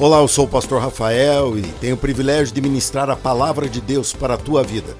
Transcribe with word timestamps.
Olá, 0.00 0.20
eu 0.20 0.28
sou 0.28 0.46
o 0.46 0.48
pastor 0.48 0.80
Rafael 0.80 1.58
e 1.58 1.62
tenho 1.72 1.94
o 1.94 1.98
privilégio 1.98 2.54
de 2.54 2.60
ministrar 2.62 3.10
a 3.10 3.16
palavra 3.16 3.68
de 3.68 3.82
Deus 3.82 4.14
para 4.14 4.32
a 4.32 4.38
tua 4.38 4.62
vida. 4.62 4.96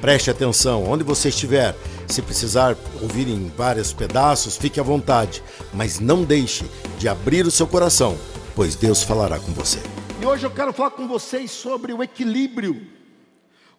Preste 0.00 0.30
atenção, 0.30 0.84
onde 0.84 1.02
você 1.02 1.30
estiver, 1.30 1.74
se 2.06 2.22
precisar 2.22 2.76
ouvir 3.02 3.26
em 3.26 3.48
vários 3.48 3.92
pedaços, 3.92 4.56
fique 4.56 4.78
à 4.78 4.84
vontade, 4.84 5.42
mas 5.74 5.98
não 5.98 6.22
deixe 6.22 6.64
de 6.96 7.08
abrir 7.08 7.44
o 7.44 7.50
seu 7.50 7.66
coração, 7.66 8.16
pois 8.54 8.76
Deus 8.76 9.02
falará 9.02 9.40
com 9.40 9.50
você. 9.50 9.80
E 10.22 10.24
hoje 10.24 10.46
eu 10.46 10.50
quero 10.52 10.72
falar 10.72 10.92
com 10.92 11.08
vocês 11.08 11.50
sobre 11.50 11.92
o 11.92 12.00
equilíbrio. 12.00 12.86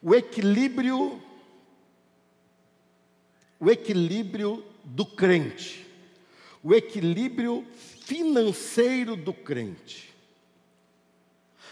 O 0.04 0.14
equilíbrio 0.14 1.22
o 3.58 3.72
equilíbrio 3.72 4.62
do 4.84 5.06
crente. 5.06 5.88
O 6.62 6.74
equilíbrio 6.74 7.66
financeiro 8.02 9.16
do 9.16 9.32
crente. 9.32 10.07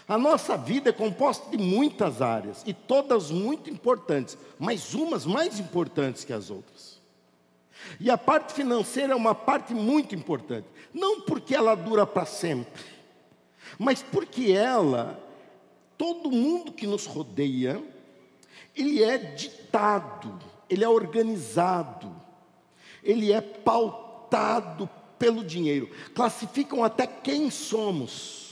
A 0.08 0.16
nossa 0.16 0.56
vida 0.56 0.90
é 0.90 0.92
composta 0.92 1.50
de 1.50 1.58
muitas 1.58 2.22
áreas, 2.22 2.62
e 2.64 2.72
todas 2.72 3.30
muito 3.30 3.68
importantes, 3.68 4.38
mas 4.58 4.94
umas 4.94 5.26
mais 5.26 5.58
importantes 5.58 6.22
que 6.22 6.32
as 6.32 6.48
outras. 6.48 7.00
E 7.98 8.08
a 8.08 8.16
parte 8.16 8.52
financeira 8.52 9.12
é 9.12 9.16
uma 9.16 9.34
parte 9.34 9.74
muito 9.74 10.14
importante, 10.14 10.66
não 10.94 11.22
porque 11.22 11.54
ela 11.56 11.74
dura 11.74 12.06
para 12.06 12.24
sempre, 12.24 12.84
mas 13.78 14.00
porque 14.00 14.52
ela, 14.52 15.20
todo 15.98 16.30
mundo 16.30 16.72
que 16.72 16.86
nos 16.86 17.04
rodeia, 17.04 17.82
ele 18.76 19.02
é 19.02 19.18
ditado, 19.18 20.38
ele 20.70 20.84
é 20.84 20.88
organizado, 20.88 22.14
ele 23.02 23.32
é 23.32 23.40
pautado 23.40 24.88
pelo 25.18 25.44
dinheiro. 25.44 25.90
Classificam 26.14 26.84
até 26.84 27.06
quem 27.06 27.50
somos 27.50 28.45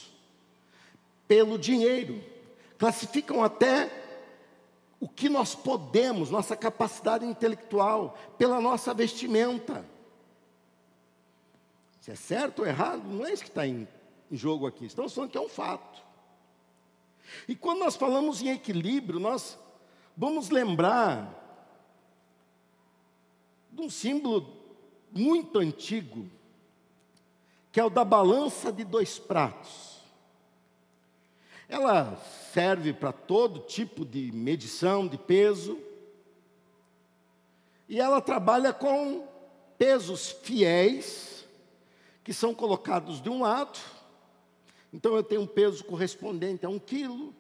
pelo 1.27 1.59
dinheiro. 1.59 2.23
Classificam 2.79 3.43
até 3.43 3.91
o 5.01 5.09
que 5.09 5.29
nós 5.29 5.55
podemos, 5.55 6.31
nossa 6.31 6.57
capacidade 6.57 7.25
intelectual, 7.27 8.17
pela 8.39 8.61
nossa 8.61 8.95
vestimenta. 8.95 9.85
Se 12.01 12.11
é 12.11 12.15
certo 12.15 12.61
ou 12.61 12.67
errado, 12.67 13.03
não 13.05 13.27
é 13.27 13.33
isso 13.33 13.43
que 13.43 13.49
está 13.49 13.67
em, 13.67 13.89
em 14.31 14.37
jogo 14.37 14.67
aqui. 14.67 14.87
Estamos 14.87 15.15
falando 15.15 15.31
que 15.31 15.39
é 15.39 15.41
um 15.41 15.49
fato. 15.49 16.03
E 17.49 17.55
quando 17.55 17.81
nós 17.81 17.97
falamos 17.97 18.43
em 18.43 18.51
equilíbrio, 18.51 19.19
nós 19.19 19.59
vamos 20.17 20.51
lembrar 20.51 21.43
de 23.73 23.83
um 23.83 23.91
símbolo 23.91 24.55
muito 25.11 25.59
antigo, 25.59 26.29
que 27.73 27.81
é 27.81 27.85
o 27.85 27.91
da 27.91 28.05
balança 28.05 28.73
de 28.73 28.85
dois 28.85 29.19
pratos. 29.19 29.94
Ela 31.69 32.17
serve 32.53 32.93
para 32.93 33.13
todo 33.13 33.61
tipo 33.61 34.05
de 34.05 34.31
medição 34.33 35.07
de 35.07 35.17
peso. 35.17 35.79
E 37.89 38.01
ela 38.01 38.21
trabalha 38.21 38.73
com 38.73 39.27
pesos 39.79 40.31
fiéis, 40.31 41.47
que 42.23 42.33
são 42.33 42.55
colocados 42.55 43.21
de 43.21 43.29
um 43.29 43.43
lado. 43.43 43.79
Então 44.93 45.17
eu 45.17 45.23
tenho 45.23 45.43
um 45.43 45.47
peso 45.47 45.85
correspondente 45.85 46.65
a 46.65 46.69
um 46.69 46.79
quilo, 46.79 47.35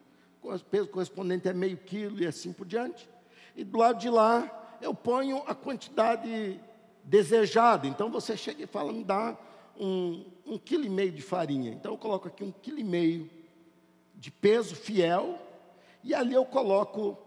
peso 0.70 0.88
correspondente 0.88 1.48
a 1.48 1.54
meio 1.54 1.76
quilo 1.76 2.20
e 2.20 2.26
assim 2.26 2.52
por 2.52 2.66
diante. 2.66 3.08
E 3.56 3.62
do 3.62 3.78
lado 3.78 3.98
de 3.98 4.10
lá 4.10 4.78
eu 4.82 4.92
ponho 4.92 5.42
a 5.46 5.54
quantidade 5.54 6.60
desejada. 7.02 7.86
Então 7.86 8.10
você 8.10 8.36
chega 8.36 8.64
e 8.64 8.66
fala, 8.66 8.92
me 8.92 9.04
dá 9.04 9.38
um, 9.78 10.24
um 10.46 10.58
quilo 10.58 10.84
e 10.84 10.88
meio 10.88 11.12
de 11.12 11.22
farinha. 11.22 11.70
Então 11.70 11.92
eu 11.92 11.98
coloco 11.98 12.28
aqui 12.28 12.42
um 12.42 12.52
quilo 12.52 12.78
e 12.78 12.84
meio 12.84 13.30
de 14.14 14.30
peso 14.30 14.74
fiel, 14.74 15.38
e 16.02 16.14
ali 16.14 16.34
eu 16.34 16.44
coloco 16.44 17.18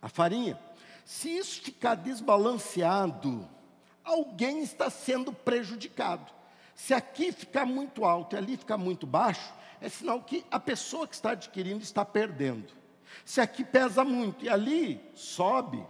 a 0.00 0.08
farinha. 0.08 0.58
Se 1.04 1.28
isso 1.28 1.60
ficar 1.60 1.94
desbalanceado, 1.94 3.48
alguém 4.02 4.62
está 4.62 4.90
sendo 4.90 5.32
prejudicado. 5.32 6.32
Se 6.74 6.92
aqui 6.92 7.30
ficar 7.30 7.64
muito 7.64 8.04
alto 8.04 8.34
e 8.34 8.38
ali 8.38 8.56
ficar 8.56 8.76
muito 8.76 9.06
baixo, 9.06 9.52
é 9.80 9.88
sinal 9.88 10.20
que 10.22 10.44
a 10.50 10.58
pessoa 10.58 11.06
que 11.06 11.14
está 11.14 11.30
adquirindo 11.30 11.82
está 11.82 12.04
perdendo. 12.04 12.72
Se 13.24 13.40
aqui 13.40 13.64
pesa 13.64 14.04
muito 14.04 14.44
e 14.44 14.48
ali 14.48 15.00
sobe, 15.14 15.84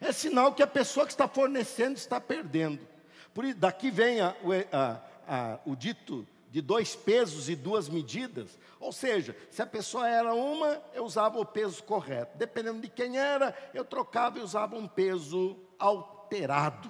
é 0.00 0.12
sinal 0.12 0.52
que 0.52 0.62
a 0.62 0.66
pessoa 0.66 1.06
que 1.06 1.12
está 1.12 1.26
fornecendo 1.26 1.96
está 1.96 2.20
perdendo. 2.20 2.86
Por 3.32 3.44
isso, 3.44 3.58
daqui 3.58 3.90
vem 3.90 4.20
a, 4.20 4.34
a, 4.72 5.00
a, 5.26 5.58
o 5.66 5.74
dito 5.74 6.26
de 6.54 6.62
dois 6.62 6.94
pesos 6.94 7.48
e 7.48 7.56
duas 7.56 7.88
medidas. 7.88 8.56
Ou 8.78 8.92
seja, 8.92 9.36
se 9.50 9.60
a 9.60 9.66
pessoa 9.66 10.08
era 10.08 10.32
uma, 10.32 10.80
eu 10.94 11.04
usava 11.04 11.40
o 11.40 11.44
peso 11.44 11.82
correto. 11.82 12.38
Dependendo 12.38 12.80
de 12.80 12.86
quem 12.86 13.18
era, 13.18 13.52
eu 13.74 13.84
trocava 13.84 14.38
e 14.38 14.40
usava 14.40 14.76
um 14.76 14.86
peso 14.86 15.56
alterado. 15.76 16.88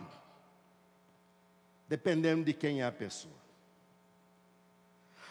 Dependendo 1.88 2.44
de 2.44 2.52
quem 2.52 2.82
é 2.82 2.84
a 2.84 2.92
pessoa. 2.92 3.32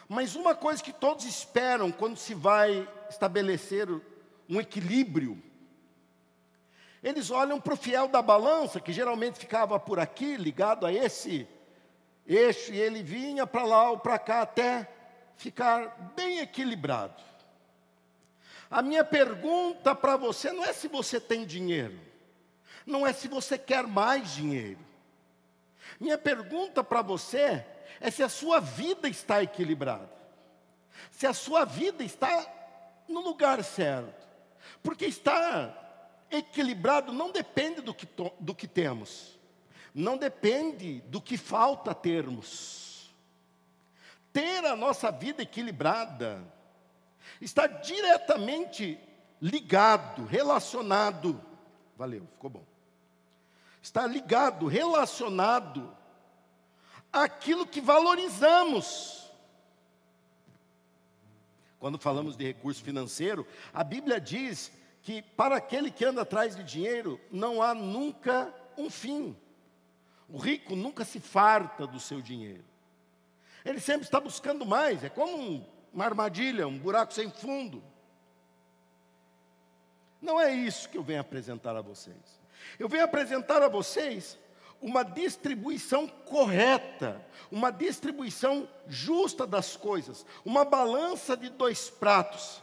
Mas 0.10 0.36
uma 0.36 0.56
coisa 0.56 0.82
que 0.82 0.92
todos 0.92 1.26
esperam 1.26 1.92
quando 1.92 2.18
se 2.18 2.34
vai 2.34 2.90
estabelecer 3.12 3.88
um 4.50 4.60
equilíbrio, 4.60 5.40
eles 7.04 7.30
olham 7.30 7.62
para 7.62 7.76
o 7.76 7.78
fiel 7.78 8.08
da 8.08 8.24
balança, 8.24 8.80
que 8.80 8.92
geralmente 8.92 9.38
ficava 9.38 9.80
por 9.80 10.00
aqui, 10.00 10.38
ligado 10.38 10.88
a 10.88 10.92
esse 10.92 11.48
eixo 12.28 12.74
e 12.74 12.80
ele 12.80 13.04
vinha 13.04 13.46
para 13.46 13.64
lá 13.64 13.92
ou 13.92 13.98
para 13.98 14.18
cá 14.18 14.42
até 14.42 14.90
ficar 15.36 16.14
bem 16.16 16.40
equilibrado. 16.40 17.22
A 18.70 18.82
minha 18.82 19.04
pergunta 19.04 19.94
para 19.94 20.18
você 20.18 20.52
não 20.52 20.64
é 20.64 20.74
se 20.74 20.88
você 20.88 21.20
tem 21.20 21.46
dinheiro, 21.46 22.00
não 22.86 23.06
é 23.06 23.14
se 23.14 23.28
você 23.28 23.58
quer 23.58 23.86
mais 23.86 24.34
dinheiro. 24.34 24.80
Minha 26.00 26.18
pergunta 26.18 26.84
para 26.84 27.02
você 27.02 27.66
é 28.00 28.10
se 28.10 28.24
a 28.24 28.30
sua 28.30 28.60
vida 28.60 29.08
está 29.08 29.44
equilibrada, 29.44 30.10
se 31.12 31.28
a 31.28 31.34
sua 31.34 31.66
vida 31.66 32.04
está 32.04 32.52
no 33.08 33.20
lugar 33.20 33.64
certo, 33.64 34.28
porque 34.82 35.06
estar 35.06 36.26
equilibrado 36.32 37.12
não 37.12 37.32
depende 37.32 37.82
do 37.82 37.94
que, 37.94 38.08
do 38.40 38.56
que 38.56 38.68
temos 38.68 39.38
não 39.94 40.18
depende 40.18 41.02
do 41.02 41.22
que 41.22 41.38
falta 41.38 41.94
termos. 41.94 43.14
Ter 44.32 44.66
a 44.66 44.76
nossa 44.76 45.12
vida 45.12 45.44
equilibrada 45.44 46.44
está 47.40 47.68
diretamente 47.68 49.00
ligado, 49.40 50.26
relacionado. 50.26 51.40
Valeu, 51.96 52.26
ficou 52.32 52.50
bom. 52.50 52.66
Está 53.82 54.08
ligado, 54.08 54.66
relacionado 54.66 55.96
àquilo 57.12 57.68
que 57.68 57.82
valorizamos. 57.82 59.30
Quando 61.80 62.00
falamos 62.00 62.38
de 62.38 62.46
recurso 62.46 62.82
financeiro, 62.82 63.46
a 63.74 63.84
Bíblia 63.84 64.20
diz 64.20 64.72
que 65.02 65.22
para 65.22 65.58
aquele 65.58 65.92
que 65.92 66.06
anda 66.06 66.22
atrás 66.22 66.56
de 66.56 66.64
dinheiro 66.64 67.20
não 67.30 67.62
há 67.62 67.76
nunca 67.76 68.52
um 68.78 68.90
fim. 68.90 69.36
O 70.34 70.38
rico 70.40 70.76
nunca 70.76 71.06
se 71.06 71.20
farta 71.20 71.86
do 71.86 72.00
seu 72.00 72.20
dinheiro. 72.20 72.66
Ele 73.64 73.80
sempre 73.80 74.06
está 74.06 74.20
buscando 74.20 74.66
mais. 74.66 75.04
É 75.04 75.10
como 75.10 75.38
um, 75.38 75.66
uma 75.94 76.06
armadilha, 76.06 76.68
um 76.68 76.76
buraco 76.76 77.14
sem 77.14 77.30
fundo. 77.30 77.84
Não 80.20 80.42
é 80.42 80.52
isso 80.52 80.90
que 80.90 80.98
eu 80.98 81.04
venho 81.04 81.22
apresentar 81.22 81.76
a 81.76 81.82
vocês. 81.82 82.42
Eu 82.80 82.90
venho 82.90 83.04
apresentar 83.04 83.62
a 83.62 83.68
vocês 83.68 84.36
uma 84.82 85.04
distribuição 85.04 86.08
correta, 86.08 87.24
uma 87.52 87.70
distribuição 87.70 88.68
justa 88.88 89.46
das 89.46 89.78
coisas, 89.78 90.26
uma 90.44 90.66
balança 90.66 91.38
de 91.38 91.50
dois 91.50 91.92
pratos. 91.92 92.60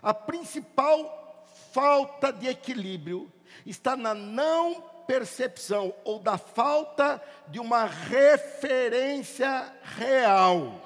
A 0.00 0.14
principal 0.14 1.46
falta 1.70 2.32
de 2.32 2.46
equilíbrio 2.46 3.30
está 3.66 3.94
na 3.94 4.14
não 4.14 4.96
percepção 5.08 5.94
ou 6.04 6.18
da 6.18 6.36
falta 6.36 7.20
de 7.48 7.58
uma 7.58 7.86
referência 7.86 9.74
real. 9.82 10.84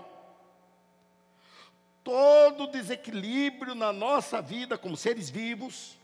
Todo 2.05 2.69
desequilíbrio 2.69 3.75
na 3.75 3.93
nossa 3.93 4.41
vida 4.41 4.79
como 4.79 4.97
seres 4.97 5.29
vivos 5.29 5.99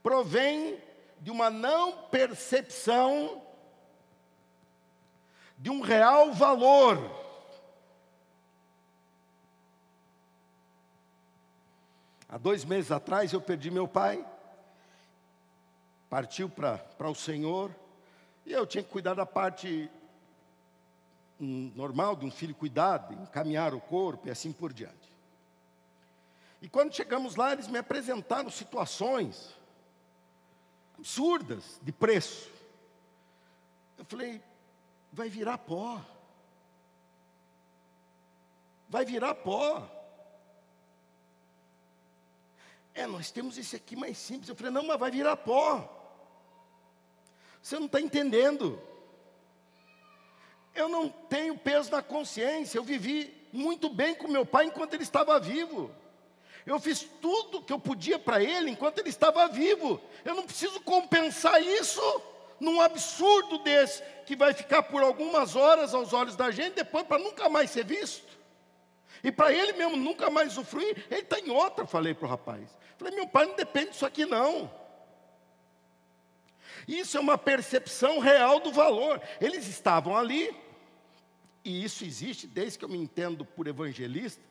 provém 0.00 0.80
de 1.20 1.32
uma 1.32 1.50
não 1.50 1.92
percepção 2.06 3.42
de 5.58 5.70
um 5.70 5.80
real 5.80 6.32
valor. 6.32 7.20
Há 12.28 12.38
dois 12.38 12.64
meses 12.64 12.92
atrás 12.92 13.32
eu 13.32 13.40
perdi 13.40 13.72
meu 13.72 13.88
pai 13.88 14.24
partiu 16.12 16.46
para 16.46 17.08
o 17.08 17.14
Senhor, 17.14 17.74
e 18.44 18.52
eu 18.52 18.66
tinha 18.66 18.84
que 18.84 18.90
cuidar 18.90 19.14
da 19.14 19.24
parte 19.24 19.90
normal 21.40 22.14
de 22.16 22.26
um 22.26 22.30
filho 22.30 22.54
cuidado, 22.54 23.14
encaminhar 23.14 23.72
o 23.72 23.80
corpo 23.80 24.28
e 24.28 24.30
assim 24.30 24.52
por 24.52 24.74
diante. 24.74 25.10
E 26.60 26.68
quando 26.68 26.94
chegamos 26.94 27.34
lá, 27.34 27.54
eles 27.54 27.66
me 27.66 27.78
apresentaram 27.78 28.50
situações 28.50 29.56
absurdas 30.98 31.80
de 31.80 31.90
preço. 31.90 32.50
Eu 33.96 34.04
falei, 34.04 34.42
vai 35.10 35.30
virar 35.30 35.56
pó. 35.56 35.98
Vai 38.86 39.06
virar 39.06 39.34
pó. 39.36 39.90
É, 42.92 43.06
nós 43.06 43.30
temos 43.30 43.56
esse 43.56 43.74
aqui 43.74 43.96
mais 43.96 44.18
simples. 44.18 44.50
Eu 44.50 44.54
falei, 44.54 44.70
não, 44.70 44.86
mas 44.86 45.00
vai 45.00 45.10
virar 45.10 45.38
pó. 45.38 46.00
Você 47.62 47.78
não 47.78 47.86
está 47.86 48.00
entendendo. 48.00 48.80
Eu 50.74 50.88
não 50.88 51.08
tenho 51.08 51.56
peso 51.56 51.90
na 51.90 52.02
consciência. 52.02 52.78
Eu 52.78 52.82
vivi 52.84 53.32
muito 53.52 53.88
bem 53.88 54.14
com 54.14 54.26
meu 54.26 54.44
pai 54.44 54.66
enquanto 54.66 54.94
ele 54.94 55.04
estava 55.04 55.38
vivo. 55.38 55.90
Eu 56.66 56.78
fiz 56.80 57.06
tudo 57.20 57.62
que 57.62 57.72
eu 57.72 57.78
podia 57.78 58.18
para 58.18 58.42
ele 58.42 58.70
enquanto 58.70 58.98
ele 58.98 59.08
estava 59.08 59.46
vivo. 59.48 60.00
Eu 60.24 60.34
não 60.34 60.44
preciso 60.44 60.80
compensar 60.80 61.62
isso 61.62 62.00
num 62.60 62.80
absurdo 62.80 63.58
desse, 63.58 64.02
que 64.24 64.36
vai 64.36 64.54
ficar 64.54 64.84
por 64.84 65.02
algumas 65.02 65.56
horas 65.56 65.92
aos 65.92 66.12
olhos 66.12 66.36
da 66.36 66.52
gente, 66.52 66.74
depois 66.74 67.04
para 67.04 67.18
nunca 67.18 67.48
mais 67.48 67.70
ser 67.70 67.84
visto. 67.84 68.38
E 69.24 69.32
para 69.32 69.52
ele 69.52 69.72
mesmo 69.72 69.96
nunca 69.96 70.30
mais 70.30 70.52
usufruir, 70.52 71.04
ele 71.10 71.22
está 71.22 71.40
em 71.40 71.50
outra, 71.50 71.86
falei 71.86 72.14
para 72.14 72.26
o 72.26 72.30
rapaz. 72.30 72.68
Falei, 72.96 73.14
meu 73.14 73.26
pai 73.26 73.46
não 73.46 73.56
depende 73.56 73.90
disso 73.90 74.06
aqui 74.06 74.24
não. 74.24 74.70
Isso 76.86 77.16
é 77.16 77.20
uma 77.20 77.38
percepção 77.38 78.18
real 78.18 78.60
do 78.60 78.72
valor. 78.72 79.20
Eles 79.40 79.66
estavam 79.66 80.16
ali, 80.16 80.54
e 81.64 81.84
isso 81.84 82.04
existe 82.04 82.46
desde 82.46 82.78
que 82.78 82.84
eu 82.84 82.88
me 82.88 82.98
entendo 82.98 83.44
por 83.44 83.66
evangelista, 83.66 84.42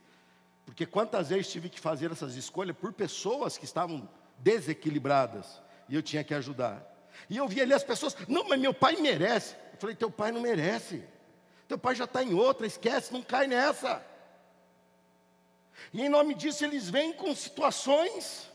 porque 0.65 0.85
quantas 0.85 1.29
vezes 1.29 1.51
tive 1.51 1.69
que 1.69 1.79
fazer 1.79 2.11
essas 2.11 2.35
escolhas 2.35 2.75
por 2.75 2.93
pessoas 2.93 3.57
que 3.57 3.65
estavam 3.65 4.07
desequilibradas, 4.37 5.61
e 5.89 5.95
eu 5.95 6.01
tinha 6.01 6.23
que 6.23 6.33
ajudar. 6.33 6.87
E 7.29 7.37
eu 7.37 7.47
via 7.47 7.63
ali 7.63 7.73
as 7.73 7.83
pessoas, 7.83 8.15
não, 8.27 8.47
mas 8.47 8.59
meu 8.59 8.73
pai 8.73 8.95
merece. 8.95 9.55
Eu 9.73 9.77
falei, 9.79 9.95
teu 9.95 10.09
pai 10.09 10.31
não 10.31 10.41
merece. 10.41 11.03
Teu 11.67 11.77
pai 11.77 11.95
já 11.95 12.05
está 12.05 12.23
em 12.23 12.33
outra, 12.33 12.65
esquece, 12.65 13.13
não 13.13 13.21
cai 13.21 13.47
nessa. 13.47 14.05
E 15.93 16.01
em 16.01 16.09
nome 16.09 16.33
disso 16.35 16.63
eles 16.63 16.89
vêm 16.89 17.13
com 17.13 17.33
situações 17.35 18.49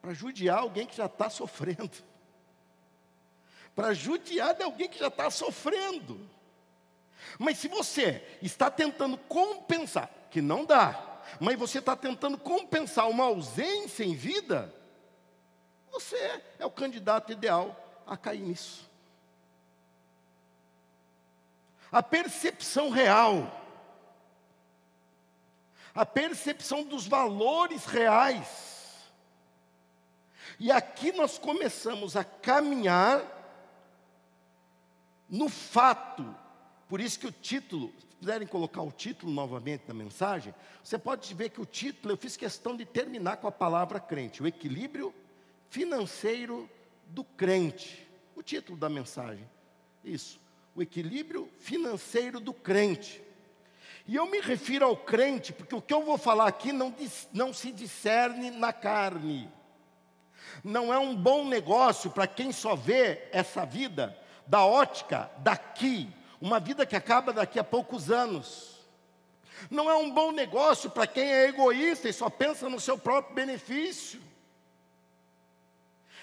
para 0.00 0.14
judiar 0.14 0.58
alguém 0.58 0.86
que 0.86 0.96
já 0.96 1.06
está 1.06 1.28
sofrendo. 1.28 1.90
Para 3.74 3.94
judiar 3.94 4.54
de 4.54 4.62
alguém 4.62 4.88
que 4.88 4.98
já 4.98 5.08
está 5.08 5.30
sofrendo. 5.30 6.28
Mas 7.38 7.58
se 7.58 7.68
você 7.68 8.22
está 8.42 8.70
tentando 8.70 9.16
compensar, 9.16 10.10
que 10.30 10.40
não 10.40 10.64
dá, 10.64 11.22
mas 11.38 11.58
você 11.58 11.78
está 11.78 11.94
tentando 11.94 12.38
compensar 12.38 13.08
uma 13.08 13.24
ausência 13.24 14.04
em 14.04 14.14
vida, 14.14 14.74
você 15.90 16.16
é 16.58 16.66
o 16.66 16.70
candidato 16.70 17.32
ideal 17.32 18.02
a 18.06 18.16
cair 18.16 18.40
nisso. 18.40 18.88
A 21.92 22.02
percepção 22.02 22.90
real, 22.90 23.60
a 25.94 26.06
percepção 26.06 26.84
dos 26.84 27.06
valores 27.06 27.84
reais. 27.84 28.70
E 30.58 30.70
aqui 30.70 31.10
nós 31.12 31.38
começamos 31.38 32.16
a 32.16 32.22
caminhar 32.22 33.39
no 35.30 35.48
fato, 35.48 36.34
por 36.88 37.00
isso 37.00 37.20
que 37.20 37.26
o 37.26 37.30
título, 37.32 37.92
se 38.00 38.16
puderem 38.16 38.48
colocar 38.48 38.82
o 38.82 38.90
título 38.90 39.30
novamente 39.32 39.84
na 39.86 39.94
mensagem, 39.94 40.52
você 40.82 40.98
pode 40.98 41.32
ver 41.34 41.50
que 41.50 41.60
o 41.60 41.64
título, 41.64 42.12
eu 42.12 42.18
fiz 42.18 42.36
questão 42.36 42.76
de 42.76 42.84
terminar 42.84 43.36
com 43.36 43.46
a 43.46 43.52
palavra 43.52 44.00
crente, 44.00 44.42
o 44.42 44.46
equilíbrio 44.46 45.14
financeiro 45.68 46.68
do 47.06 47.22
crente. 47.22 48.08
O 48.34 48.42
título 48.42 48.76
da 48.76 48.88
mensagem. 48.88 49.48
Isso. 50.04 50.40
O 50.74 50.82
equilíbrio 50.82 51.48
financeiro 51.60 52.40
do 52.40 52.52
crente. 52.52 53.22
E 54.06 54.16
eu 54.16 54.26
me 54.26 54.40
refiro 54.40 54.84
ao 54.84 54.96
crente, 54.96 55.52
porque 55.52 55.74
o 55.74 55.82
que 55.82 55.94
eu 55.94 56.02
vou 56.02 56.18
falar 56.18 56.48
aqui 56.48 56.72
não, 56.72 56.92
não 57.32 57.52
se 57.52 57.70
discerne 57.70 58.50
na 58.50 58.72
carne. 58.72 59.48
Não 60.64 60.92
é 60.92 60.98
um 60.98 61.14
bom 61.14 61.44
negócio 61.44 62.10
para 62.10 62.26
quem 62.26 62.50
só 62.50 62.74
vê 62.74 63.28
essa 63.30 63.64
vida 63.64 64.18
da 64.50 64.64
ótica 64.64 65.30
daqui, 65.38 66.12
uma 66.40 66.58
vida 66.58 66.84
que 66.84 66.96
acaba 66.96 67.32
daqui 67.32 67.56
a 67.56 67.62
poucos 67.62 68.10
anos. 68.10 68.80
Não 69.70 69.88
é 69.88 69.94
um 69.94 70.10
bom 70.10 70.32
negócio 70.32 70.90
para 70.90 71.06
quem 71.06 71.32
é 71.32 71.46
egoísta 71.46 72.08
e 72.08 72.12
só 72.12 72.28
pensa 72.28 72.68
no 72.68 72.80
seu 72.80 72.98
próprio 72.98 73.32
benefício. 73.32 74.20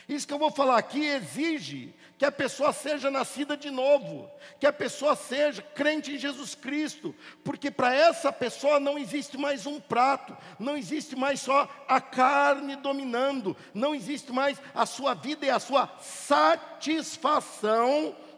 Isso 0.07 0.25
que 0.25 0.33
eu 0.33 0.39
vou 0.39 0.49
falar 0.49 0.77
aqui 0.77 1.05
exige 1.05 1.93
que 2.17 2.25
a 2.25 2.31
pessoa 2.31 2.71
seja 2.73 3.11
nascida 3.11 3.57
de 3.57 3.69
novo, 3.69 4.31
que 4.59 4.65
a 4.65 4.71
pessoa 4.73 5.15
seja 5.15 5.61
crente 5.61 6.13
em 6.13 6.17
Jesus 6.17 6.55
Cristo, 6.55 7.13
porque 7.43 7.69
para 7.69 7.93
essa 7.93 8.31
pessoa 8.31 8.79
não 8.79 8.97
existe 8.97 9.37
mais 9.37 9.67
um 9.67 9.79
prato, 9.79 10.35
não 10.57 10.75
existe 10.77 11.15
mais 11.15 11.41
só 11.41 11.69
a 11.87 12.01
carne 12.01 12.75
dominando, 12.77 13.55
não 13.73 13.93
existe 13.93 14.31
mais 14.31 14.59
a 14.73 14.85
sua 14.85 15.13
vida 15.13 15.45
e 15.45 15.49
a 15.49 15.59
sua 15.59 15.91
satisfação 15.99 17.45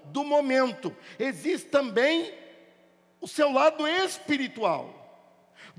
do 0.06 0.24
momento, 0.24 0.94
existe 1.18 1.69
também 1.69 2.33
o 3.22 3.27
seu 3.27 3.51
lado 3.51 3.88
espiritual. 3.88 4.99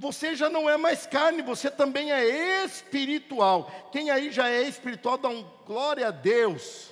Você 0.00 0.34
já 0.34 0.48
não 0.48 0.68
é 0.68 0.78
mais 0.78 1.04
carne, 1.04 1.42
você 1.42 1.70
também 1.70 2.10
é 2.10 2.64
espiritual. 2.64 3.70
Quem 3.92 4.10
aí 4.10 4.32
já 4.32 4.48
é 4.48 4.62
espiritual, 4.62 5.18
dá 5.18 5.28
um 5.28 5.46
glória 5.66 6.08
a 6.08 6.10
Deus. 6.10 6.90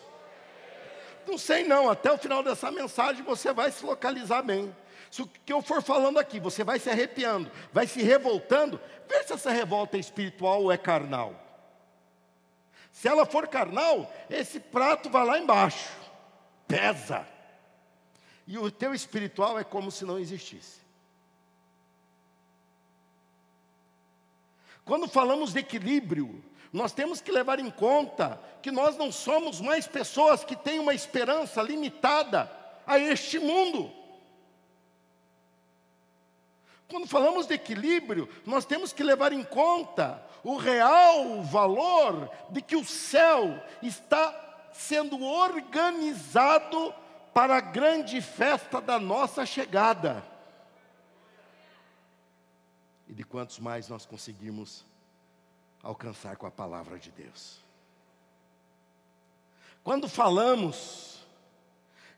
Não 1.27 1.39
sei 1.39 1.65
não, 1.65 1.89
até 1.89 2.13
o 2.13 2.19
final 2.19 2.43
dessa 2.43 2.71
mensagem 2.71 3.23
você 3.23 3.51
vai 3.51 3.73
se 3.73 3.83
localizar 3.83 4.43
bem. 4.43 4.77
Se 5.11 5.23
o 5.23 5.27
que 5.27 5.51
eu 5.51 5.63
for 5.63 5.83
falando 5.83 6.19
aqui, 6.19 6.39
você 6.39 6.63
vai 6.63 6.79
se 6.79 6.91
arrepiando, 6.91 7.51
vai 7.73 7.87
se 7.87 8.03
revoltando, 8.03 8.79
vê 9.09 9.25
se 9.25 9.33
essa 9.33 9.51
revolta 9.51 9.97
é 9.97 10.01
espiritual 10.01 10.65
ou 10.65 10.71
é 10.71 10.77
carnal. 10.77 11.35
Se 12.93 13.09
ela 13.09 13.25
for 13.25 13.49
carnal, 13.49 14.13
esse 14.29 14.61
prato 14.61 15.09
vai 15.09 15.25
lá 15.25 15.39
embaixo, 15.39 15.97
pesa. 16.67 17.27
E 18.47 18.59
o 18.59 18.71
teu 18.71 18.93
espiritual 18.93 19.59
é 19.59 19.65
como 19.65 19.91
se 19.91 20.05
não 20.05 20.19
existisse. 20.19 20.88
Quando 24.89 25.07
falamos 25.07 25.53
de 25.53 25.59
equilíbrio, 25.59 26.43
nós 26.73 26.93
temos 26.93 27.21
que 27.21 27.31
levar 27.31 27.59
em 27.61 27.71
conta 27.71 28.41
que 28.63 28.71
nós 28.71 28.97
não 28.97 29.13
somos 29.13 29.61
mais 29.61 29.87
pessoas 29.87 30.45
que 30.45 30.57
têm 30.57 30.79
uma 30.79 30.95
esperança 30.95 31.61
limitada 31.61 32.51
a 32.87 32.99
este 32.99 33.39
mundo. 33.39 33.93
Quando 36.89 37.07
falamos 37.07 37.47
de 37.47 37.53
equilíbrio, 37.53 38.31
nós 38.47 38.65
temos 38.65 38.91
que 38.91 39.03
levar 39.03 39.31
em 39.31 39.45
conta 39.45 40.25
o 40.43 40.57
real 40.57 41.43
valor 41.43 42.31
de 42.49 42.63
que 42.63 42.75
o 42.75 42.83
céu 42.83 43.63
está 43.83 44.35
sendo 44.73 45.23
organizado 45.23 46.95
para 47.35 47.59
a 47.59 47.61
grande 47.61 48.23
festa 48.23 48.81
da 48.81 48.99
nossa 48.99 49.45
chegada 49.45 50.25
e 53.09 53.15
de 53.15 53.25
quantos 53.25 53.59
mais 53.59 53.89
nós 53.89 54.05
conseguimos 54.05 54.85
alcançar 55.83 56.37
com 56.37 56.47
a 56.47 56.51
palavra 56.51 56.99
de 56.99 57.11
Deus. 57.11 57.65
Quando 59.83 60.09
falamos 60.09 61.27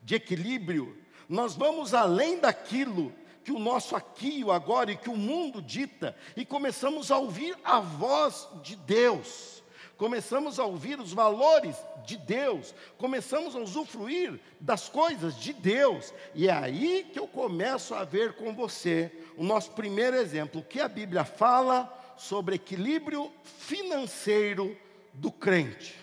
de 0.02 0.14
equilíbrio, 0.14 0.98
nós 1.28 1.54
vamos 1.54 1.94
além 1.94 2.40
daquilo 2.40 3.12
que 3.44 3.52
o 3.52 3.58
nosso 3.58 3.94
aqui, 3.94 4.42
o 4.44 4.50
agora 4.50 4.92
e 4.92 4.96
que 4.96 5.08
o 5.08 5.16
mundo 5.16 5.62
dita, 5.62 6.16
e 6.36 6.44
começamos 6.44 7.10
a 7.10 7.18
ouvir 7.18 7.56
a 7.64 7.80
voz 7.80 8.48
de 8.62 8.76
Deus, 8.76 9.62
começamos 9.96 10.58
a 10.58 10.64
ouvir 10.64 10.98
os 10.98 11.12
valores 11.12 11.76
de 12.04 12.16
Deus, 12.16 12.74
começamos 12.98 13.54
a 13.54 13.60
usufruir 13.60 14.40
das 14.58 14.88
coisas 14.88 15.38
de 15.38 15.52
Deus, 15.52 16.12
e 16.34 16.48
é 16.48 16.52
aí 16.52 17.08
que 17.12 17.18
eu 17.18 17.28
começo 17.28 17.94
a 17.94 18.04
ver 18.04 18.34
com 18.34 18.54
você 18.54 19.12
o 19.40 19.42
nosso 19.42 19.70
primeiro 19.70 20.16
exemplo, 20.16 20.60
o 20.60 20.64
que 20.64 20.78
a 20.80 20.86
Bíblia 20.86 21.24
fala 21.24 21.90
sobre 22.14 22.56
equilíbrio 22.56 23.32
financeiro 23.42 24.76
do 25.14 25.32
crente. 25.32 25.98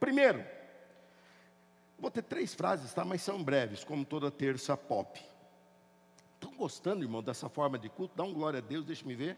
Primeiro, 0.00 0.44
vou 1.96 2.10
ter 2.10 2.22
três 2.22 2.52
frases, 2.52 2.92
tá? 2.92 3.04
Mas 3.04 3.22
são 3.22 3.40
breves, 3.40 3.84
como 3.84 4.04
toda 4.04 4.32
terça 4.32 4.76
pop. 4.76 5.22
Estão 6.34 6.56
gostando, 6.56 7.04
irmão, 7.04 7.22
dessa 7.22 7.48
forma 7.48 7.78
de 7.78 7.88
culto? 7.88 8.16
Dá 8.16 8.24
um 8.24 8.34
glória 8.34 8.58
a 8.58 8.60
Deus, 8.60 8.84
deixa-me 8.84 9.14
ver. 9.14 9.36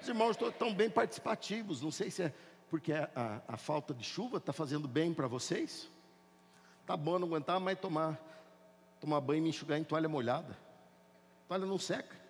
Os 0.00 0.08
irmãos 0.08 0.36
estão 0.36 0.74
bem 0.74 0.90
participativos, 0.90 1.80
não 1.80 1.92
sei 1.92 2.10
se 2.10 2.24
é 2.24 2.32
porque 2.68 2.92
a, 2.92 3.08
a, 3.14 3.54
a 3.54 3.56
falta 3.56 3.94
de 3.94 4.02
chuva 4.02 4.38
está 4.38 4.52
fazendo 4.52 4.88
bem 4.88 5.14
para 5.14 5.28
vocês. 5.28 5.88
Tá 6.84 6.96
bom, 6.96 7.16
não 7.16 7.28
aguentar 7.28 7.60
mais 7.60 7.78
tomar, 7.78 8.18
tomar 9.00 9.20
banho 9.20 9.38
e 9.38 9.42
me 9.42 9.50
enxugar 9.50 9.78
em 9.78 9.84
toalha 9.84 10.08
molhada. 10.08 10.58
toalha 11.46 11.64
não 11.64 11.78
seca. 11.78 12.21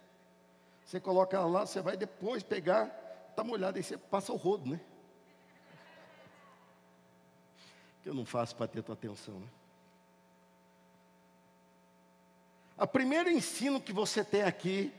Você 0.93 1.01
coloca 1.01 1.41
lá, 1.41 1.65
você 1.65 1.81
vai 1.81 1.97
depois 1.97 2.43
pegar, 2.43 3.25
está 3.31 3.43
molhada, 3.43 3.79
aí 3.79 3.83
você 3.83 3.97
passa 3.97 4.31
o 4.31 4.37
rodo, 4.37 4.69
né? 4.69 4.79
Que 8.03 8.11
eu 8.11 8.15
não 8.15 8.27
faço 8.27 8.55
para 8.55 8.69
ter 8.69 8.83
tua 8.83 8.93
atenção, 8.93 9.41
né? 9.41 9.47
O 12.77 12.87
primeiro 12.87 13.31
ensino 13.31 13.81
que 13.81 13.91
você 13.91 14.23
tem 14.23 14.43
aqui 14.43 14.93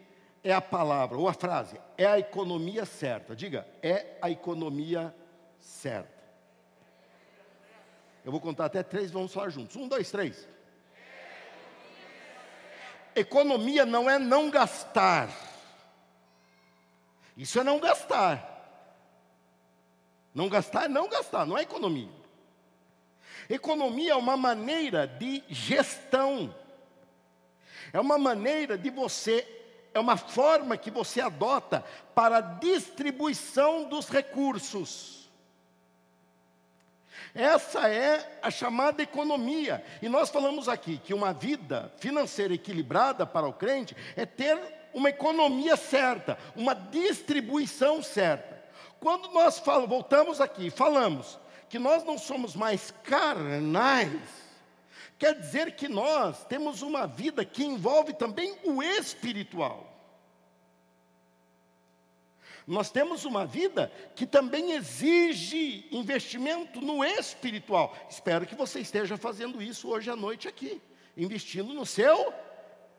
é 0.43 0.51
a 0.51 0.59
palavra, 0.59 1.15
ou 1.15 1.29
a 1.29 1.33
frase, 1.33 1.79
é 1.95 2.07
a 2.07 2.17
economia 2.17 2.85
certa. 2.85 3.35
Diga, 3.35 3.67
é 3.79 4.17
a 4.19 4.31
economia 4.31 5.15
certa. 5.59 6.23
Eu 8.25 8.31
vou 8.31 8.41
contar 8.41 8.65
até 8.65 8.81
três, 8.81 9.11
vamos 9.11 9.31
falar 9.31 9.49
juntos. 9.49 9.75
Um, 9.75 9.87
dois, 9.87 10.09
três. 10.09 10.49
Economia 13.15 13.85
não 13.85 14.09
é 14.09 14.17
não 14.17 14.49
gastar. 14.49 15.52
Isso 17.35 17.59
é 17.59 17.63
não 17.63 17.79
gastar. 17.79 18.51
Não 20.33 20.49
gastar 20.49 20.85
é 20.85 20.87
não 20.87 21.07
gastar, 21.07 21.45
não 21.45 21.57
é 21.57 21.61
economia. 21.61 22.09
Economia 23.49 24.13
é 24.13 24.15
uma 24.15 24.37
maneira 24.37 25.07
de 25.07 25.43
gestão. 25.49 26.53
É 27.91 27.99
uma 27.99 28.17
maneira 28.17 28.77
de 28.77 28.89
você, 28.89 29.47
é 29.93 29.99
uma 29.99 30.17
forma 30.17 30.77
que 30.77 30.89
você 30.89 31.21
adota 31.21 31.83
para 32.15 32.37
a 32.37 32.41
distribuição 32.41 33.83
dos 33.83 34.09
recursos. 34.09 35.29
Essa 37.35 37.89
é 37.89 38.39
a 38.41 38.51
chamada 38.51 39.01
economia. 39.01 39.83
E 40.01 40.09
nós 40.09 40.29
falamos 40.29 40.69
aqui 40.69 40.99
que 40.99 41.13
uma 41.13 41.33
vida 41.33 41.91
financeira 41.97 42.53
equilibrada 42.53 43.25
para 43.25 43.47
o 43.47 43.53
crente 43.53 43.95
é 44.15 44.25
ter 44.25 44.82
uma 44.93 45.09
economia 45.09 45.75
certa, 45.75 46.37
uma 46.55 46.73
distribuição 46.73 48.01
certa. 48.01 48.63
Quando 48.99 49.29
nós 49.31 49.59
falamos, 49.59 49.89
voltamos 49.89 50.39
aqui, 50.39 50.69
falamos 50.69 51.39
que 51.67 51.79
nós 51.79 52.03
não 52.03 52.17
somos 52.17 52.55
mais 52.55 52.93
carnais, 53.03 54.21
quer 55.17 55.33
dizer 55.33 55.75
que 55.75 55.87
nós 55.87 56.45
temos 56.45 56.81
uma 56.81 57.07
vida 57.07 57.43
que 57.43 57.63
envolve 57.63 58.13
também 58.13 58.55
o 58.63 58.81
espiritual. 58.83 59.89
Nós 62.65 62.89
temos 62.89 63.25
uma 63.25 63.45
vida 63.45 63.91
que 64.15 64.25
também 64.25 64.71
exige 64.71 65.85
investimento 65.91 66.79
no 66.79 67.03
espiritual. 67.03 67.93
Espero 68.09 68.45
que 68.45 68.55
você 68.55 68.79
esteja 68.79 69.17
fazendo 69.17 69.61
isso 69.61 69.89
hoje 69.89 70.09
à 70.09 70.15
noite 70.15 70.47
aqui, 70.47 70.81
investindo 71.17 71.73
no 71.73 71.85
seu 71.85 72.33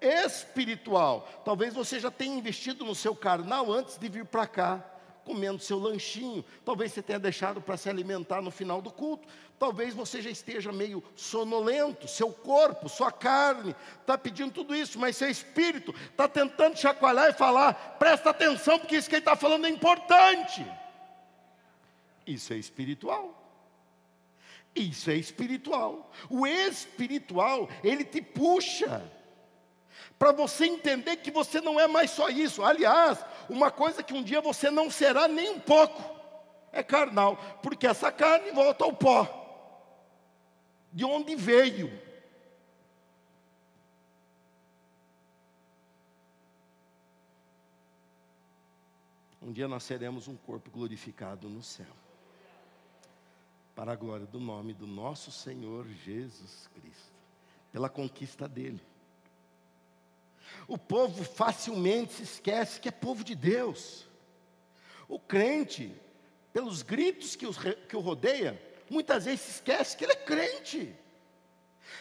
espiritual. 0.05 1.29
Talvez 1.45 1.75
você 1.75 1.99
já 1.99 2.11
tenha 2.11 2.37
investido 2.37 2.85
no 2.85 2.95
seu 2.95 3.15
carnal 3.15 3.73
antes 3.73 3.99
de 3.99 4.09
vir 4.09 4.25
para 4.25 4.47
cá 4.47 4.85
comendo 5.25 5.59
seu 5.59 5.79
lanchinho, 5.79 6.45
talvez 6.65 6.93
você 6.93 7.03
tenha 7.03 7.19
deixado 7.19 7.61
para 7.61 7.77
se 7.77 7.89
alimentar 7.89 8.43
no 8.43 8.51
final 8.51 8.83
do 8.83 8.91
culto, 8.91 9.27
talvez 9.59 9.95
você 9.95 10.21
já 10.21 10.31
esteja 10.31 10.71
meio 10.71 11.03
sonolento, 11.17 12.07
seu 12.07 12.31
corpo, 12.31 12.89
sua 12.89 13.11
carne 13.11 13.75
está 14.01 14.19
pedindo 14.19 14.53
tudo 14.53 14.77
isso, 14.77 14.99
mas 14.99 15.17
seu 15.17 15.31
espírito 15.31 15.95
está 16.11 16.29
tentando 16.29 16.77
chacoalhar 16.77 17.31
e 17.31 17.33
falar: 17.33 17.97
presta 17.99 18.31
atenção, 18.31 18.79
porque 18.79 18.97
isso 18.97 19.09
que 19.09 19.17
ele 19.17 19.23
está 19.23 19.35
falando 19.35 19.67
é 19.67 19.71
importante. 19.71 20.65
Isso 22.27 22.53
é 22.53 22.57
espiritual. 22.57 23.41
Isso 24.75 25.11
é 25.11 25.15
espiritual. 25.15 26.11
O 26.29 26.47
espiritual, 26.47 27.69
ele 27.83 28.05
te 28.05 28.21
puxa 28.21 29.03
para 30.19 30.33
você 30.33 30.67
entender 30.67 31.17
que 31.17 31.31
você 31.31 31.61
não 31.61 31.79
é 31.79 31.87
mais 31.87 32.11
só 32.11 32.29
isso. 32.29 32.63
Aliás, 32.63 33.25
uma 33.49 33.71
coisa 33.71 34.03
que 34.03 34.15
um 34.15 34.23
dia 34.23 34.41
você 34.41 34.71
não 34.71 34.91
será 34.91 35.29
nem 35.29 35.51
um 35.51 35.61
pouco 35.61 36.15
é 36.75 36.83
carnal, 36.83 37.37
porque 37.63 37.87
essa 37.87 38.11
carne 38.11 38.51
volta 38.51 38.85
ao 38.85 38.93
pó. 38.93 39.43
De 40.93 41.05
onde 41.05 41.37
veio? 41.37 41.91
Um 49.41 49.53
dia 49.53 49.69
nós 49.69 49.85
seremos 49.85 50.27
um 50.27 50.37
corpo 50.37 50.71
glorificado 50.71 51.49
no 51.49 51.63
céu. 51.63 51.87
Para 53.77 53.93
a 53.93 53.97
glória 53.97 54.27
do 54.27 54.41
nome 54.41 54.73
do 54.73 54.87
nosso 54.87 55.31
Senhor 55.31 55.87
Jesus 55.87 56.69
Cristo, 56.75 57.13
pela 57.71 57.89
conquista 57.89 58.49
dele. 58.49 58.81
O 60.67 60.79
povo 60.79 61.25
facilmente 61.25 62.15
se 62.15 62.23
esquece 62.23 62.81
que 62.81 62.89
é 62.89 62.93
povo 62.93 63.23
de 63.23 63.35
Deus. 63.35 64.09
O 65.09 65.19
crente, 65.19 65.95
pelos 66.53 66.83
gritos 66.83 67.37
que, 67.37 67.47
os, 67.47 67.59
que 67.89 67.97
o 67.97 68.01
rodeia, 68.01 68.61
muitas 68.89 69.25
vezes 69.25 69.41
se 69.41 69.51
esquece 69.53 69.97
que 69.97 70.05
ele 70.05 70.13
é 70.13 70.17
crente. 70.17 70.95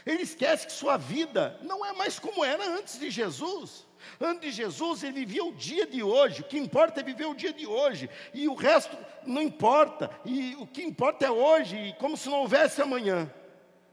Ele 0.05 0.23
esquece 0.23 0.65
que 0.65 0.73
sua 0.73 0.97
vida 0.97 1.59
não 1.61 1.85
é 1.85 1.93
mais 1.93 2.19
como 2.19 2.43
era 2.43 2.65
antes 2.77 2.99
de 2.99 3.09
Jesus. 3.09 3.85
Antes 4.19 4.41
de 4.41 4.51
Jesus, 4.51 5.03
ele 5.03 5.13
vivia 5.13 5.43
o 5.43 5.53
dia 5.53 5.85
de 5.85 6.03
hoje. 6.03 6.41
O 6.41 6.45
que 6.45 6.57
importa 6.57 6.99
é 6.99 7.03
viver 7.03 7.25
o 7.25 7.35
dia 7.35 7.53
de 7.53 7.65
hoje. 7.65 8.09
E 8.33 8.47
o 8.47 8.53
resto 8.53 8.97
não 9.25 9.41
importa. 9.41 10.09
E 10.25 10.55
o 10.59 10.67
que 10.67 10.83
importa 10.83 11.25
é 11.25 11.31
hoje, 11.31 11.95
como 11.99 12.17
se 12.17 12.29
não 12.29 12.39
houvesse 12.39 12.81
amanhã. 12.81 13.31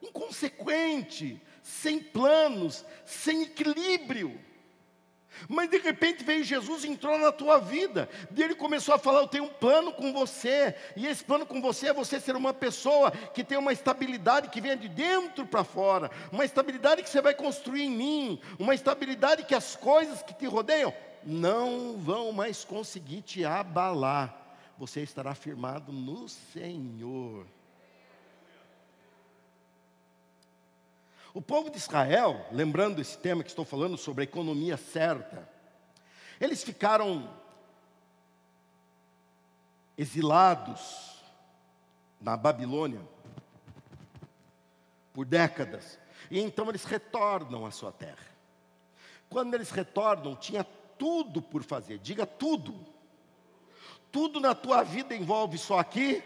Inconsequente, 0.02 1.40
sem 1.62 2.00
planos, 2.00 2.84
sem 3.04 3.42
equilíbrio. 3.42 4.40
Mas 5.48 5.70
de 5.70 5.78
repente 5.78 6.24
veio 6.24 6.44
Jesus 6.44 6.84
e 6.84 6.88
entrou 6.88 7.18
na 7.18 7.32
tua 7.32 7.58
vida. 7.58 8.08
E 8.34 8.42
ele 8.42 8.54
começou 8.54 8.94
a 8.94 8.98
falar: 8.98 9.20
Eu 9.20 9.28
tenho 9.28 9.44
um 9.44 9.48
plano 9.48 9.92
com 9.92 10.12
você. 10.12 10.74
E 10.96 11.06
esse 11.06 11.24
plano 11.24 11.46
com 11.46 11.60
você 11.60 11.88
é 11.88 11.92
você 11.92 12.20
ser 12.20 12.36
uma 12.36 12.52
pessoa 12.52 13.10
que 13.10 13.44
tem 13.44 13.58
uma 13.58 13.72
estabilidade 13.72 14.48
que 14.48 14.60
venha 14.60 14.76
de 14.76 14.88
dentro 14.88 15.46
para 15.46 15.64
fora. 15.64 16.10
Uma 16.32 16.44
estabilidade 16.44 17.02
que 17.02 17.10
você 17.10 17.20
vai 17.20 17.34
construir 17.34 17.82
em 17.82 17.90
mim. 17.90 18.40
Uma 18.58 18.74
estabilidade 18.74 19.44
que 19.44 19.54
as 19.54 19.76
coisas 19.76 20.22
que 20.22 20.34
te 20.34 20.46
rodeiam 20.46 20.92
não 21.24 21.96
vão 21.96 22.32
mais 22.32 22.64
conseguir 22.64 23.22
te 23.22 23.44
abalar. 23.44 24.36
Você 24.78 25.02
estará 25.02 25.34
firmado 25.34 25.92
no 25.92 26.28
Senhor. 26.28 27.46
O 31.32 31.40
povo 31.40 31.70
de 31.70 31.76
Israel, 31.76 32.46
lembrando 32.50 33.00
esse 33.00 33.16
tema 33.16 33.42
que 33.42 33.50
estou 33.50 33.64
falando 33.64 33.96
sobre 33.96 34.22
a 34.22 34.24
economia 34.24 34.76
certa, 34.76 35.48
eles 36.40 36.64
ficaram 36.64 37.32
exilados 39.96 41.22
na 42.20 42.36
Babilônia 42.36 43.00
por 45.12 45.24
décadas, 45.24 45.98
e 46.30 46.40
então 46.40 46.68
eles 46.68 46.84
retornam 46.84 47.64
à 47.64 47.70
sua 47.70 47.92
terra. 47.92 48.30
Quando 49.28 49.54
eles 49.54 49.70
retornam, 49.70 50.34
tinha 50.34 50.64
tudo 50.98 51.40
por 51.40 51.62
fazer, 51.62 51.98
diga 51.98 52.26
tudo. 52.26 52.74
Tudo 54.10 54.40
na 54.40 54.54
tua 54.54 54.82
vida 54.82 55.14
envolve 55.14 55.56
só 55.56 55.78
aqui. 55.78 56.22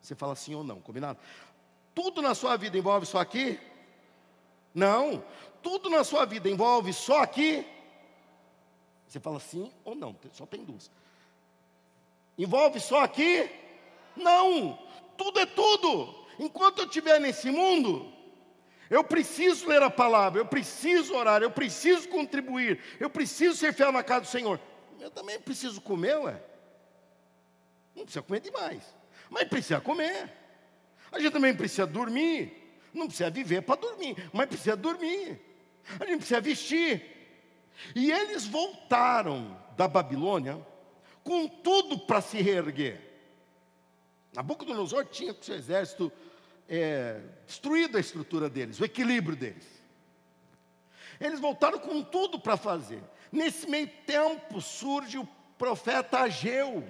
Você 0.00 0.16
fala 0.16 0.34
sim 0.34 0.54
ou 0.54 0.64
não, 0.64 0.80
combinado? 0.80 1.20
Tudo 1.94 2.22
na 2.22 2.34
sua 2.34 2.56
vida 2.56 2.76
envolve 2.78 3.06
só 3.06 3.18
aqui? 3.18 3.58
Não. 4.74 5.24
Tudo 5.62 5.90
na 5.90 6.02
sua 6.04 6.24
vida 6.24 6.48
envolve 6.48 6.92
só 6.92 7.22
aqui? 7.22 7.66
Você 9.06 9.20
fala 9.20 9.38
sim 9.38 9.70
ou 9.84 9.94
não, 9.94 10.16
só 10.32 10.46
tem 10.46 10.64
duas. 10.64 10.90
Envolve 12.38 12.80
só 12.80 13.02
aqui? 13.02 13.50
Não. 14.16 14.78
Tudo 15.16 15.38
é 15.38 15.46
tudo. 15.46 16.14
Enquanto 16.38 16.78
eu 16.78 16.86
estiver 16.86 17.20
nesse 17.20 17.50
mundo, 17.50 18.10
eu 18.88 19.04
preciso 19.04 19.68
ler 19.68 19.82
a 19.82 19.90
palavra, 19.90 20.40
eu 20.40 20.46
preciso 20.46 21.14
orar, 21.14 21.42
eu 21.42 21.50
preciso 21.50 22.08
contribuir, 22.08 22.82
eu 22.98 23.10
preciso 23.10 23.56
ser 23.56 23.72
fiel 23.72 23.92
na 23.92 24.02
casa 24.02 24.22
do 24.22 24.26
Senhor. 24.26 24.58
Eu 24.98 25.10
também 25.10 25.38
preciso 25.38 25.80
comer, 25.80 26.16
ué. 26.18 26.42
Não 27.94 28.04
precisa 28.04 28.22
comer 28.22 28.40
demais, 28.40 28.82
mas 29.28 29.48
precisa 29.48 29.80
comer. 29.80 30.41
A 31.12 31.20
gente 31.20 31.32
também 31.32 31.54
precisa 31.54 31.86
dormir. 31.86 32.58
Não 32.92 33.06
precisa 33.06 33.30
viver 33.30 33.62
para 33.62 33.80
dormir, 33.80 34.16
mas 34.32 34.48
precisa 34.48 34.76
dormir. 34.76 35.40
A 36.00 36.04
gente 36.06 36.18
precisa 36.18 36.40
vestir. 36.40 37.02
E 37.94 38.10
eles 38.10 38.46
voltaram 38.46 39.56
da 39.76 39.86
Babilônia 39.86 40.64
com 41.22 41.46
tudo 41.46 41.98
para 41.98 42.20
se 42.20 42.40
reerguer. 42.40 43.00
Nabucodonosor 44.34 45.06
tinha 45.06 45.32
com 45.32 45.42
seu 45.42 45.54
exército 45.54 46.10
é, 46.68 47.20
destruído 47.46 47.96
a 47.96 48.00
estrutura 48.00 48.48
deles, 48.48 48.80
o 48.80 48.84
equilíbrio 48.84 49.36
deles. 49.36 49.66
Eles 51.20 51.38
voltaram 51.38 51.78
com 51.78 52.02
tudo 52.02 52.38
para 52.38 52.56
fazer. 52.56 53.02
Nesse 53.30 53.68
meio 53.68 53.88
tempo 54.06 54.60
surge 54.60 55.18
o 55.18 55.28
profeta 55.56 56.20
Ageu 56.20 56.84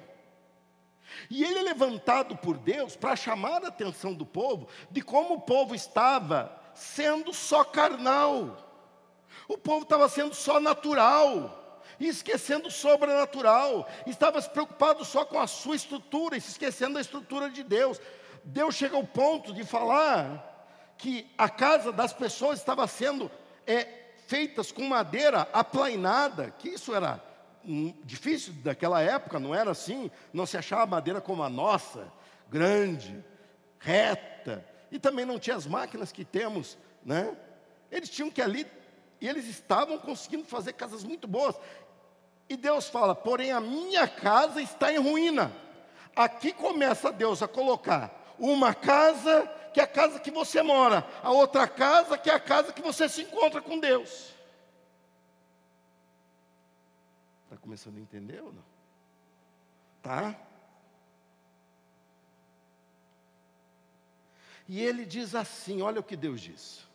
e 1.31 1.45
ele 1.45 1.59
é 1.59 1.63
levantado 1.63 2.37
por 2.37 2.57
Deus 2.59 2.97
para 2.97 3.17
chamar 3.17 3.65
a 3.65 3.69
atenção 3.69 4.15
do 4.15 4.27
povo 4.27 4.69
de 4.91 5.03
como 5.03 5.35
o 5.35 5.41
povo 5.41 5.75
estava 5.75 6.61
sendo 6.75 7.33
só 7.33 7.65
carnal. 7.65 8.57
O 9.49 9.59
povo 9.59 9.83
estava 9.83 10.09
sendo 10.09 10.35
só 10.35 10.61
natural, 10.61 11.59
e 11.99 12.09
esquecendo 12.09 12.69
o 12.69 12.71
sobrenatural, 12.71 13.89
estava 14.07 14.41
se 14.41 14.49
preocupado 14.49 15.05
só 15.05 15.25
com 15.25 15.39
a 15.39 15.47
sua 15.47 15.77
estrutura, 15.77 16.37
e 16.37 16.41
se 16.41 16.51
esquecendo 16.51 16.95
da 16.95 17.01
estrutura 17.01 17.49
de 17.51 17.63
Deus. 17.63 18.01
Deus 18.45 18.75
chega 18.75 18.97
ao 18.97 19.05
ponto 19.05 19.53
de 19.53 19.65
falar 19.65 20.49
que 20.99 21.31
a 21.37 21.49
casa 21.49 21.93
das 21.93 22.13
pessoas 22.13 22.59
estava 22.59 22.87
sendo 22.87 23.31
é, 23.67 23.87
feitas 24.27 24.73
com 24.73 24.83
madeira 24.89 25.49
aplainada, 25.53 26.51
que 26.59 26.71
isso 26.71 26.95
era 26.95 27.23
difícil 28.05 28.53
daquela 28.63 29.01
época, 29.01 29.39
não 29.39 29.55
era 29.55 29.71
assim, 29.71 30.11
não 30.33 30.47
se 30.47 30.57
achava 30.57 30.87
madeira 30.87 31.21
como 31.21 31.43
a 31.43 31.49
nossa, 31.49 32.13
grande, 32.51 33.25
reta, 33.79 34.65
e 34.91 34.99
também 34.99 35.25
não 35.25 35.39
tinha 35.39 35.57
as 35.57 35.67
máquinas 35.67 36.13
que 36.13 36.25
temos, 36.25 36.77
né? 37.05 37.37
Eles 37.91 38.09
tinham 38.09 38.31
que 38.31 38.43
ali, 38.43 38.67
e 39.21 39.29
eles 39.29 39.47
estavam 39.47 39.99
conseguindo 39.99 40.45
fazer 40.45 40.73
casas 40.73 41.05
muito 41.05 41.29
boas. 41.29 41.57
E 42.49 42.57
Deus 42.57 42.89
fala: 42.89 43.15
porém 43.15 43.53
a 43.53 43.61
minha 43.61 44.07
casa 44.07 44.61
está 44.61 44.93
em 44.93 44.99
ruína. 44.99 45.53
Aqui 46.15 46.53
começa 46.53 47.11
Deus 47.11 47.43
a 47.43 47.49
colocar 47.49 48.35
uma 48.39 48.75
casa 48.75 49.49
que 49.73 49.81
é 49.81 49.85
a 49.85 49.87
casa 49.87 50.21
que 50.21 50.31
você 50.31 50.63
mora, 50.63 51.07
a 51.23 51.31
outra 51.31 51.67
casa 51.67 52.19
que 52.19 52.29
é 52.29 52.35
a 52.35 52.41
casa 52.41 52.73
que 52.73 52.83
você 52.83 53.09
se 53.09 53.23
encontra 53.23 53.63
com 53.63 53.79
Deus. 53.79 54.33
Está 57.45 57.52
começando 57.63 57.97
a 57.97 58.01
entender 58.01 58.43
ou 58.43 58.53
não? 58.53 58.65
Tá? 60.03 60.39
E 64.69 64.81
ele 64.81 65.07
diz 65.07 65.35
assim: 65.35 65.81
olha 65.81 66.01
o 66.01 66.05
que 66.05 66.17
Deus 66.17 66.41
diz. 66.41 66.87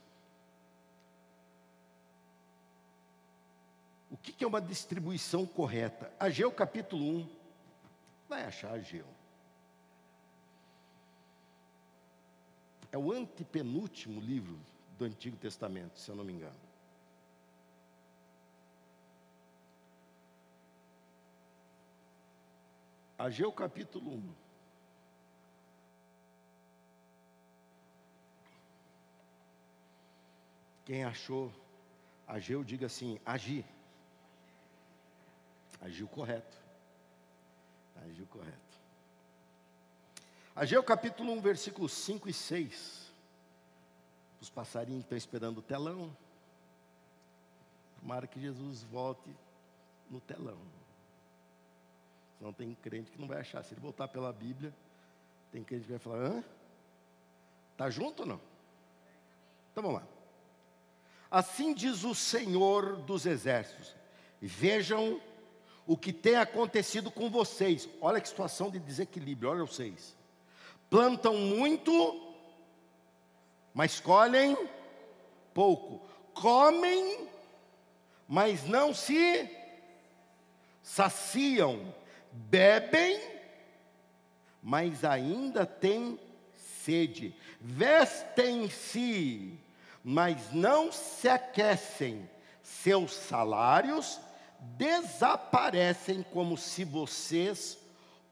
O 4.11 4.17
que 4.17 4.43
é 4.43 4.47
uma 4.47 4.61
distribuição 4.61 5.45
correta? 5.45 6.11
Ageu 6.19 6.51
capítulo 6.51 7.03
1. 7.03 7.29
Vai 8.29 8.43
achar 8.43 8.71
Ageu. 8.71 9.05
É 12.91 12.97
o 12.97 13.11
antepenúltimo 13.11 14.19
livro 14.19 14.57
do 14.97 15.05
Antigo 15.05 15.37
Testamento, 15.37 15.99
se 15.99 16.09
eu 16.09 16.15
não 16.15 16.23
me 16.23 16.33
engano. 16.33 16.66
Ageu 23.17 23.51
capítulo 23.51 24.11
1. 24.13 24.33
Quem 30.85 31.03
achou 31.03 31.51
Ageu, 32.27 32.61
diga 32.63 32.87
assim: 32.87 33.17
agir. 33.25 33.65
Agiu 35.79 36.07
correto. 36.07 36.57
Agiu 38.03 38.27
correto. 38.27 38.57
Ageu 40.53 40.83
capítulo 40.83 41.31
1, 41.33 41.41
versículos 41.41 41.93
5 41.93 42.29
e 42.29 42.33
6. 42.33 43.11
Os 44.41 44.49
passarinhos 44.49 45.03
estão 45.03 45.17
esperando 45.17 45.59
o 45.59 45.61
telão. 45.61 46.15
Tomara 48.01 48.27
que 48.27 48.39
Jesus 48.39 48.83
volte 48.83 49.33
no 50.09 50.19
telão. 50.19 50.57
Não 52.39 52.53
tem 52.53 52.75
crente 52.75 53.11
que 53.11 53.19
não 53.19 53.27
vai 53.27 53.39
achar. 53.39 53.63
Se 53.63 53.73
ele 53.73 53.81
voltar 53.81 54.07
pela 54.07 54.31
Bíblia, 54.31 54.73
tem 55.51 55.63
crente 55.63 55.85
que 55.85 55.91
vai 55.91 55.99
falar: 55.99 56.17
hã? 56.17 56.43
Está 57.73 57.89
junto 57.89 58.21
ou 58.21 58.29
não? 58.29 58.41
Então 59.71 59.83
vamos 59.83 60.01
lá. 60.01 60.07
Assim 61.29 61.73
diz 61.73 62.03
o 62.03 62.13
Senhor 62.15 62.97
dos 62.97 63.25
Exércitos: 63.25 63.95
Vejam 64.41 65.21
o 65.85 65.97
que 65.97 66.13
tem 66.13 66.35
acontecido 66.35 67.09
com 67.09 67.29
vocês. 67.29 67.87
Olha 68.01 68.21
que 68.21 68.27
situação 68.27 68.69
de 68.69 68.79
desequilíbrio, 68.79 69.49
olha 69.49 69.65
vocês 69.65 70.17
plantam 70.89 71.35
muito, 71.35 72.33
mas 73.73 73.99
colhem 73.99 74.57
pouco. 75.53 76.01
Comem, 76.33 77.27
mas 78.27 78.63
não 78.65 78.93
se 78.93 79.49
saciam. 80.81 81.93
Bebem, 82.31 83.19
mas 84.61 85.03
ainda 85.03 85.65
têm 85.65 86.19
sede. 86.83 87.35
Vestem-se, 87.59 89.59
mas 90.03 90.51
não 90.51 90.91
se 90.91 91.27
aquecem. 91.27 92.29
Seus 92.61 93.13
salários 93.13 94.19
desaparecem 94.59 96.23
como 96.23 96.57
se 96.57 96.83
vocês 96.83 97.77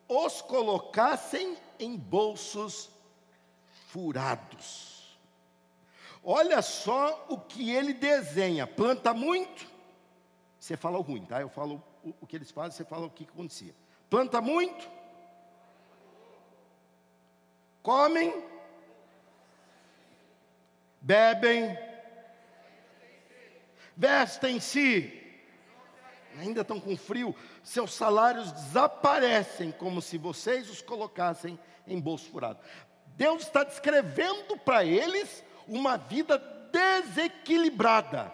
os 0.07 0.41
colocassem 0.41 1.57
em 1.79 1.97
bolsos 1.97 2.89
furados. 3.89 5.17
Olha 6.23 6.61
só 6.61 7.25
o 7.29 7.37
que 7.37 7.69
ele 7.69 7.93
desenha: 7.93 8.65
planta 8.65 9.13
muito, 9.13 9.67
você 10.59 10.75
fala 10.75 10.97
o 10.97 11.01
ruim, 11.01 11.25
tá? 11.25 11.39
Eu 11.39 11.49
falo 11.49 11.81
o, 12.03 12.25
que 12.25 12.35
eles 12.35 12.51
fazem, 12.51 12.71
você 12.71 12.83
fala 12.83 13.05
o 13.05 13.09
que 13.09 13.23
acontecia. 13.23 13.75
Planta 14.09 14.39
muito, 14.39 14.89
comem, 17.81 18.33
bebem, 21.01 21.77
vestem-se, 23.97 25.23
ainda 26.39 26.61
estão 26.61 26.79
com 26.79 26.95
frio, 26.95 27.35
seus 27.63 27.93
salários 27.93 28.51
desaparecem, 28.51 29.71
como 29.71 30.01
se 30.01 30.17
vocês 30.17 30.69
os 30.69 30.81
colocassem 30.81 31.59
em 31.87 31.99
bolso 31.99 32.29
furado. 32.29 32.59
Deus 33.15 33.43
está 33.43 33.63
descrevendo 33.63 34.57
para 34.57 34.83
eles 34.83 35.43
uma 35.67 35.97
vida 35.97 36.37
desequilibrada. 36.71 38.31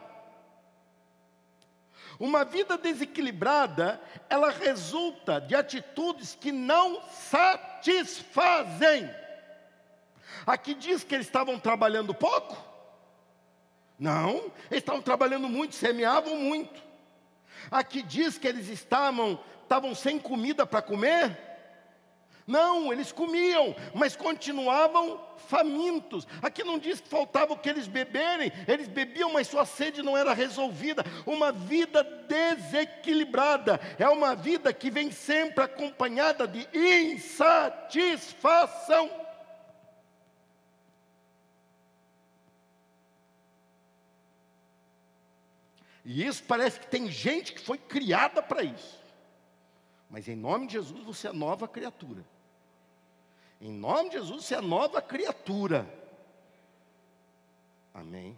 Uma 2.21 2.45
vida 2.45 2.77
desequilibrada, 2.77 3.99
ela 4.29 4.51
resulta 4.51 5.41
de 5.41 5.55
atitudes 5.55 6.37
que 6.39 6.51
não 6.51 7.01
satisfazem. 7.09 9.09
Aqui 10.45 10.75
diz 10.75 11.03
que 11.03 11.15
eles 11.15 11.25
estavam 11.25 11.59
trabalhando 11.59 12.13
pouco? 12.13 12.55
Não, 13.97 14.35
eles 14.69 14.83
estavam 14.83 15.01
trabalhando 15.01 15.49
muito, 15.49 15.73
semeavam 15.73 16.35
muito. 16.35 16.79
Aqui 17.71 18.03
diz 18.03 18.37
que 18.37 18.47
eles 18.47 18.67
estavam, 18.67 19.43
estavam 19.63 19.95
sem 19.95 20.19
comida 20.19 20.63
para 20.63 20.83
comer. 20.83 21.35
Não, 22.51 22.91
eles 22.91 23.13
comiam, 23.13 23.73
mas 23.93 24.13
continuavam 24.13 25.21
famintos. 25.47 26.27
Aqui 26.41 26.65
não 26.65 26.77
diz 26.77 26.99
que 26.99 27.07
faltava 27.07 27.53
o 27.53 27.57
que 27.57 27.69
eles 27.69 27.87
beberem, 27.87 28.51
eles 28.67 28.89
bebiam, 28.89 29.31
mas 29.31 29.47
sua 29.47 29.65
sede 29.65 30.03
não 30.03 30.17
era 30.17 30.33
resolvida. 30.33 31.01
Uma 31.25 31.53
vida 31.53 32.03
desequilibrada 32.03 33.79
é 33.97 34.09
uma 34.09 34.35
vida 34.35 34.73
que 34.73 34.91
vem 34.91 35.11
sempre 35.11 35.63
acompanhada 35.63 36.45
de 36.45 36.67
insatisfação. 36.77 39.09
E 46.03 46.27
isso 46.27 46.43
parece 46.43 46.81
que 46.81 46.87
tem 46.87 47.09
gente 47.09 47.53
que 47.53 47.61
foi 47.61 47.77
criada 47.77 48.43
para 48.43 48.61
isso. 48.61 48.99
Mas 50.09 50.27
em 50.27 50.35
nome 50.35 50.67
de 50.67 50.73
Jesus 50.73 51.01
você 51.05 51.29
é 51.29 51.31
nova 51.31 51.65
criatura. 51.65 52.25
Em 53.61 53.71
nome 53.71 54.09
de 54.09 54.17
Jesus 54.17 54.45
você 54.45 54.55
é 54.55 54.61
nova 54.61 55.01
criatura. 55.01 55.87
Amém. 57.93 58.37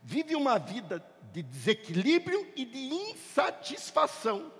Vive 0.00 0.36
uma 0.36 0.58
vida 0.58 1.04
de 1.32 1.42
desequilíbrio 1.42 2.50
e 2.54 2.64
de 2.64 2.78
insatisfação. 2.78 4.52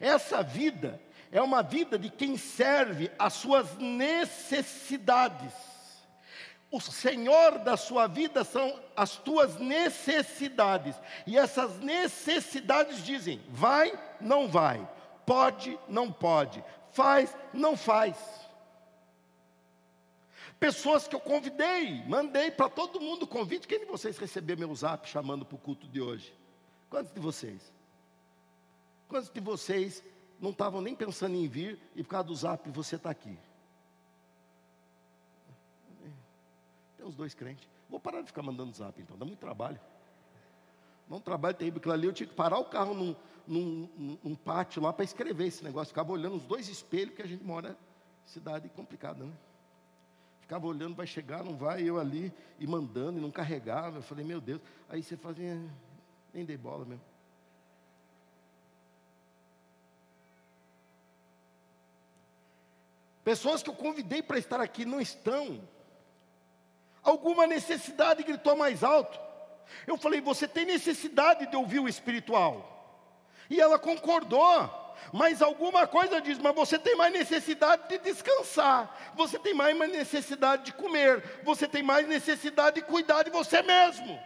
Essa 0.00 0.42
vida 0.42 1.00
é 1.30 1.40
uma 1.40 1.62
vida 1.62 1.98
de 1.98 2.10
quem 2.10 2.36
serve 2.36 3.10
às 3.18 3.34
suas 3.34 3.76
necessidades 3.78 5.75
o 6.70 6.80
Senhor 6.80 7.58
da 7.60 7.76
sua 7.76 8.06
vida 8.06 8.42
são 8.42 8.80
as 8.96 9.16
tuas 9.16 9.56
necessidades. 9.56 10.96
E 11.26 11.38
essas 11.38 11.78
necessidades 11.78 13.04
dizem: 13.04 13.40
vai, 13.48 13.92
não 14.20 14.48
vai, 14.48 14.88
pode, 15.24 15.78
não 15.88 16.10
pode, 16.10 16.62
faz, 16.92 17.36
não 17.52 17.76
faz. 17.76 18.16
Pessoas 20.58 21.06
que 21.06 21.14
eu 21.14 21.20
convidei, 21.20 22.02
mandei 22.06 22.50
para 22.50 22.68
todo 22.68 23.00
mundo 23.00 23.26
convite. 23.26 23.68
Quem 23.68 23.80
de 23.80 23.84
vocês 23.84 24.16
recebeu 24.16 24.56
meu 24.56 24.74
zap 24.74 25.08
chamando 25.08 25.44
para 25.44 25.54
o 25.54 25.58
culto 25.58 25.86
de 25.86 26.00
hoje? 26.00 26.34
Quantos 26.88 27.12
de 27.12 27.20
vocês? 27.20 27.72
Quantos 29.06 29.30
de 29.30 29.40
vocês 29.40 30.02
não 30.40 30.50
estavam 30.50 30.80
nem 30.80 30.94
pensando 30.94 31.34
em 31.36 31.46
vir 31.46 31.78
e 31.94 32.02
por 32.02 32.08
causa 32.08 32.28
do 32.28 32.34
zap 32.34 32.70
você 32.70 32.96
está 32.96 33.10
aqui? 33.10 33.38
Uns 37.06 37.14
dois 37.14 37.34
crentes. 37.34 37.68
Vou 37.88 38.00
parar 38.00 38.20
de 38.20 38.26
ficar 38.26 38.42
mandando 38.42 38.74
zap, 38.76 39.00
então, 39.00 39.16
dá 39.16 39.24
muito 39.24 39.38
trabalho. 39.38 39.78
Um 41.08 41.20
trabalho 41.20 41.54
terrível. 41.54 41.78
Aquilo 41.78 41.94
ali 41.94 42.06
eu 42.06 42.12
tinha 42.12 42.26
que 42.26 42.34
parar 42.34 42.58
o 42.58 42.64
carro 42.64 42.94
num, 42.94 43.14
num, 43.46 44.18
num 44.24 44.34
pátio 44.34 44.82
lá 44.82 44.92
para 44.92 45.04
escrever 45.04 45.46
esse 45.46 45.62
negócio. 45.62 45.88
Ficava 45.88 46.10
olhando 46.10 46.34
os 46.34 46.44
dois 46.44 46.68
espelhos, 46.68 47.14
que 47.14 47.22
a 47.22 47.26
gente 47.26 47.44
mora 47.44 47.78
cidade 48.24 48.68
complicada, 48.70 49.24
né? 49.24 49.32
Ficava 50.40 50.66
olhando, 50.66 50.96
vai 50.96 51.06
chegar, 51.06 51.44
não 51.44 51.56
vai, 51.56 51.82
eu 51.82 51.98
ali, 51.98 52.32
e 52.58 52.66
mandando, 52.66 53.18
e 53.18 53.22
não 53.22 53.30
carregava. 53.30 53.98
Eu 53.98 54.02
falei, 54.02 54.24
meu 54.24 54.40
Deus. 54.40 54.60
Aí 54.88 55.00
você 55.00 55.16
fazia, 55.16 55.60
nem 56.34 56.44
dei 56.44 56.56
bola 56.56 56.84
mesmo. 56.84 57.04
Pessoas 63.22 63.62
que 63.62 63.70
eu 63.70 63.74
convidei 63.74 64.22
para 64.22 64.38
estar 64.38 64.60
aqui 64.60 64.84
não 64.84 65.00
estão. 65.00 65.60
Alguma 67.06 67.46
necessidade 67.46 68.24
gritou 68.24 68.56
mais 68.56 68.82
alto. 68.82 69.16
Eu 69.86 69.96
falei, 69.96 70.20
você 70.20 70.48
tem 70.48 70.64
necessidade 70.64 71.46
de 71.46 71.56
ouvir 71.56 71.78
o 71.78 71.88
espiritual. 71.88 72.72
E 73.48 73.60
ela 73.60 73.78
concordou. 73.78 74.84
Mas 75.12 75.40
alguma 75.40 75.86
coisa 75.86 76.20
diz, 76.20 76.36
mas 76.38 76.54
você 76.54 76.78
tem 76.78 76.96
mais 76.96 77.12
necessidade 77.12 77.88
de 77.88 77.98
descansar, 77.98 79.12
você 79.14 79.38
tem 79.38 79.54
mais 79.54 79.78
necessidade 79.78 80.64
de 80.64 80.72
comer, 80.72 81.22
você 81.44 81.68
tem 81.68 81.82
mais 81.82 82.08
necessidade 82.08 82.80
de 82.80 82.82
cuidar 82.82 83.22
de 83.22 83.30
você 83.30 83.62
mesmo. 83.62 84.18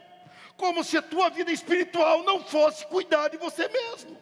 Como 0.56 0.82
se 0.82 0.96
a 0.96 1.02
tua 1.02 1.28
vida 1.28 1.52
espiritual 1.52 2.22
não 2.22 2.42
fosse 2.42 2.86
cuidar 2.86 3.28
de 3.28 3.36
você 3.36 3.68
mesmo. 3.68 4.16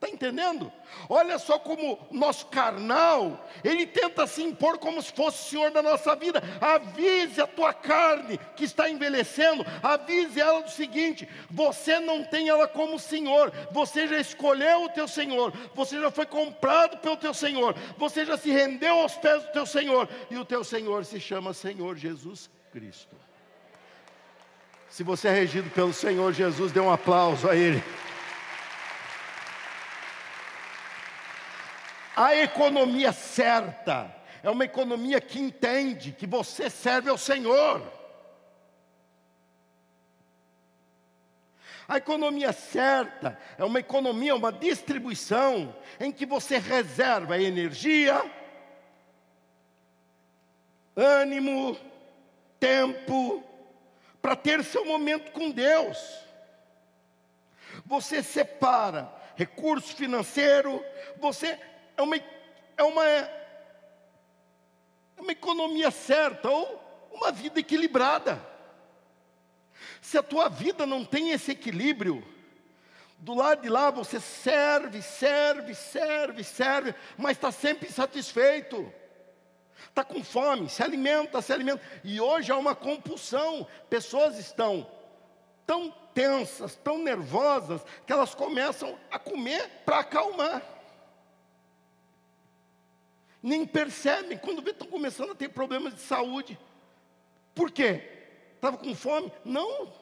Está 0.00 0.08
entendendo? 0.08 0.72
Olha 1.10 1.38
só 1.38 1.58
como 1.58 1.98
nosso 2.10 2.46
carnal, 2.46 3.46
ele 3.62 3.86
tenta 3.86 4.26
se 4.26 4.42
impor 4.42 4.78
como 4.78 5.02
se 5.02 5.12
fosse 5.12 5.42
o 5.44 5.50
Senhor 5.50 5.70
da 5.70 5.82
nossa 5.82 6.16
vida. 6.16 6.42
Avise 6.58 7.38
a 7.38 7.46
tua 7.46 7.74
carne 7.74 8.40
que 8.56 8.64
está 8.64 8.88
envelhecendo, 8.88 9.62
avise 9.82 10.40
ela 10.40 10.62
do 10.62 10.70
seguinte: 10.70 11.28
você 11.50 12.00
não 12.00 12.24
tem 12.24 12.48
ela 12.48 12.66
como 12.66 12.98
Senhor, 12.98 13.52
você 13.72 14.08
já 14.08 14.18
escolheu 14.18 14.84
o 14.84 14.88
teu 14.88 15.06
Senhor, 15.06 15.52
você 15.74 16.00
já 16.00 16.10
foi 16.10 16.24
comprado 16.24 16.96
pelo 16.96 17.18
teu 17.18 17.34
Senhor, 17.34 17.74
você 17.98 18.24
já 18.24 18.38
se 18.38 18.50
rendeu 18.50 19.00
aos 19.00 19.16
pés 19.16 19.42
do 19.42 19.52
teu 19.52 19.66
Senhor, 19.66 20.08
e 20.30 20.36
o 20.38 20.46
teu 20.46 20.64
Senhor 20.64 21.04
se 21.04 21.20
chama 21.20 21.52
Senhor 21.52 21.94
Jesus 21.94 22.48
Cristo. 22.72 23.14
Se 24.88 25.04
você 25.04 25.28
é 25.28 25.32
regido 25.32 25.68
pelo 25.68 25.92
Senhor 25.92 26.32
Jesus, 26.32 26.72
dê 26.72 26.80
um 26.80 26.90
aplauso 26.90 27.50
a 27.50 27.54
Ele. 27.54 27.84
A 32.20 32.36
economia 32.36 33.14
certa 33.14 34.14
é 34.42 34.50
uma 34.50 34.66
economia 34.66 35.22
que 35.22 35.40
entende 35.40 36.12
que 36.12 36.26
você 36.26 36.68
serve 36.68 37.08
ao 37.08 37.16
Senhor. 37.16 37.82
A 41.88 41.96
economia 41.96 42.52
certa 42.52 43.38
é 43.56 43.64
uma 43.64 43.80
economia, 43.80 44.36
uma 44.36 44.52
distribuição 44.52 45.74
em 45.98 46.12
que 46.12 46.26
você 46.26 46.58
reserva 46.58 47.40
energia, 47.40 48.22
ânimo, 50.94 51.74
tempo 52.58 53.42
para 54.20 54.36
ter 54.36 54.62
seu 54.62 54.84
momento 54.84 55.32
com 55.32 55.50
Deus. 55.50 55.96
Você 57.86 58.22
separa 58.22 59.10
recurso 59.36 59.96
financeiro, 59.96 60.84
você 61.18 61.58
é 62.00 62.02
uma, 62.02 62.16
é 62.76 62.82
uma, 62.82 63.06
é 63.06 63.30
uma 65.18 65.32
economia 65.32 65.90
certa 65.90 66.48
ou 66.48 66.82
uma 67.12 67.30
vida 67.30 67.60
equilibrada. 67.60 68.40
Se 70.00 70.16
a 70.16 70.22
tua 70.22 70.48
vida 70.48 70.86
não 70.86 71.04
tem 71.04 71.30
esse 71.30 71.52
equilíbrio, 71.52 72.26
do 73.18 73.34
lado 73.34 73.60
de 73.60 73.68
lá 73.68 73.90
você 73.90 74.18
serve, 74.18 75.02
serve, 75.02 75.74
serve, 75.74 76.42
serve, 76.42 76.94
mas 77.18 77.32
está 77.32 77.52
sempre 77.52 77.88
insatisfeito. 77.88 78.90
Está 79.88 80.04
com 80.04 80.22
fome, 80.24 80.68
se 80.68 80.82
alimenta, 80.82 81.42
se 81.42 81.52
alimenta. 81.52 81.82
E 82.02 82.20
hoje 82.20 82.50
há 82.52 82.56
uma 82.56 82.74
compulsão. 82.74 83.66
Pessoas 83.88 84.38
estão 84.38 84.86
tão 85.66 85.90
tensas, 86.14 86.76
tão 86.76 86.98
nervosas, 86.98 87.82
que 88.06 88.12
elas 88.12 88.34
começam 88.34 88.98
a 89.10 89.18
comer 89.18 89.68
para 89.84 90.00
acalmar 90.00 90.79
nem 93.42 93.66
percebem, 93.66 94.38
quando 94.38 94.62
vê 94.62 94.70
estão 94.70 94.86
começando 94.86 95.32
a 95.32 95.34
ter 95.34 95.48
problemas 95.48 95.94
de 95.94 96.00
saúde. 96.00 96.58
Por 97.54 97.70
quê? 97.70 98.02
Estava 98.54 98.76
com 98.76 98.94
fome? 98.94 99.32
Não. 99.44 99.92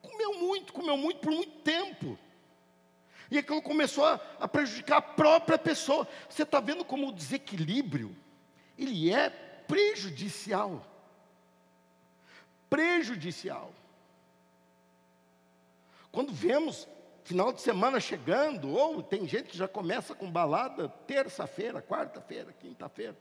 Comeu 0.00 0.34
muito, 0.38 0.72
comeu 0.72 0.96
muito 0.96 1.20
por 1.20 1.32
muito 1.32 1.60
tempo. 1.60 2.18
E 3.30 3.38
aquilo 3.38 3.60
começou 3.60 4.04
a, 4.04 4.20
a 4.40 4.48
prejudicar 4.48 4.98
a 4.98 5.02
própria 5.02 5.58
pessoa. 5.58 6.08
Você 6.28 6.42
está 6.42 6.60
vendo 6.60 6.84
como 6.84 7.08
o 7.08 7.12
desequilíbrio, 7.12 8.16
ele 8.78 9.12
é 9.12 9.28
prejudicial. 9.28 10.86
Prejudicial. 12.70 13.72
Quando 16.10 16.32
vemos 16.32 16.88
final 17.26 17.52
de 17.52 17.60
semana 17.60 17.98
chegando, 17.98 18.70
ou 18.70 19.02
tem 19.02 19.26
gente 19.26 19.48
que 19.48 19.58
já 19.58 19.66
começa 19.66 20.14
com 20.14 20.30
balada 20.30 20.88
terça-feira, 21.08 21.82
quarta-feira, 21.82 22.52
quinta-feira. 22.52 23.16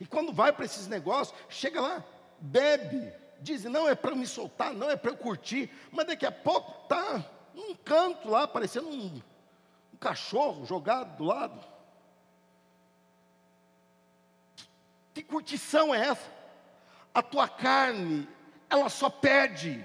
E 0.00 0.06
quando 0.06 0.32
vai 0.32 0.50
para 0.50 0.64
esses 0.64 0.88
negócios, 0.88 1.38
chega 1.50 1.78
lá, 1.78 2.02
bebe, 2.40 3.12
diz, 3.40 3.64
não 3.64 3.86
é 3.86 3.94
para 3.94 4.14
me 4.14 4.26
soltar, 4.26 4.72
não 4.72 4.90
é 4.90 4.96
para 4.96 5.10
eu 5.10 5.16
curtir, 5.16 5.70
mas 5.92 6.06
daqui 6.06 6.24
a 6.24 6.32
pouco 6.32 6.84
está 6.84 7.22
num 7.54 7.74
canto 7.74 8.30
lá, 8.30 8.48
parecendo 8.48 8.88
um, 8.88 9.22
um 9.92 9.96
cachorro 10.00 10.64
jogado 10.64 11.18
do 11.18 11.24
lado. 11.24 11.60
Que 15.12 15.22
curtição 15.22 15.94
é 15.94 16.08
essa? 16.08 16.30
A 17.12 17.22
tua 17.22 17.46
carne, 17.46 18.26
ela 18.70 18.88
só 18.88 19.10
pede 19.10 19.84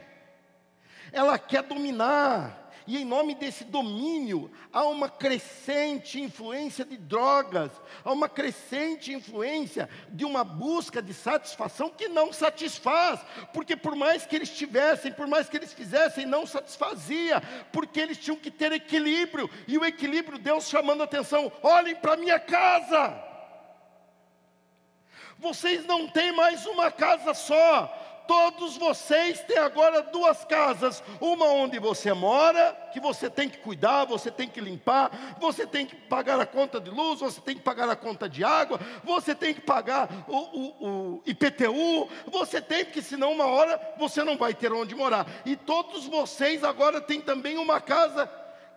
ela 1.11 1.37
quer 1.37 1.63
dominar. 1.63 2.61
E 2.87 2.97
em 2.97 3.05
nome 3.05 3.35
desse 3.35 3.63
domínio, 3.63 4.51
há 4.73 4.83
uma 4.85 5.07
crescente 5.07 6.19
influência 6.19 6.83
de 6.83 6.97
drogas, 6.97 7.71
há 8.03 8.11
uma 8.11 8.27
crescente 8.27 9.13
influência 9.13 9.87
de 10.09 10.25
uma 10.25 10.43
busca 10.43 11.01
de 11.01 11.13
satisfação 11.13 11.89
que 11.89 12.07
não 12.07 12.33
satisfaz, 12.33 13.19
porque 13.53 13.75
por 13.75 13.95
mais 13.95 14.25
que 14.25 14.35
eles 14.35 14.49
tivessem, 14.49 15.11
por 15.11 15.27
mais 15.27 15.47
que 15.47 15.57
eles 15.57 15.71
fizessem, 15.71 16.25
não 16.25 16.45
satisfazia, 16.45 17.41
porque 17.71 17.99
eles 17.99 18.17
tinham 18.17 18.37
que 18.37 18.49
ter 18.49 18.71
equilíbrio, 18.71 19.49
e 19.67 19.77
o 19.77 19.85
equilíbrio, 19.85 20.39
Deus 20.39 20.67
chamando 20.67 21.01
a 21.01 21.05
atenção: 21.05 21.51
olhem 21.61 21.95
para 21.95 22.17
minha 22.17 22.39
casa. 22.39 23.31
Vocês 25.37 25.85
não 25.85 26.07
têm 26.07 26.31
mais 26.31 26.65
uma 26.67 26.91
casa 26.91 27.33
só, 27.33 28.10
Todos 28.27 28.77
vocês 28.77 29.41
têm 29.41 29.57
agora 29.57 30.01
duas 30.03 30.45
casas: 30.45 31.03
uma 31.19 31.45
onde 31.45 31.79
você 31.79 32.13
mora, 32.13 32.73
que 32.93 32.99
você 32.99 33.29
tem 33.29 33.49
que 33.49 33.57
cuidar, 33.57 34.05
você 34.05 34.31
tem 34.31 34.47
que 34.47 34.61
limpar, 34.61 35.35
você 35.39 35.65
tem 35.65 35.85
que 35.85 35.95
pagar 35.95 36.39
a 36.39 36.45
conta 36.45 36.79
de 36.79 36.89
luz, 36.89 37.19
você 37.19 37.41
tem 37.41 37.55
que 37.55 37.61
pagar 37.61 37.89
a 37.89 37.95
conta 37.95 38.29
de 38.29 38.43
água, 38.43 38.79
você 39.03 39.33
tem 39.35 39.53
que 39.53 39.61
pagar 39.61 40.09
o, 40.27 40.37
o, 40.37 40.87
o 40.87 41.23
IPTU, 41.25 42.09
você 42.27 42.61
tem, 42.61 42.85
porque 42.85 43.01
senão 43.01 43.31
uma 43.31 43.45
hora 43.45 43.79
você 43.97 44.23
não 44.23 44.37
vai 44.37 44.53
ter 44.53 44.71
onde 44.71 44.95
morar. 44.95 45.25
E 45.45 45.55
todos 45.55 46.05
vocês 46.05 46.63
agora 46.63 47.01
têm 47.01 47.21
também 47.21 47.57
uma 47.57 47.81
casa 47.81 48.29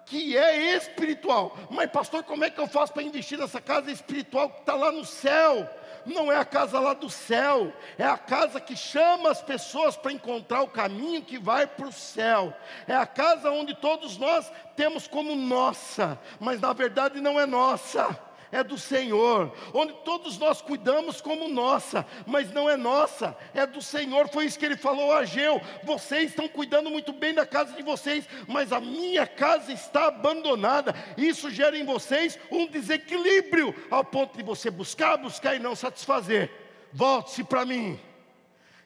que 0.06 0.36
é 0.36 0.76
espiritual. 0.76 1.56
Mas, 1.70 1.90
pastor, 1.90 2.22
como 2.22 2.44
é 2.44 2.50
que 2.50 2.60
eu 2.60 2.66
faço 2.66 2.92
para 2.92 3.02
investir 3.02 3.38
nessa 3.38 3.60
casa 3.60 3.90
espiritual 3.90 4.50
que 4.50 4.60
está 4.60 4.74
lá 4.74 4.92
no 4.92 5.04
céu? 5.04 5.68
Não 6.06 6.30
é 6.30 6.36
a 6.36 6.44
casa 6.44 6.78
lá 6.78 6.94
do 6.94 7.08
céu, 7.10 7.72
é 7.98 8.04
a 8.04 8.18
casa 8.18 8.60
que 8.60 8.76
chama 8.76 9.30
as 9.30 9.42
pessoas 9.42 9.96
para 9.96 10.12
encontrar 10.12 10.62
o 10.62 10.68
caminho 10.68 11.22
que 11.22 11.38
vai 11.38 11.66
para 11.66 11.86
o 11.86 11.92
céu, 11.92 12.54
é 12.86 12.94
a 12.94 13.06
casa 13.06 13.50
onde 13.50 13.74
todos 13.74 14.16
nós 14.16 14.50
temos 14.76 15.06
como 15.06 15.34
nossa, 15.34 16.18
mas 16.38 16.60
na 16.60 16.72
verdade 16.72 17.20
não 17.20 17.38
é 17.38 17.46
nossa 17.46 18.18
é 18.54 18.62
do 18.62 18.78
Senhor, 18.78 19.52
onde 19.72 19.92
todos 20.04 20.38
nós 20.38 20.62
cuidamos 20.62 21.20
como 21.20 21.48
nossa, 21.48 22.06
mas 22.24 22.52
não 22.52 22.70
é 22.70 22.76
nossa, 22.76 23.36
é 23.52 23.66
do 23.66 23.82
Senhor. 23.82 24.28
Foi 24.28 24.44
isso 24.44 24.56
que 24.56 24.64
ele 24.64 24.76
falou 24.76 25.10
a 25.10 25.18
Ageu: 25.18 25.60
vocês 25.82 26.30
estão 26.30 26.46
cuidando 26.46 26.88
muito 26.88 27.12
bem 27.12 27.34
da 27.34 27.44
casa 27.44 27.72
de 27.72 27.82
vocês, 27.82 28.28
mas 28.46 28.72
a 28.72 28.80
minha 28.80 29.26
casa 29.26 29.72
está 29.72 30.06
abandonada. 30.06 30.94
Isso 31.16 31.50
gera 31.50 31.76
em 31.76 31.84
vocês 31.84 32.38
um 32.48 32.68
desequilíbrio, 32.68 33.74
ao 33.90 34.04
ponto 34.04 34.38
de 34.38 34.44
você 34.44 34.70
buscar, 34.70 35.16
buscar 35.16 35.56
e 35.56 35.58
não 35.58 35.74
satisfazer. 35.74 36.48
Volte-se 36.92 37.42
para 37.42 37.66
mim, 37.66 37.98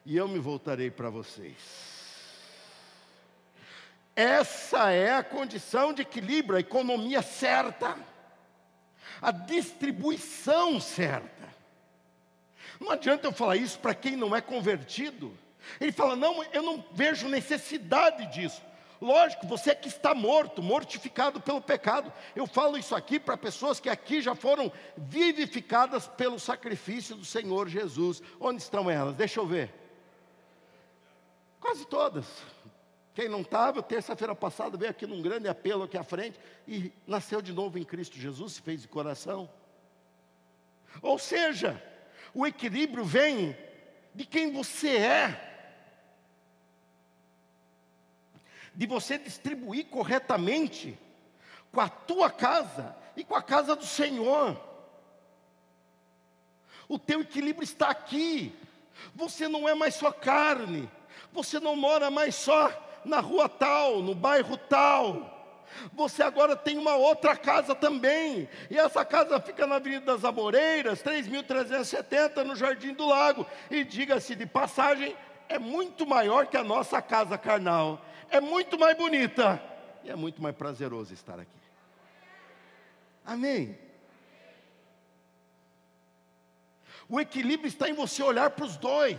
e 0.03 0.17
eu 0.17 0.27
me 0.27 0.39
voltarei 0.39 0.89
para 0.89 1.11
vocês. 1.11 1.57
Essa 4.15 4.89
é 4.89 5.13
a 5.13 5.23
condição 5.23 5.93
de 5.93 6.01
equilíbrio, 6.01 6.57
a 6.57 6.59
economia 6.59 7.21
certa 7.21 8.08
a 9.21 9.31
distribuição 9.31 10.79
certa. 10.79 11.49
Não 12.79 12.91
adianta 12.91 13.27
eu 13.27 13.31
falar 13.31 13.57
isso 13.57 13.77
para 13.79 13.93
quem 13.93 14.15
não 14.15 14.35
é 14.35 14.41
convertido. 14.41 15.37
Ele 15.79 15.91
fala: 15.91 16.15
não, 16.15 16.43
eu 16.45 16.63
não 16.63 16.83
vejo 16.93 17.27
necessidade 17.27 18.25
disso. 18.27 18.61
Lógico, 19.01 19.47
você 19.47 19.73
que 19.73 19.87
está 19.87 20.13
morto, 20.13 20.61
mortificado 20.61 21.39
pelo 21.39 21.61
pecado. 21.61 22.11
Eu 22.35 22.45
falo 22.45 22.77
isso 22.77 22.93
aqui 22.93 23.17
para 23.17 23.37
pessoas 23.37 23.79
que 23.79 23.89
aqui 23.89 24.21
já 24.21 24.35
foram 24.35 24.71
vivificadas 24.97 26.07
pelo 26.07 26.37
sacrifício 26.37 27.15
do 27.15 27.23
Senhor 27.23 27.69
Jesus. 27.69 28.21
Onde 28.39 28.61
estão 28.61 28.89
elas? 28.89 29.15
Deixa 29.15 29.39
eu 29.39 29.47
ver. 29.47 29.73
Quase 31.61 31.85
todas. 31.85 32.25
Quem 33.13 33.27
não 33.27 33.41
estava, 33.41 33.83
terça-feira 33.83 34.33
passada 34.33 34.77
veio 34.77 34.91
aqui 34.91 35.05
num 35.05 35.21
grande 35.21 35.47
apelo 35.47 35.83
aqui 35.83 35.97
à 35.97 36.03
frente 36.03 36.39
e 36.67 36.91
nasceu 37.05 37.41
de 37.41 37.51
novo 37.51 37.77
em 37.77 37.83
Cristo 37.83 38.17
Jesus, 38.17 38.53
se 38.53 38.61
fez 38.61 38.81
de 38.81 38.87
coração. 38.87 39.49
Ou 41.01 41.17
seja, 41.17 41.81
o 42.33 42.45
equilíbrio 42.45 43.03
vem 43.03 43.57
de 44.13 44.25
quem 44.25 44.51
você 44.51 44.97
é. 44.97 45.49
de 48.79 48.87
você 48.87 49.17
distribuir 49.17 49.87
corretamente 49.87 50.97
com 51.69 51.81
a 51.81 51.89
tua 51.89 52.31
casa 52.31 52.95
e 53.13 53.25
com 53.25 53.35
a 53.35 53.43
casa 53.43 53.75
do 53.75 53.85
Senhor. 53.85 54.57
O 56.87 56.97
teu 56.97 57.19
equilíbrio 57.19 57.65
está 57.65 57.89
aqui. 57.89 58.55
Você 59.13 59.49
não 59.49 59.67
é 59.67 59.75
mais 59.75 59.95
só 59.95 60.13
carne. 60.13 60.89
Você 61.33 61.59
não 61.59 61.75
mora 61.75 62.09
mais 62.09 62.35
só 62.35 62.69
na 63.05 63.19
rua 63.19 63.47
tal, 63.47 64.01
no 64.01 64.13
bairro 64.13 64.57
tal. 64.57 65.37
Você 65.93 66.23
agora 66.23 66.55
tem 66.55 66.77
uma 66.77 66.95
outra 66.95 67.35
casa 67.35 67.75
também. 67.75 68.49
E 68.69 68.77
essa 68.77 69.05
casa 69.05 69.39
fica 69.39 69.67
na 69.67 69.75
Avenida 69.75 70.13
das 70.13 70.25
Amoreiras, 70.25 71.03
3.370, 71.03 72.43
no 72.43 72.55
Jardim 72.55 72.93
do 72.93 73.07
Lago. 73.07 73.45
E 73.69 73.83
diga-se 73.83 74.35
de 74.35 74.45
passagem, 74.45 75.15
é 75.47 75.59
muito 75.59 76.05
maior 76.05 76.47
que 76.47 76.57
a 76.57 76.63
nossa 76.63 77.01
casa 77.01 77.37
carnal 77.37 78.03
é 78.29 78.39
muito 78.39 78.77
mais 78.77 78.95
bonita 78.95 79.61
e 80.03 80.09
é 80.09 80.15
muito 80.15 80.41
mais 80.41 80.55
prazeroso 80.55 81.13
estar 81.13 81.39
aqui. 81.39 81.49
Amém. 83.25 83.77
O 87.07 87.19
equilíbrio 87.19 87.67
está 87.67 87.89
em 87.89 87.93
você 87.93 88.21
olhar 88.21 88.51
para 88.51 88.65
os 88.65 88.77
dois 88.77 89.17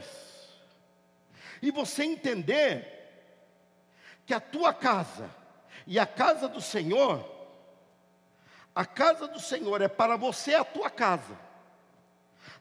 e 1.60 1.70
você 1.72 2.04
entender 2.04 2.99
que 4.30 4.34
a 4.34 4.38
tua 4.38 4.72
casa 4.72 5.28
e 5.84 5.98
a 5.98 6.06
casa 6.06 6.48
do 6.48 6.60
Senhor, 6.60 7.28
a 8.72 8.86
casa 8.86 9.26
do 9.26 9.40
Senhor 9.40 9.82
é 9.82 9.88
para 9.88 10.14
você 10.16 10.54
a 10.54 10.64
tua 10.64 10.88
casa. 10.88 11.36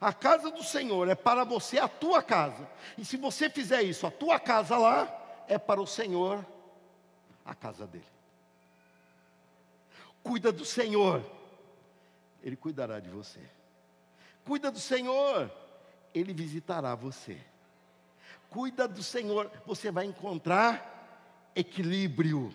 A 0.00 0.12
casa 0.12 0.50
do 0.50 0.64
Senhor 0.64 1.08
é 1.08 1.14
para 1.14 1.44
você 1.44 1.78
a 1.78 1.86
tua 1.86 2.24
casa. 2.24 2.68
E 2.98 3.04
se 3.04 3.16
você 3.16 3.48
fizer 3.48 3.82
isso, 3.82 4.04
a 4.04 4.10
tua 4.10 4.40
casa 4.40 4.76
lá, 4.76 5.44
é 5.46 5.58
para 5.60 5.80
o 5.80 5.86
Senhor 5.86 6.44
a 7.44 7.54
casa 7.54 7.86
dele. 7.86 8.04
Cuida 10.24 10.50
do 10.50 10.64
Senhor, 10.64 11.24
Ele 12.42 12.56
cuidará 12.56 12.98
de 12.98 13.10
você. 13.10 13.48
Cuida 14.44 14.72
do 14.72 14.80
Senhor, 14.80 15.48
Ele 16.12 16.34
visitará 16.34 16.96
você. 16.96 17.40
Cuida 18.48 18.88
do 18.88 19.04
Senhor, 19.04 19.48
você 19.64 19.92
vai 19.92 20.06
encontrar 20.06 20.89
equilíbrio. 21.54 22.54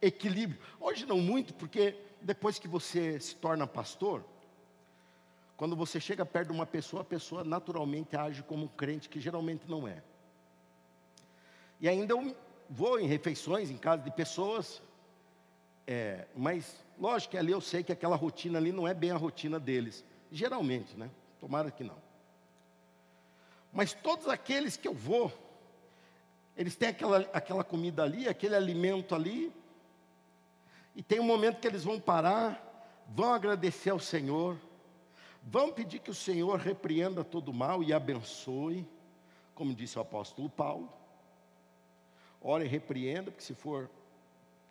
Equilíbrio. 0.00 0.60
Hoje 0.80 1.06
não 1.06 1.18
muito, 1.18 1.54
porque 1.54 1.96
depois 2.20 2.58
que 2.58 2.68
você 2.68 3.18
se 3.20 3.34
torna 3.36 3.66
pastor, 3.66 4.24
quando 5.56 5.74
você 5.74 5.98
chega 5.98 6.24
perto 6.24 6.48
de 6.48 6.54
uma 6.54 6.66
pessoa, 6.66 7.02
a 7.02 7.04
pessoa 7.04 7.42
naturalmente 7.42 8.16
age 8.16 8.42
como 8.44 8.66
um 8.66 8.68
crente 8.68 9.08
que 9.08 9.20
geralmente 9.20 9.68
não 9.68 9.88
é. 9.88 10.02
E 11.80 11.88
ainda 11.88 12.14
eu 12.14 12.36
vou 12.70 12.98
em 13.00 13.06
refeições 13.06 13.70
em 13.70 13.76
casa 13.76 14.02
de 14.02 14.10
pessoas, 14.10 14.80
é, 15.86 16.26
mas 16.36 16.84
lógico 16.98 17.32
que 17.32 17.38
ali 17.38 17.50
eu 17.50 17.60
sei 17.60 17.82
que 17.82 17.92
aquela 17.92 18.14
rotina 18.14 18.58
ali 18.58 18.72
não 18.72 18.86
é 18.86 18.94
bem 18.94 19.10
a 19.10 19.16
rotina 19.16 19.58
deles, 19.58 20.04
geralmente, 20.30 20.96
né? 20.96 21.10
Tomara 21.40 21.70
que 21.70 21.82
não. 21.82 21.96
Mas 23.72 23.94
todos 23.94 24.28
aqueles 24.28 24.76
que 24.76 24.86
eu 24.86 24.94
vou, 24.94 25.32
eles 26.58 26.74
têm 26.74 26.88
aquela, 26.88 27.18
aquela 27.32 27.62
comida 27.62 28.02
ali, 28.02 28.28
aquele 28.28 28.56
alimento 28.56 29.14
ali, 29.14 29.52
e 30.96 31.04
tem 31.04 31.20
um 31.20 31.24
momento 31.24 31.60
que 31.60 31.68
eles 31.68 31.84
vão 31.84 32.00
parar, 32.00 33.04
vão 33.08 33.32
agradecer 33.32 33.90
ao 33.90 34.00
Senhor, 34.00 34.58
vão 35.40 35.70
pedir 35.70 36.00
que 36.00 36.10
o 36.10 36.14
Senhor 36.14 36.58
repreenda 36.58 37.22
todo 37.22 37.50
o 37.50 37.54
mal 37.54 37.84
e 37.84 37.92
abençoe, 37.92 38.84
como 39.54 39.72
disse 39.72 39.98
o 39.98 40.02
apóstolo 40.02 40.50
Paulo. 40.50 40.92
Ora 42.42 42.64
e 42.64 42.68
repreenda, 42.68 43.30
porque 43.30 43.44
se 43.44 43.54
for 43.54 43.88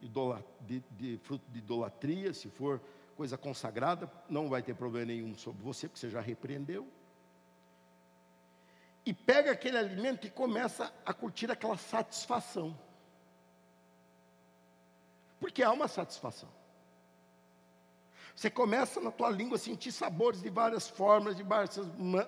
de, 0.01 0.83
de, 0.91 1.17
fruto 1.19 1.49
de 1.49 1.59
idolatria, 1.59 2.33
se 2.33 2.49
for 2.49 2.81
coisa 3.15 3.37
consagrada, 3.37 4.11
não 4.29 4.49
vai 4.49 4.61
ter 4.61 4.75
problema 4.75 5.05
nenhum 5.05 5.37
sobre 5.37 5.63
você, 5.63 5.87
porque 5.87 6.01
você 6.01 6.09
já 6.09 6.19
repreendeu. 6.19 6.85
E 9.07 9.13
pega 9.13 9.51
aquele 9.51 9.77
alimento 9.77 10.27
e 10.27 10.29
começa 10.29 10.93
a 11.05 11.13
curtir 11.13 11.49
aquela 11.49 11.77
satisfação. 11.77 12.77
Porque 15.39 15.63
há 15.63 15.71
uma 15.71 15.87
satisfação. 15.87 16.49
Você 18.35 18.49
começa 18.49 18.99
na 18.99 19.09
tua 19.09 19.29
língua 19.29 19.55
a 19.55 19.59
sentir 19.59 19.93
sabores 19.93 20.41
de 20.41 20.49
várias 20.49 20.89
formas, 20.89 21.37
de 21.37 21.43
várias 21.43 21.79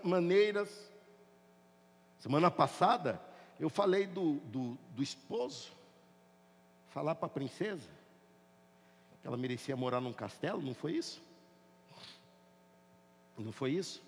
maneiras. 0.02 0.90
Semana 2.18 2.50
passada, 2.50 3.22
eu 3.60 3.70
falei 3.70 4.08
do, 4.08 4.36
do, 4.46 4.78
do 4.96 5.04
esposo, 5.04 5.74
falar 6.92 7.16
para 7.16 7.26
a 7.26 7.30
princesa, 7.30 7.90
que 9.22 9.28
ela 9.28 9.36
merecia 9.36 9.76
morar 9.76 10.00
num 10.00 10.14
castelo, 10.14 10.62
não 10.62 10.74
foi 10.74 10.94
isso? 10.94 11.22
Não 13.38 13.52
foi 13.52 13.72
isso? 13.72 14.02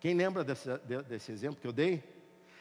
Quem 0.00 0.14
lembra 0.14 0.44
desse, 0.44 0.68
desse 1.08 1.32
exemplo 1.32 1.60
que 1.60 1.66
eu 1.66 1.72
dei? 1.72 2.02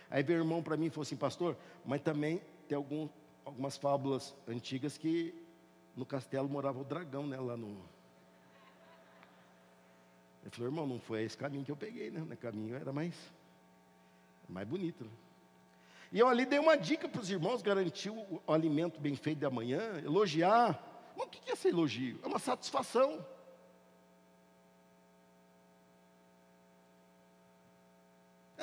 Aí 0.10 0.24
veio 0.24 0.39
o 0.39 0.43
irmão 0.43 0.63
para 0.63 0.78
mim 0.78 0.88
e 0.88 0.89
falou 0.89 1.04
assim, 1.04 1.15
pastor, 1.15 1.58
mas 1.84 2.02
também 2.02 2.41
tem 2.67 2.76
algum, 2.76 3.10
algumas 3.43 3.78
fábulas 3.78 4.36
antigas 4.48 4.98
que 4.98 5.34
no 5.95 6.06
castelo 6.06 6.50
morava 6.50 6.80
o 6.80 6.84
dragão, 6.84 7.26
né? 7.28 7.39
Lá 7.39 7.58
no. 7.58 7.67
Ele 10.43 10.52
falou, 10.52 10.67
irmão, 10.67 10.88
não 10.88 11.00
foi 11.00 11.24
esse 11.24 11.38
caminho 11.38 11.65
que 11.65 11.71
eu 11.71 11.78
peguei, 11.78 12.12
né? 12.12 12.21
O 12.21 12.38
caminho 12.38 12.76
era 12.76 12.93
mais, 12.93 13.15
mais 14.48 14.67
bonito. 14.67 15.04
Né? 15.04 15.12
E 16.12 16.19
eu 16.19 16.28
ali 16.28 16.45
dei 16.45 16.60
uma 16.60 16.78
dica 16.78 17.10
para 17.10 17.19
os 17.19 17.30
irmãos, 17.30 17.62
garantir 17.62 18.10
o, 18.10 18.41
o, 18.48 18.54
alimento 18.54 19.00
bem 19.00 19.15
feito 19.15 19.39
de 19.39 19.45
amanhã, 19.45 20.00
elogiar. 20.04 20.82
Mas 21.17 21.28
o 21.28 21.30
que 21.30 21.50
é 21.50 21.54
esse 21.54 21.67
elogio? 21.67 22.19
É 22.24 22.28
uma 22.28 22.39
satisfação. 22.39 23.26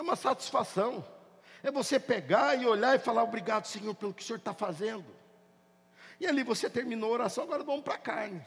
É 0.02 0.04
uma 0.04 0.16
satisfação. 0.16 1.04
É 1.62 1.70
você 1.70 2.00
pegar 2.00 2.56
e 2.56 2.66
olhar 2.66 2.96
e 2.96 2.98
falar, 2.98 3.22
obrigado, 3.22 3.66
Senhor, 3.66 3.94
pelo 3.94 4.12
que 4.12 4.20
o 4.20 4.26
Senhor 4.26 4.38
está 4.38 4.52
fazendo. 4.52 5.06
E 6.18 6.26
ali 6.26 6.42
você 6.42 6.68
terminou 6.68 7.10
a 7.10 7.12
oração, 7.12 7.44
agora 7.44 7.62
vamos 7.62 7.84
para 7.84 7.94
a 7.94 7.98
carne, 7.98 8.44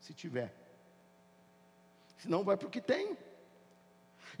se 0.00 0.12
tiver. 0.12 0.52
Senão 2.18 2.42
vai 2.42 2.56
para 2.56 2.66
o 2.66 2.70
que 2.70 2.80
tem. 2.80 3.16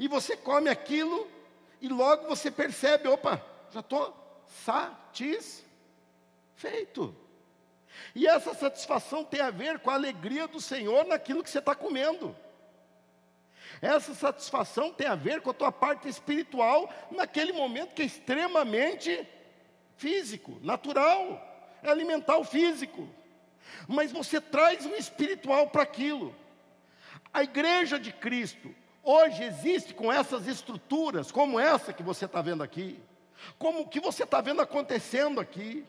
E 0.00 0.08
você 0.08 0.36
come 0.36 0.68
aquilo, 0.68 1.30
e 1.80 1.88
logo 1.88 2.26
você 2.26 2.50
percebe, 2.50 3.06
opa, 3.06 3.40
já 3.70 3.78
estou 3.78 4.44
satisfeito. 4.64 5.64
E 8.16 8.26
essa 8.26 8.52
satisfação 8.52 9.24
tem 9.24 9.40
a 9.40 9.50
ver 9.50 9.78
com 9.78 9.90
a 9.90 9.94
alegria 9.94 10.48
do 10.48 10.60
Senhor 10.60 11.04
naquilo 11.04 11.44
que 11.44 11.50
você 11.50 11.60
está 11.60 11.76
comendo. 11.76 12.36
Essa 13.82 14.14
satisfação 14.14 14.92
tem 14.92 15.06
a 15.06 15.14
ver 15.14 15.42
com 15.42 15.50
a 15.50 15.54
tua 15.54 15.70
parte 15.70 16.08
espiritual 16.08 16.88
naquele 17.10 17.52
momento 17.52 17.94
que 17.94 18.02
é 18.02 18.06
extremamente 18.06 19.28
físico, 19.96 20.58
natural, 20.62 21.38
é 21.82 21.90
alimentar 21.90 22.38
o 22.38 22.44
físico. 22.44 23.06
Mas 23.86 24.10
você 24.10 24.40
traz 24.40 24.86
um 24.86 24.94
espiritual 24.94 25.68
para 25.68 25.82
aquilo. 25.82 26.34
A 27.34 27.42
igreja 27.42 27.98
de 27.98 28.12
Cristo 28.12 28.74
hoje 29.02 29.42
existe 29.42 29.92
com 29.92 30.12
essas 30.12 30.46
estruturas, 30.46 31.32
como 31.32 31.58
essa 31.58 31.92
que 31.92 32.02
você 32.02 32.24
está 32.24 32.40
vendo 32.40 32.62
aqui 32.62 32.98
como 33.58 33.80
o 33.80 33.88
que 33.88 34.00
você 34.00 34.24
está 34.24 34.40
vendo 34.40 34.60
acontecendo 34.60 35.40
aqui. 35.40 35.84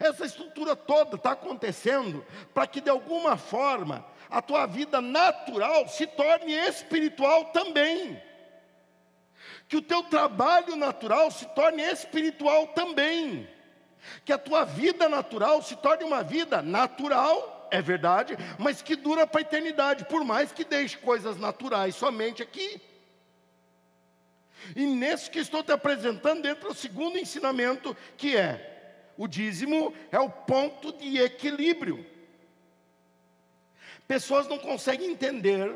Essa 0.00 0.26
estrutura 0.26 0.76
toda 0.76 1.16
está 1.16 1.32
acontecendo 1.32 2.24
para 2.52 2.66
que 2.66 2.80
de 2.80 2.90
alguma 2.90 3.36
forma 3.36 4.04
a 4.28 4.42
tua 4.42 4.66
vida 4.66 5.00
natural 5.00 5.88
se 5.88 6.06
torne 6.06 6.52
espiritual 6.52 7.46
também. 7.46 8.20
Que 9.68 9.76
o 9.76 9.82
teu 9.82 10.02
trabalho 10.02 10.76
natural 10.76 11.30
se 11.30 11.46
torne 11.46 11.82
espiritual 11.82 12.68
também. 12.68 13.48
Que 14.24 14.32
a 14.32 14.38
tua 14.38 14.64
vida 14.64 15.08
natural 15.08 15.62
se 15.62 15.76
torne 15.76 16.04
uma 16.04 16.22
vida 16.22 16.62
natural, 16.62 17.68
é 17.70 17.82
verdade, 17.82 18.36
mas 18.58 18.80
que 18.80 18.96
dura 18.96 19.26
para 19.26 19.40
a 19.40 19.42
eternidade, 19.42 20.04
por 20.04 20.24
mais 20.24 20.52
que 20.52 20.64
deixe 20.64 20.96
coisas 20.96 21.36
naturais 21.36 21.94
somente 21.94 22.42
aqui. 22.42 22.80
E 24.74 24.86
nesse 24.86 25.30
que 25.30 25.38
estou 25.38 25.62
te 25.62 25.72
apresentando, 25.72 26.46
entra 26.46 26.68
o 26.68 26.74
segundo 26.74 27.18
ensinamento, 27.18 27.96
que 28.16 28.36
é: 28.36 28.77
o 29.18 29.26
dízimo 29.26 29.92
é 30.12 30.18
o 30.20 30.30
ponto 30.30 30.92
de 30.92 31.18
equilíbrio. 31.18 32.06
Pessoas 34.06 34.46
não 34.46 34.56
conseguem 34.56 35.10
entender 35.10 35.74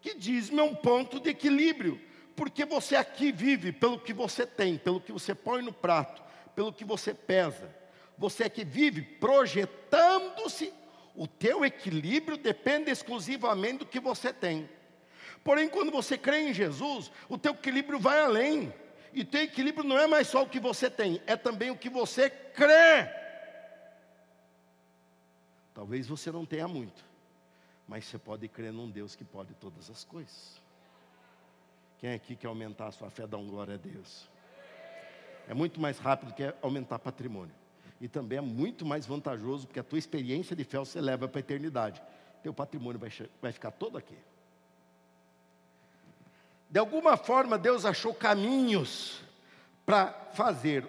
que 0.00 0.14
dízimo 0.14 0.60
é 0.60 0.64
um 0.64 0.74
ponto 0.74 1.20
de 1.20 1.28
equilíbrio, 1.28 2.00
porque 2.34 2.64
você 2.64 2.96
aqui 2.96 3.30
vive 3.30 3.72
pelo 3.72 4.00
que 4.00 4.14
você 4.14 4.46
tem, 4.46 4.78
pelo 4.78 5.00
que 5.00 5.12
você 5.12 5.34
põe 5.34 5.60
no 5.62 5.72
prato, 5.72 6.22
pelo 6.54 6.72
que 6.72 6.84
você 6.84 7.12
pesa. 7.12 7.72
Você 8.16 8.44
aqui 8.44 8.64
vive 8.64 9.02
projetando-se, 9.02 10.72
o 11.14 11.26
teu 11.26 11.62
equilíbrio 11.62 12.38
depende 12.38 12.90
exclusivamente 12.90 13.80
do 13.80 13.86
que 13.86 14.00
você 14.00 14.32
tem. 14.32 14.66
Porém, 15.44 15.68
quando 15.68 15.92
você 15.92 16.16
crê 16.16 16.48
em 16.48 16.54
Jesus, 16.54 17.10
o 17.28 17.36
teu 17.36 17.52
equilíbrio 17.52 17.98
vai 17.98 18.20
além. 18.20 18.72
E 19.16 19.24
teu 19.24 19.44
equilíbrio 19.44 19.82
não 19.82 19.98
é 19.98 20.06
mais 20.06 20.28
só 20.28 20.42
o 20.42 20.46
que 20.46 20.60
você 20.60 20.90
tem, 20.90 21.22
é 21.26 21.38
também 21.38 21.70
o 21.70 21.78
que 21.78 21.88
você 21.88 22.28
crê. 22.28 23.10
Talvez 25.72 26.06
você 26.06 26.30
não 26.30 26.44
tenha 26.44 26.68
muito, 26.68 27.02
mas 27.88 28.04
você 28.04 28.18
pode 28.18 28.46
crer 28.46 28.74
num 28.74 28.90
Deus 28.90 29.16
que 29.16 29.24
pode 29.24 29.54
todas 29.54 29.88
as 29.88 30.04
coisas. 30.04 30.60
Quem 31.96 32.12
aqui 32.12 32.36
quer 32.36 32.48
aumentar 32.48 32.88
a 32.88 32.92
sua 32.92 33.08
fé, 33.08 33.26
dá 33.26 33.38
um 33.38 33.46
glória 33.46 33.76
a 33.76 33.78
Deus. 33.78 34.28
É 35.48 35.54
muito 35.54 35.80
mais 35.80 35.98
rápido 35.98 36.34
que 36.34 36.54
aumentar 36.60 36.98
patrimônio. 36.98 37.54
E 37.98 38.08
também 38.08 38.36
é 38.36 38.42
muito 38.42 38.84
mais 38.84 39.06
vantajoso, 39.06 39.66
porque 39.66 39.80
a 39.80 39.84
tua 39.84 39.98
experiência 39.98 40.54
de 40.54 40.62
fé 40.62 40.78
você 40.78 41.00
leva 41.00 41.26
para 41.26 41.38
a 41.38 41.40
eternidade. 41.40 42.02
Teu 42.42 42.52
patrimônio 42.52 43.00
vai, 43.00 43.10
vai 43.40 43.50
ficar 43.50 43.70
todo 43.70 43.96
aqui. 43.96 44.18
De 46.68 46.78
alguma 46.78 47.16
forma, 47.16 47.56
Deus 47.56 47.84
achou 47.84 48.12
caminhos 48.12 49.20
para 49.84 50.12
fazer 50.32 50.86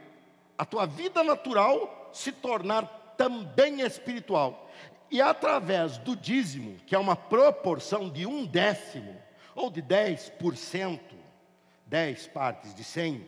a 0.58 0.66
tua 0.66 0.86
vida 0.86 1.24
natural 1.24 2.10
se 2.12 2.32
tornar 2.32 2.86
também 3.16 3.82
espiritual. 3.82 4.70
E 5.10 5.22
através 5.22 5.98
do 5.98 6.16
dízimo, 6.16 6.78
que 6.86 6.96
é 6.96 7.00
uma 7.00 7.16
proporção 7.16 8.10
de 8.10 8.26
um 8.26 8.46
décimo, 8.46 9.16
ou 9.56 9.70
de 9.70 9.82
10%, 9.82 11.00
10 11.86 12.28
partes 12.28 12.74
de 12.74 12.84
100, 12.84 13.28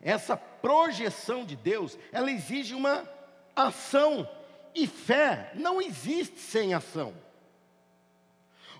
essa 0.00 0.36
projeção 0.36 1.44
de 1.44 1.56
Deus, 1.56 1.96
ela 2.10 2.30
exige 2.30 2.74
uma 2.74 3.08
ação, 3.54 4.28
e 4.74 4.86
fé 4.86 5.52
não 5.54 5.80
existe 5.80 6.38
sem 6.38 6.74
ação. 6.74 7.14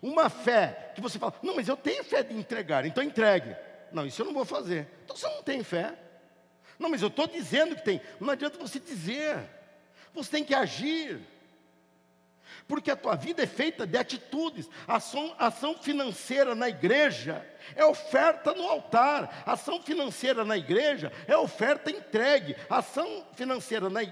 Uma 0.03 0.29
fé 0.29 0.91
que 0.97 1.01
você 1.01 1.17
fala, 1.17 1.33
não, 1.43 1.55
mas 1.55 1.69
eu 1.69 1.77
tenho 1.77 2.03
fé 2.03 2.25
de 2.25 2.35
entregar, 2.35 2.85
então 2.85 3.05
entregue. 3.05 3.57
Não, 3.93 4.05
isso 4.05 4.21
eu 4.21 4.27
não 4.27 4.35
vou 4.35 4.45
fazer. 4.45 4.89
Então 5.05 5.15
você 5.15 5.29
não 5.29 5.43
tem 5.45 5.63
fé. 5.63 5.95
Não, 6.77 6.91
mas 6.91 7.01
eu 7.01 7.09
estou 7.09 7.29
dizendo 7.29 7.77
que 7.77 7.85
tem. 7.85 8.01
Não 8.19 8.31
adianta 8.31 8.59
você 8.59 8.81
dizer. 8.81 9.39
Você 10.13 10.31
tem 10.31 10.45
que 10.45 10.55
agir. 10.55 11.21
Porque 12.67 12.91
a 12.91 12.97
tua 12.97 13.15
vida 13.15 13.43
é 13.43 13.47
feita 13.47 13.87
de 13.87 13.97
atitudes. 13.97 14.69
Ação, 14.89 15.35
ação 15.39 15.75
financeira 15.79 16.55
na 16.55 16.69
igreja 16.69 17.47
é 17.77 17.85
oferta 17.85 18.55
no 18.55 18.67
altar. 18.67 19.45
Ação 19.47 19.81
financeira 19.83 20.45
na 20.45 20.57
igreja 20.57 21.13
é 21.29 21.37
oferta 21.37 21.91
entregue. 21.91 22.57
Ação 22.69 23.25
financeira 23.35 23.89
na, 23.89 24.03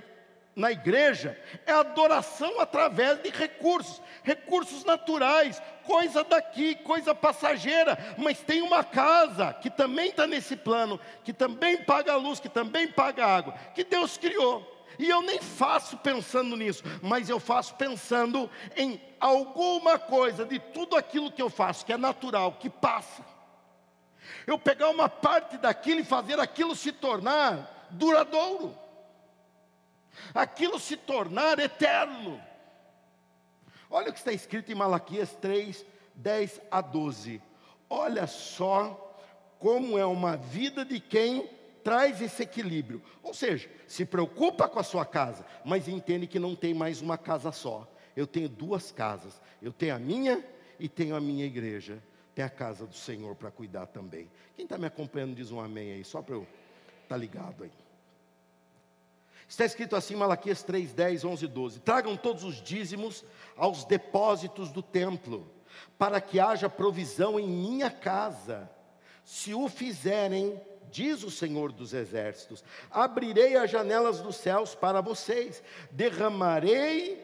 na 0.54 0.70
igreja 0.70 1.38
é 1.64 1.72
adoração 1.72 2.60
através 2.60 3.22
de 3.22 3.30
recursos, 3.30 4.02
recursos 4.22 4.84
naturais, 4.84 5.62
coisa 5.84 6.22
daqui, 6.24 6.74
coisa 6.76 7.14
passageira, 7.14 7.96
mas 8.18 8.40
tem 8.40 8.60
uma 8.62 8.84
casa 8.84 9.52
que 9.54 9.70
também 9.70 10.10
está 10.10 10.26
nesse 10.26 10.56
plano, 10.56 11.00
que 11.24 11.32
também 11.32 11.82
paga 11.84 12.12
a 12.12 12.16
luz, 12.16 12.40
que 12.40 12.48
também 12.48 12.88
paga 12.88 13.24
a 13.24 13.36
água, 13.36 13.54
que 13.74 13.84
Deus 13.84 14.16
criou. 14.16 14.78
E 14.98 15.08
eu 15.08 15.22
nem 15.22 15.40
faço 15.40 15.96
pensando 15.96 16.56
nisso, 16.56 16.82
mas 17.00 17.30
eu 17.30 17.40
faço 17.40 17.74
pensando 17.76 18.50
em 18.76 19.00
alguma 19.18 19.98
coisa 19.98 20.44
de 20.44 20.58
tudo 20.58 20.96
aquilo 20.96 21.32
que 21.32 21.40
eu 21.40 21.48
faço, 21.48 21.86
que 21.86 21.92
é 21.92 21.96
natural, 21.96 22.52
que 22.60 22.68
passa. 22.68 23.24
Eu 24.46 24.58
pegar 24.58 24.90
uma 24.90 25.08
parte 25.08 25.56
daquilo 25.56 26.00
e 26.00 26.04
fazer 26.04 26.38
aquilo 26.38 26.76
se 26.76 26.92
tornar 26.92 27.88
duradouro, 27.90 28.76
aquilo 30.34 30.78
se 30.78 30.96
tornar 30.96 31.58
eterno. 31.58 32.40
Olha 33.90 34.10
o 34.10 34.12
que 34.12 34.18
está 34.18 34.32
escrito 34.32 34.70
em 34.70 34.74
Malaquias 34.74 35.34
3, 35.36 35.84
10 36.14 36.60
a 36.70 36.80
12. 36.80 37.42
Olha 37.88 38.26
só 38.26 39.06
como 39.58 39.98
é 39.98 40.06
uma 40.06 40.36
vida 40.36 40.84
de 40.84 41.00
quem 41.00 41.48
traz 41.82 42.20
esse 42.20 42.42
equilíbrio. 42.42 43.02
Ou 43.22 43.34
seja, 43.34 43.68
se 43.86 44.04
preocupa 44.04 44.68
com 44.68 44.78
a 44.78 44.84
sua 44.84 45.04
casa, 45.04 45.44
mas 45.64 45.88
entende 45.88 46.26
que 46.26 46.38
não 46.38 46.54
tem 46.54 46.72
mais 46.72 47.00
uma 47.00 47.18
casa 47.18 47.50
só. 47.50 47.86
Eu 48.16 48.26
tenho 48.26 48.48
duas 48.48 48.92
casas. 48.92 49.40
Eu 49.60 49.72
tenho 49.72 49.94
a 49.94 49.98
minha 49.98 50.44
e 50.78 50.88
tenho 50.88 51.16
a 51.16 51.20
minha 51.20 51.44
igreja. 51.44 52.02
Tem 52.34 52.44
a 52.44 52.50
casa 52.50 52.86
do 52.86 52.94
Senhor 52.94 53.34
para 53.34 53.50
cuidar 53.50 53.86
também. 53.86 54.30
Quem 54.56 54.64
está 54.64 54.78
me 54.78 54.86
acompanhando 54.86 55.34
diz 55.34 55.50
um 55.50 55.60
amém 55.60 55.92
aí, 55.92 56.04
só 56.04 56.22
para 56.22 56.36
eu 56.36 56.42
estar 56.42 57.08
tá 57.08 57.16
ligado 57.16 57.64
aí. 57.64 57.72
Está 59.50 59.64
escrito 59.64 59.96
assim, 59.96 60.14
Malaquias 60.14 60.62
3, 60.62 60.92
10, 60.92 61.24
11 61.24 61.46
12: 61.48 61.80
Tragam 61.80 62.16
todos 62.16 62.44
os 62.44 62.62
dízimos 62.62 63.24
aos 63.56 63.84
depósitos 63.84 64.70
do 64.70 64.80
templo, 64.80 65.50
para 65.98 66.20
que 66.20 66.38
haja 66.38 66.70
provisão 66.70 67.38
em 67.38 67.48
minha 67.48 67.90
casa. 67.90 68.70
Se 69.24 69.52
o 69.52 69.68
fizerem, 69.68 70.62
diz 70.92 71.24
o 71.24 71.32
Senhor 71.32 71.72
dos 71.72 71.92
Exércitos: 71.92 72.62
abrirei 72.92 73.56
as 73.56 73.68
janelas 73.68 74.20
dos 74.20 74.36
céus 74.36 74.76
para 74.76 75.00
vocês, 75.00 75.60
derramarei 75.90 77.18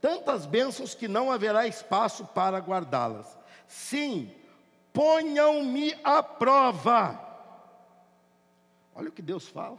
tantas 0.00 0.46
bênçãos 0.46 0.96
que 0.96 1.06
não 1.06 1.30
haverá 1.30 1.68
espaço 1.68 2.26
para 2.26 2.58
guardá-las. 2.58 3.38
Sim, 3.68 4.34
ponham-me 4.92 5.96
à 6.02 6.24
prova. 6.24 7.24
Olha 8.96 9.10
o 9.10 9.12
que 9.12 9.22
Deus 9.22 9.46
fala. 9.46 9.78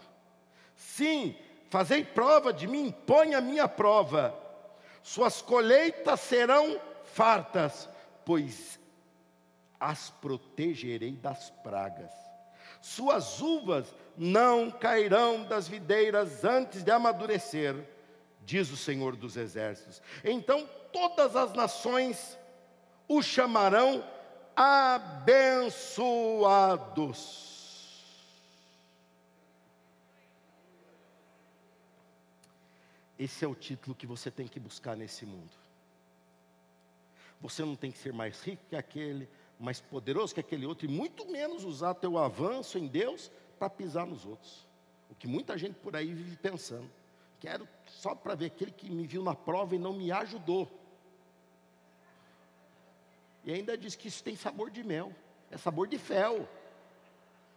Sim, 0.78 1.36
Fazei 1.70 2.04
prova 2.04 2.52
de 2.52 2.68
mim, 2.68 2.92
põe 3.06 3.36
a 3.36 3.42
minha 3.42 3.68
prova. 3.68 4.36
Suas 5.04 5.40
colheitas 5.42 6.20
serão 6.20 6.82
fartas, 7.04 7.88
pois 8.26 8.80
as 9.80 10.10
protegerei 10.10 11.14
das 11.14 11.52
pragas. 11.64 12.12
Suas 12.82 13.40
uvas 13.42 13.94
não 14.18 14.72
cairão 14.72 15.44
das 15.44 15.68
videiras 15.68 16.44
antes 16.44 16.84
de 16.84 16.90
amadurecer, 16.92 17.76
diz 18.44 18.72
o 18.72 18.78
Senhor 18.78 19.16
dos 19.16 19.38
Exércitos. 19.38 20.02
Então 20.24 20.68
todas 20.92 21.36
as 21.36 21.54
nações 21.54 22.36
o 23.08 23.22
chamarão 23.22 24.04
abençoados. 24.56 27.49
Esse 33.20 33.44
é 33.44 33.48
o 33.48 33.54
título 33.54 33.94
que 33.94 34.08
você 34.08 34.32
tem 34.32 34.48
que 34.48 34.62
buscar 34.62 34.96
nesse 34.96 35.26
mundo. 35.26 35.52
Você 37.42 37.66
não 37.66 37.76
tem 37.76 37.92
que 37.92 37.98
ser 37.98 38.14
mais 38.14 38.42
rico 38.42 38.64
que 38.70 38.78
aquele, 38.78 39.28
mais 39.60 39.82
poderoso 39.82 40.34
que 40.34 40.40
aquele 40.40 40.66
outro, 40.66 40.86
e 40.86 40.90
muito 40.90 41.30
menos 41.30 41.66
usar 41.66 41.94
teu 41.96 42.18
avanço 42.18 42.78
em 42.78 42.88
Deus 42.88 43.30
para 43.60 43.70
pisar 43.70 44.08
nos 44.08 44.26
outros. 44.26 44.66
O 45.10 45.16
que 45.16 45.28
muita 45.28 45.58
gente 45.58 45.76
por 45.76 45.98
aí 45.98 46.14
vive 46.14 46.38
pensando. 46.38 46.90
Quero 47.42 47.68
só 47.88 48.16
para 48.16 48.36
ver 48.36 48.46
aquele 48.48 48.72
que 48.72 48.90
me 48.90 49.06
viu 49.06 49.22
na 49.22 49.36
prova 49.36 49.76
e 49.76 49.80
não 49.80 49.92
me 49.92 50.12
ajudou. 50.14 50.70
E 53.44 53.52
ainda 53.52 53.78
diz 53.78 53.96
que 53.96 54.08
isso 54.08 54.24
tem 54.24 54.36
sabor 54.36 54.70
de 54.70 54.84
mel, 54.84 55.14
é 55.52 55.58
sabor 55.58 55.88
de 55.88 55.98
fel. 55.98 56.48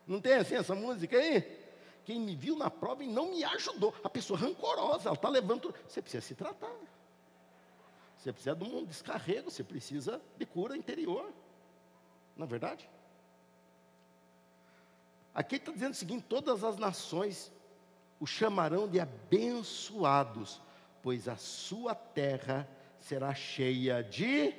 Não 0.07 0.21
tem 0.21 0.35
assim 0.35 0.57
essa 0.57 0.75
música 0.75 1.17
aí? 1.17 1.62
Quem 2.05 2.21
me 2.21 2.35
viu 2.35 2.57
na 2.57 2.71
prova 2.71 3.05
e 3.05 3.07
não 3.07 3.31
me 3.31 3.45
ajudou. 3.45 3.95
A 4.03 4.09
pessoa 4.09 4.39
rancorosa, 4.39 5.09
ela 5.09 5.15
está 5.15 5.29
levando. 5.29 5.75
Você 5.87 6.03
precisa 6.03 6.21
se 6.21 6.35
tratar. 6.35 6.75
Você 8.17 8.33
precisa 8.33 8.55
de 8.55 8.65
um 8.65 8.85
descarrego, 8.85 9.51
você 9.51 9.65
precisa 9.65 10.21
de 10.37 10.47
cura 10.47 10.77
interior. 10.77 11.33
Não 12.37 12.47
é 12.47 12.49
verdade? 12.49 12.89
Aqui 15.35 15.57
está 15.57 15.73
dizendo 15.73 15.93
o 15.93 15.97
seguinte: 15.97 16.25
todas 16.29 16.63
as 16.63 16.77
nações 16.77 17.53
o 18.21 18.27
chamarão 18.27 18.87
de 18.87 19.01
abençoados, 19.01 20.61
pois 21.03 21.27
a 21.27 21.37
sua 21.37 21.95
terra 21.95 22.69
será 23.01 23.35
cheia 23.35 24.03
de 24.03 24.55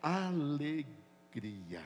alegria. 0.00 1.82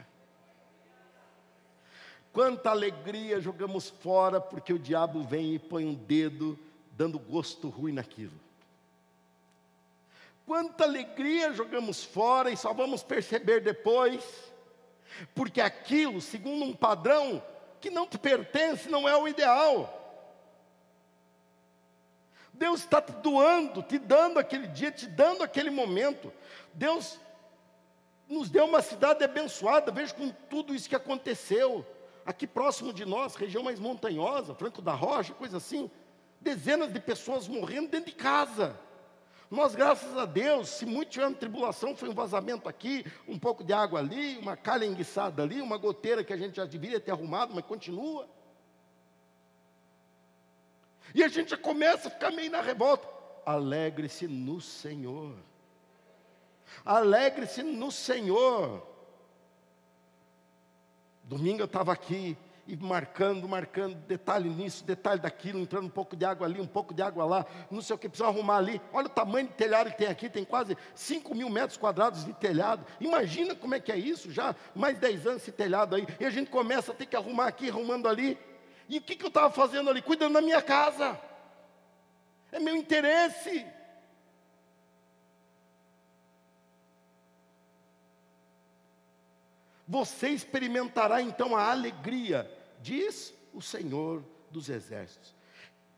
Quanta 2.37 2.69
alegria 2.69 3.41
jogamos 3.41 3.89
fora 3.89 4.39
porque 4.39 4.71
o 4.71 4.79
diabo 4.79 5.23
vem 5.23 5.55
e 5.55 5.59
põe 5.59 5.87
um 5.87 5.95
dedo 5.95 6.59
dando 6.91 7.19
gosto 7.19 7.71
ruim 7.71 7.95
naquilo. 7.95 8.39
Quanta 10.45 10.85
alegria 10.85 11.55
jogamos 11.55 12.05
fora 12.05 12.51
e 12.51 12.57
só 12.57 12.75
vamos 12.75 13.03
perceber 13.03 13.63
depois 13.63 14.23
porque 15.35 15.63
aquilo, 15.63 16.21
segundo 16.21 16.63
um 16.63 16.75
padrão 16.75 17.43
que 17.81 17.89
não 17.89 18.07
te 18.07 18.19
pertence, 18.19 18.91
não 18.91 19.09
é 19.09 19.17
o 19.17 19.27
ideal. 19.27 20.29
Deus 22.53 22.81
está 22.81 23.01
te 23.01 23.13
doando, 23.13 23.83
te 23.83 23.99
dando 23.99 24.39
aquele 24.39 24.67
dia, 24.67 24.93
te 24.93 25.07
dando 25.07 25.43
aquele 25.43 25.71
momento. 25.71 26.31
Deus 26.75 27.19
nos 28.29 28.51
deu 28.51 28.67
uma 28.67 28.83
cidade 28.83 29.25
abençoada, 29.25 29.91
veja 29.91 30.13
com 30.13 30.29
tudo 30.51 30.75
isso 30.75 30.87
que 30.87 30.95
aconteceu. 30.95 31.96
Aqui 32.27 32.45
próximo 32.45 32.93
de 32.93 33.05
nós, 33.05 33.37
região 33.37 33.63
mais 33.63 33.79
montanhosa, 33.79 34.53
Franco 34.53 34.83
da 34.83 34.93
Rocha, 34.93 35.33
coisa 35.33 35.59
assim, 35.59 35.89
dezenas 36.41 36.93
de 36.93 36.99
pessoas 36.99 37.47
morrendo 37.47 37.89
dentro 37.89 38.11
de 38.11 38.17
casa. 38.17 38.77
Nós, 39.49 39.77
graças 39.77 40.19
a 40.19 40.25
Deus, 40.25 40.69
se 40.69 40.85
muito 40.85 41.11
tivemos 41.11 41.39
tribulação, 41.39 41.95
foi 41.95 42.09
um 42.09 42.15
vazamento 42.15 42.69
aqui, 42.69 43.07
um 43.29 43.39
pouco 43.39 43.63
de 43.63 43.73
água 43.73 44.01
ali, 44.01 44.37
uma 44.39 44.57
calha 44.57 44.85
enguiçada 44.85 45.45
ali, 45.45 45.61
uma 45.61 45.77
goteira 45.77 46.25
que 46.25 46.33
a 46.33 46.37
gente 46.37 46.57
já 46.57 46.65
deveria 46.65 46.99
ter 46.99 47.13
arrumado, 47.13 47.55
mas 47.55 47.65
continua. 47.65 48.29
E 51.15 51.23
a 51.23 51.29
gente 51.29 51.51
já 51.51 51.57
começa 51.57 52.09
a 52.09 52.11
ficar 52.11 52.33
meio 52.33 52.51
na 52.51 52.61
revolta. 52.61 53.09
Alegre-se 53.47 54.27
no 54.27 54.61
Senhor. 54.61 55.37
Alegre-se 56.85 57.63
no 57.63 57.93
Senhor. 57.93 58.85
Domingo 61.27 61.61
eu 61.61 61.67
estava 61.67 61.93
aqui 61.93 62.39
e 62.69 62.77
marcando, 62.77 63.49
marcando, 63.49 63.97
detalhe 64.07 64.49
nisso, 64.49 64.85
detalhe 64.85 65.21
daquilo, 65.21 65.59
entrando 65.59 65.87
um 65.87 65.91
pouco 65.91 66.15
de 66.15 66.25
água 66.25 66.47
ali, 66.47 66.61
um 66.61 66.67
pouco 66.67 66.95
de 66.95 67.03
água 67.03 67.25
lá, 67.25 67.47
não 67.69 67.83
sei 67.83 67.97
o 67.97 67.99
que, 67.99 68.09
precisa 68.09 68.29
arrumar 68.29 68.59
ali. 68.59 68.81
Olha 68.93 69.07
o 69.07 69.11
tamanho 69.11 69.49
de 69.49 69.55
telhado 69.55 69.91
que 69.91 69.99
tem 69.99 70.07
aqui, 70.07 70.29
tem 70.29 70.45
quase 70.45 70.77
5 70.95 71.35
mil 71.35 71.51
metros 71.51 71.77
quadrados 71.77 72.25
de 72.25 72.33
telhado. 72.33 72.87
Imagina 73.01 73.57
como 73.57 73.75
é 73.75 73.81
que 73.81 73.91
é 73.91 73.97
isso, 73.97 74.31
já 74.31 74.55
mais 74.73 74.99
10 74.99 75.27
anos 75.27 75.43
esse 75.43 75.51
telhado 75.51 75.97
aí. 75.97 76.07
E 76.21 76.25
a 76.25 76.31
gente 76.31 76.49
começa 76.49 76.93
a 76.93 76.95
ter 76.95 77.07
que 77.07 77.17
arrumar 77.17 77.47
aqui, 77.47 77.69
arrumando 77.69 78.09
ali. 78.09 78.39
E 78.89 78.99
o 78.99 79.03
que, 79.03 79.17
que 79.17 79.25
eu 79.25 79.29
estava 79.29 79.51
fazendo 79.51 79.91
ali? 79.91 80.01
Cuidando 80.01 80.35
da 80.35 80.41
minha 80.41 80.63
casa. 80.63 81.19
É 82.53 82.61
meu 82.61 82.77
interesse. 82.77 83.67
Você 89.89 90.29
experimentará 90.29 91.23
então 91.23 91.55
a 91.55 91.71
alegria, 91.71 92.51
diz 92.83 93.33
o 93.53 93.63
Senhor 93.63 94.25
dos 94.51 94.69
Exércitos. 94.69 95.35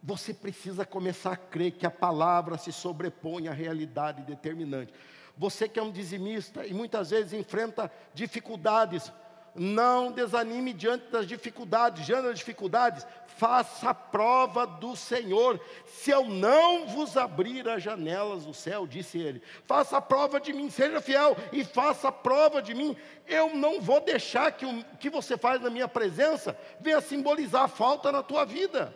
Você 0.02 0.32
precisa 0.32 0.84
começar 0.84 1.32
a 1.32 1.36
crer 1.36 1.72
que 1.72 1.86
a 1.86 1.90
palavra 1.90 2.56
se 2.58 2.70
sobrepõe 2.70 3.48
à 3.48 3.52
realidade 3.52 4.22
determinante. 4.22 4.92
Você 5.36 5.68
que 5.68 5.78
é 5.78 5.82
um 5.82 5.90
dizimista 5.90 6.66
e 6.66 6.74
muitas 6.74 7.10
vezes 7.10 7.32
enfrenta 7.32 7.90
dificuldades, 8.12 9.12
não 9.58 10.12
desanime 10.12 10.72
diante 10.72 11.10
das 11.10 11.26
dificuldades, 11.26 12.06
diante 12.06 12.24
das 12.24 12.38
dificuldades, 12.38 13.06
faça 13.38 13.90
a 13.90 13.94
prova 13.94 14.66
do 14.66 14.96
Senhor. 14.96 15.60
Se 15.86 16.10
eu 16.10 16.24
não 16.24 16.86
vos 16.86 17.16
abrir 17.16 17.68
as 17.68 17.82
janelas 17.82 18.44
do 18.44 18.52
céu, 18.52 18.86
disse 18.86 19.18
ele, 19.18 19.42
faça 19.64 19.96
a 19.96 20.00
prova 20.00 20.40
de 20.40 20.52
mim, 20.52 20.70
seja 20.70 21.00
fiel 21.00 21.36
e 21.52 21.64
faça 21.64 22.08
a 22.08 22.12
prova 22.12 22.60
de 22.60 22.74
mim. 22.74 22.96
Eu 23.26 23.54
não 23.54 23.80
vou 23.80 24.00
deixar 24.00 24.50
que 24.52 24.66
o 24.66 24.84
que 24.98 25.08
você 25.08 25.36
faz 25.36 25.60
na 25.60 25.70
minha 25.70 25.88
presença 25.88 26.58
venha 26.80 27.00
simbolizar 27.00 27.64
a 27.64 27.68
falta 27.68 28.10
na 28.10 28.22
tua 28.22 28.44
vida. 28.44 28.94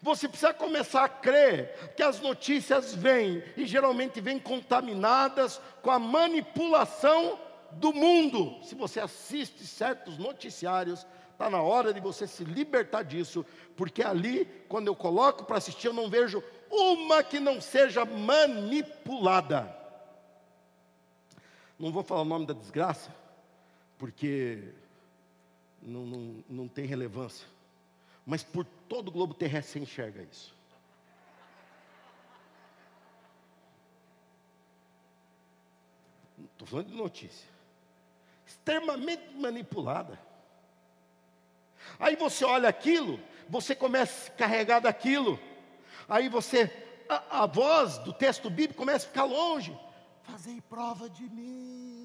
Você 0.00 0.28
precisa 0.28 0.52
começar 0.52 1.04
a 1.04 1.08
crer 1.08 1.94
que 1.96 2.02
as 2.02 2.20
notícias 2.20 2.94
vêm 2.94 3.42
e 3.56 3.64
geralmente 3.66 4.20
vêm 4.20 4.38
contaminadas 4.38 5.60
com 5.80 5.90
a 5.90 5.98
manipulação 5.98 7.38
do 7.74 7.92
mundo. 7.92 8.62
Se 8.62 8.74
você 8.74 9.00
assiste 9.00 9.66
certos 9.66 10.18
noticiários, 10.18 11.06
está 11.32 11.50
na 11.50 11.60
hora 11.60 11.92
de 11.92 12.00
você 12.00 12.26
se 12.26 12.44
libertar 12.44 13.02
disso, 13.02 13.44
porque 13.76 14.02
ali, 14.02 14.46
quando 14.68 14.86
eu 14.86 14.96
coloco 14.96 15.44
para 15.44 15.58
assistir, 15.58 15.88
eu 15.88 15.92
não 15.92 16.08
vejo 16.08 16.42
uma 16.70 17.22
que 17.22 17.38
não 17.40 17.60
seja 17.60 18.04
manipulada. 18.04 19.76
Não 21.78 21.90
vou 21.90 22.02
falar 22.02 22.22
o 22.22 22.26
nome 22.26 22.46
da 22.46 22.54
desgraça, 22.54 23.14
porque 23.98 24.72
não, 25.82 26.06
não, 26.06 26.44
não 26.48 26.68
tem 26.68 26.86
relevância. 26.86 27.46
Mas 28.24 28.42
por 28.42 28.64
todo 28.88 29.08
o 29.08 29.12
globo 29.12 29.34
terrestre 29.34 29.72
você 29.72 29.78
enxerga 29.80 30.22
isso. 30.22 30.54
Estou 36.52 36.66
falando 36.68 36.88
de 36.88 36.94
notícia 36.94 37.53
extremamente 38.64 39.22
manipulada. 39.36 40.18
Aí 42.00 42.16
você 42.16 42.46
olha 42.46 42.68
aquilo, 42.68 43.20
você 43.46 43.74
começa 43.74 44.30
a 44.30 44.34
carregar 44.34 44.80
daquilo, 44.80 45.38
aí 46.08 46.30
você, 46.30 46.72
a, 47.06 47.42
a 47.42 47.46
voz 47.46 47.98
do 47.98 48.12
texto 48.12 48.48
bíblico 48.48 48.78
começa 48.78 49.04
a 49.04 49.08
ficar 49.08 49.24
longe. 49.24 49.78
Fazei 50.22 50.62
prova 50.62 51.10
de 51.10 51.24
mim 51.24 52.03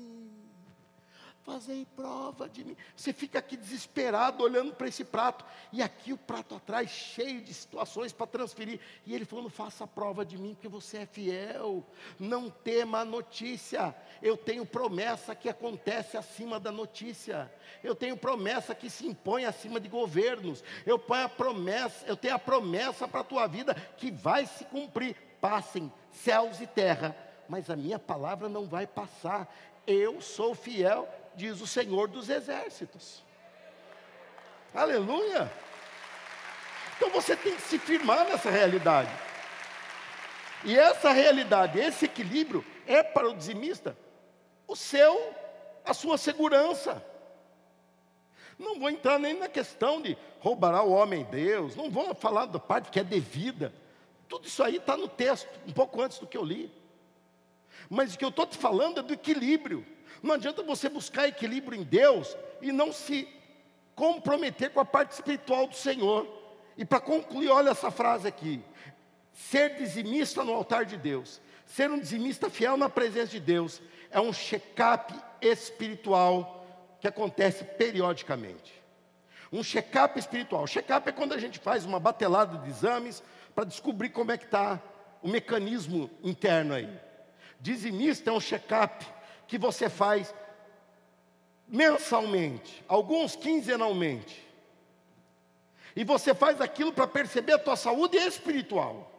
fazei 1.49 1.83
prova 1.95 2.47
de 2.47 2.63
mim. 2.63 2.77
Você 2.95 3.11
fica 3.11 3.39
aqui 3.39 3.57
desesperado 3.57 4.43
olhando 4.43 4.71
para 4.71 4.87
esse 4.87 5.03
prato, 5.03 5.43
e 5.73 5.81
aqui 5.81 6.13
o 6.13 6.17
prato 6.17 6.53
atrás 6.53 6.91
cheio 6.91 7.41
de 7.41 7.51
situações 7.51 8.13
para 8.13 8.27
transferir. 8.27 8.79
E 9.03 9.15
ele 9.15 9.25
falando: 9.25 9.49
faça 9.49 9.87
prova 9.87 10.23
de 10.23 10.37
mim, 10.37 10.53
porque 10.53 10.67
você 10.67 10.99
é 10.99 11.05
fiel. 11.07 11.83
Não 12.19 12.51
tema 12.51 12.99
a 12.99 13.05
notícia. 13.05 13.95
Eu 14.21 14.37
tenho 14.37 14.63
promessa 14.63 15.33
que 15.33 15.49
acontece 15.49 16.17
acima 16.17 16.59
da 16.59 16.71
notícia. 16.71 17.51
Eu 17.83 17.95
tenho 17.95 18.15
promessa 18.15 18.75
que 18.75 18.89
se 18.89 19.07
impõe 19.07 19.45
acima 19.45 19.79
de 19.79 19.89
governos. 19.89 20.63
Eu 20.85 20.99
ponho 20.99 21.25
a 21.25 21.29
promessa, 21.29 22.05
eu 22.05 22.15
tenho 22.15 22.35
a 22.35 22.39
promessa 22.39 23.07
para 23.07 23.21
a 23.21 23.23
tua 23.23 23.47
vida 23.47 23.73
que 23.97 24.11
vai 24.11 24.45
se 24.45 24.63
cumprir. 24.65 25.15
Passem 25.41 25.91
céus 26.11 26.61
e 26.61 26.67
terra, 26.67 27.15
mas 27.47 27.69
a 27.69 27.75
minha 27.75 27.97
palavra 27.97 28.47
não 28.47 28.67
vai 28.67 28.85
passar. 28.85 29.51
Eu 29.87 30.21
sou 30.21 30.53
fiel 30.53 31.09
diz 31.39 31.61
o 31.61 31.67
Senhor 31.67 32.09
dos 32.09 32.29
Exércitos. 32.29 33.23
Aleluia! 34.75 35.49
Então 36.97 37.09
você 37.11 37.33
tem 37.33 37.55
que 37.55 37.61
se 37.61 37.79
firmar 37.79 38.25
nessa 38.25 38.51
realidade. 38.51 39.09
E 40.65 40.77
essa 40.77 41.13
realidade, 41.13 41.79
esse 41.79 42.05
equilíbrio 42.05 42.63
é 42.85 43.01
para 43.01 43.29
o 43.29 43.33
dizimista 43.33 43.97
o 44.67 44.75
seu, 44.75 45.33
a 45.85 45.93
sua 45.93 46.17
segurança. 46.17 47.03
Não 48.57 48.77
vou 48.77 48.89
entrar 48.89 49.17
nem 49.17 49.39
na 49.39 49.47
questão 49.47 50.01
de 50.01 50.17
roubará 50.41 50.83
o 50.83 50.91
homem 50.91 51.23
Deus, 51.23 51.73
não 51.73 51.89
vou 51.89 52.13
falar 52.13 52.47
da 52.47 52.59
parte 52.59 52.91
que 52.91 52.99
é 52.99 53.03
devida. 53.03 53.73
Tudo 54.27 54.45
isso 54.45 54.61
aí 54.61 54.75
está 54.75 54.97
no 54.97 55.07
texto, 55.07 55.47
um 55.65 55.71
pouco 55.71 56.01
antes 56.01 56.19
do 56.19 56.27
que 56.27 56.37
eu 56.37 56.43
li. 56.43 56.69
Mas 57.89 58.13
o 58.13 58.17
que 58.17 58.25
eu 58.25 58.29
estou 58.29 58.45
te 58.45 58.57
falando 58.57 58.99
é 58.99 59.03
do 59.03 59.13
equilíbrio. 59.13 59.85
Não 60.21 60.35
adianta 60.35 60.63
você 60.63 60.89
buscar 60.89 61.27
equilíbrio 61.27 61.79
em 61.79 61.83
Deus 61.83 62.35
e 62.61 62.71
não 62.71 62.91
se 62.91 63.27
comprometer 63.95 64.71
com 64.71 64.79
a 64.79 64.85
parte 64.85 65.11
espiritual 65.11 65.67
do 65.67 65.75
Senhor. 65.75 66.27
E 66.77 66.85
para 66.85 66.99
concluir, 66.99 67.49
olha 67.49 67.71
essa 67.71 67.91
frase 67.91 68.27
aqui: 68.27 68.61
ser 69.33 69.75
dizimista 69.75 70.43
no 70.43 70.53
altar 70.53 70.85
de 70.85 70.97
Deus, 70.97 71.41
ser 71.65 71.89
um 71.89 71.99
dizimista 71.99 72.49
fiel 72.49 72.77
na 72.77 72.89
presença 72.89 73.31
de 73.31 73.39
Deus, 73.39 73.81
é 74.09 74.19
um 74.19 74.33
check-up 74.33 75.13
espiritual 75.41 76.65
que 76.99 77.07
acontece 77.07 77.63
periodicamente. 77.63 78.73
Um 79.51 79.63
check-up 79.63 80.17
espiritual. 80.19 80.67
Check-up 80.67 81.09
é 81.09 81.11
quando 81.11 81.33
a 81.33 81.37
gente 81.37 81.59
faz 81.59 81.85
uma 81.85 81.99
batelada 81.99 82.57
de 82.59 82.69
exames 82.69 83.23
para 83.55 83.63
descobrir 83.63 84.09
como 84.09 84.31
é 84.31 84.37
que 84.37 84.45
está 84.45 84.81
o 85.21 85.27
mecanismo 85.27 86.09
interno 86.23 86.73
aí. 86.73 86.89
Dizimista 87.59 88.29
é 88.29 88.33
um 88.33 88.39
check-up 88.39 89.05
que 89.49 89.57
você 89.57 89.89
faz 89.89 90.33
mensalmente, 91.67 92.85
alguns 92.87 93.35
quinzenalmente. 93.35 94.47
E 95.95 96.03
você 96.03 96.35
faz 96.35 96.61
aquilo 96.61 96.93
para 96.93 97.07
perceber 97.07 97.53
a 97.53 97.59
tua 97.59 97.75
saúde 97.75 98.15
espiritual. 98.15 99.11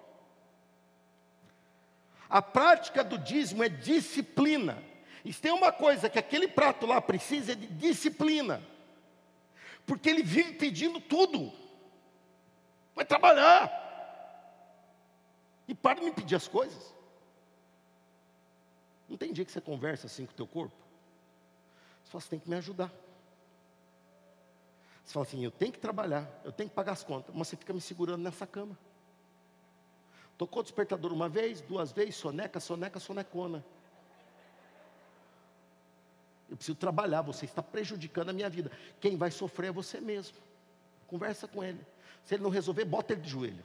A 2.29 2.41
prática 2.41 3.03
do 3.03 3.19
dízimo 3.19 3.65
é 3.65 3.69
disciplina. 3.69 4.81
E 5.25 5.35
tem 5.35 5.51
uma 5.51 5.73
coisa 5.73 6.09
que 6.09 6.19
aquele 6.19 6.47
prato 6.47 6.87
lá 6.87 7.01
precisa 7.01 7.53
é 7.53 7.55
de 7.57 7.67
disciplina. 7.67 8.63
Porque 9.85 10.09
ele 10.09 10.23
vive 10.23 10.53
pedindo 10.53 11.01
tudo. 11.01 11.53
Vai 12.95 13.05
trabalhar. 13.05 13.69
E 15.67 15.75
para 15.75 15.99
de 15.99 16.05
me 16.05 16.13
pedir 16.13 16.37
as 16.37 16.47
coisas. 16.47 16.95
Não 19.11 19.17
tem 19.17 19.33
dia 19.33 19.45
que 19.45 19.51
você 19.51 19.61
conversa 19.61 20.07
assim 20.07 20.25
com 20.25 20.33
o 20.33 20.37
teu 20.37 20.47
corpo? 20.47 20.77
Você 22.05 22.11
fala, 22.13 22.23
você 22.23 22.29
tem 22.31 22.39
que 22.39 22.49
me 22.49 22.55
ajudar. 22.55 22.93
Você 25.05 25.13
fala 25.13 25.27
assim, 25.27 25.45
eu 25.45 25.51
tenho 25.51 25.73
que 25.73 25.81
trabalhar, 25.81 26.31
eu 26.45 26.53
tenho 26.53 26.71
que 26.71 26.75
pagar 26.77 26.93
as 26.93 27.03
contas, 27.03 27.35
mas 27.35 27.49
você 27.49 27.57
fica 27.57 27.73
me 27.73 27.81
segurando 27.81 28.23
nessa 28.23 28.47
cama. 28.47 28.79
Tocou 30.39 30.61
o 30.61 30.63
despertador 30.63 31.13
uma 31.13 31.29
vez, 31.29 31.61
duas 31.61 31.91
vezes, 31.91 32.15
soneca, 32.15 32.61
soneca, 32.61 33.01
sonecona. 33.01 33.65
Eu 36.49 36.57
preciso 36.57 36.79
trabalhar, 36.79 37.21
você 37.23 37.45
está 37.45 37.63
prejudicando 37.63 38.31
a 38.31 38.33
minha 38.33 38.49
vida. 38.49 38.71
Quem 39.01 39.17
vai 39.17 39.33
sofrer 39.33 39.69
é 39.69 39.73
você 39.73 40.01
mesmo. 40.01 40.37
Conversa 41.09 41.49
com 41.49 41.65
ele. 41.65 41.85
Se 42.25 42.35
ele 42.35 42.45
não 42.45 42.51
resolver, 42.51 42.85
bota 42.85 43.13
ele 43.13 43.23
de 43.23 43.29
joelho. 43.29 43.65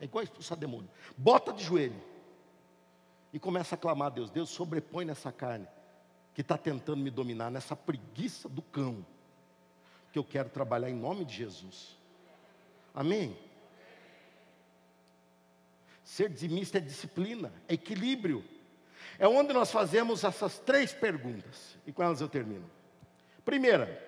É 0.00 0.04
igual 0.04 0.22
expulsar 0.22 0.56
demônio. 0.56 0.88
Bota 1.16 1.52
de 1.52 1.64
joelho. 1.64 2.00
E 3.32 3.38
começa 3.38 3.74
a 3.74 3.78
clamar 3.78 4.08
a 4.08 4.10
Deus. 4.10 4.30
Deus 4.30 4.50
sobrepõe 4.50 5.04
nessa 5.04 5.30
carne 5.30 5.66
que 6.34 6.40
está 6.40 6.56
tentando 6.56 7.02
me 7.02 7.10
dominar, 7.10 7.50
nessa 7.50 7.74
preguiça 7.74 8.48
do 8.48 8.62
cão. 8.62 9.04
Que 10.12 10.18
eu 10.18 10.24
quero 10.24 10.48
trabalhar 10.48 10.88
em 10.88 10.94
nome 10.94 11.24
de 11.24 11.34
Jesus. 11.34 11.98
Amém? 12.94 13.36
Ser 16.02 16.30
dizimista 16.30 16.78
é 16.78 16.80
disciplina, 16.80 17.52
é 17.68 17.74
equilíbrio. 17.74 18.44
É 19.18 19.28
onde 19.28 19.52
nós 19.52 19.70
fazemos 19.70 20.24
essas 20.24 20.58
três 20.58 20.92
perguntas. 20.92 21.76
E 21.86 21.92
com 21.92 22.02
elas 22.02 22.20
eu 22.20 22.28
termino. 22.28 22.70
Primeira, 23.44 24.00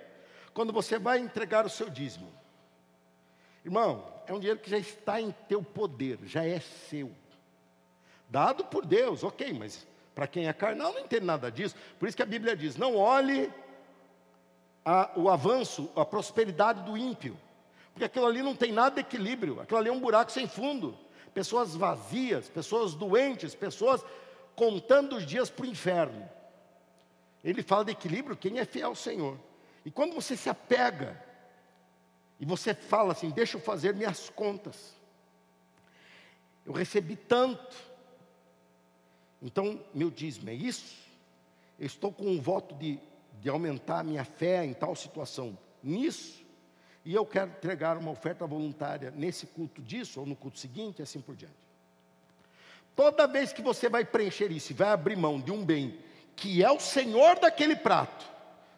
quando 0.55 0.73
você 0.73 0.99
vai 0.99 1.19
entregar 1.19 1.67
o 1.67 1.71
seu 1.71 1.91
dízimo. 1.91 2.33
Irmão, 3.65 4.11
é 4.27 4.33
um 4.33 4.39
dinheiro 4.39 4.61
que 4.61 4.71
já 4.71 4.79
está 4.79 5.21
em 5.21 5.31
teu 5.49 5.63
poder, 5.63 6.19
já 6.25 6.45
é 6.45 6.61
seu. 6.61 7.13
Dado 8.31 8.65
por 8.65 8.87
Deus, 8.87 9.25
ok, 9.25 9.53
mas 9.53 9.87
para 10.15 10.27
quem 10.27 10.47
é 10.47 10.53
carnal 10.53 10.93
não 10.93 11.01
entende 11.01 11.27
nada 11.27 11.51
disso. 11.51 11.75
Por 11.99 12.07
isso 12.07 12.17
que 12.17 12.23
a 12.23 12.27
Bíblia 12.27 12.57
diz: 12.57 12.77
não 12.77 12.97
olhe 12.97 13.53
a, 14.85 15.11
o 15.17 15.29
avanço, 15.29 15.91
a 15.97 16.05
prosperidade 16.05 16.83
do 16.83 16.97
ímpio, 16.97 17.37
porque 17.93 18.05
aquilo 18.05 18.27
ali 18.27 18.43
não 18.43 18.55
tem 18.55 18.71
nada 18.71 18.95
de 18.95 19.01
equilíbrio, 19.01 19.61
aquilo 19.61 19.79
ali 19.79 19.89
é 19.89 19.93
um 19.93 20.01
buraco 20.01 20.31
sem 20.31 20.47
fundo. 20.47 20.97
Pessoas 21.35 21.77
vazias, 21.77 22.49
pessoas 22.49 22.95
doentes, 22.95 23.55
pessoas 23.55 24.05
contando 24.55 25.17
os 25.17 25.27
dias 25.27 25.49
para 25.51 25.65
o 25.65 25.69
inferno. 25.69 26.29
Ele 27.43 27.63
fala 27.63 27.85
de 27.85 27.93
equilíbrio, 27.93 28.37
quem 28.37 28.59
é 28.59 28.65
fiel 28.65 28.89
ao 28.89 28.95
Senhor. 28.95 29.39
E 29.85 29.91
quando 29.91 30.15
você 30.15 30.37
se 30.37 30.49
apega 30.49 31.21
e 32.39 32.45
você 32.45 32.75
fala 32.75 33.13
assim: 33.13 33.31
deixa 33.31 33.57
eu 33.57 33.61
fazer 33.61 33.95
minhas 33.95 34.31
contas. 34.31 34.95
Eu 36.65 36.73
recebi 36.73 37.17
tanto. 37.17 37.90
Então, 39.43 39.81
meu 39.95 40.11
dízimo 40.11 40.51
é 40.51 40.55
isso. 40.55 40.97
Eu 41.79 41.87
estou 41.87 42.13
com 42.13 42.27
um 42.27 42.41
voto 42.41 42.75
de, 42.75 42.99
de 43.41 43.49
aumentar 43.49 44.01
a 44.01 44.05
minha 44.05 44.25
fé 44.25 44.65
em 44.65 44.75
tal 44.75 44.95
situação. 44.95 45.57
Nisso. 45.83 46.45
E 47.05 47.15
eu 47.15 47.25
quero 47.25 47.51
entregar 47.51 47.97
uma 47.97 48.11
oferta 48.11 48.47
voluntária 48.47 49.11
nesse 49.11 49.47
culto 49.47 49.81
disso, 49.81 50.21
ou 50.21 50.27
no 50.27 50.37
culto 50.37 50.59
seguinte, 50.59 50.99
e 50.99 51.03
assim 51.03 51.21
por 51.21 51.35
diante. 51.35 51.55
Toda 52.95 53.27
vez 53.27 53.53
que 53.53 53.63
você 53.63 53.89
vai 53.89 54.05
preencher 54.05 54.53
isso 54.53 54.75
vai 54.75 54.89
abrir 54.89 55.17
mão 55.17 55.41
de 55.41 55.51
um 55.51 55.65
bem 55.65 55.99
que 56.37 56.63
é 56.63 56.71
o 56.71 56.81
Senhor 56.81 57.39
daquele 57.39 57.77
prato, 57.77 58.27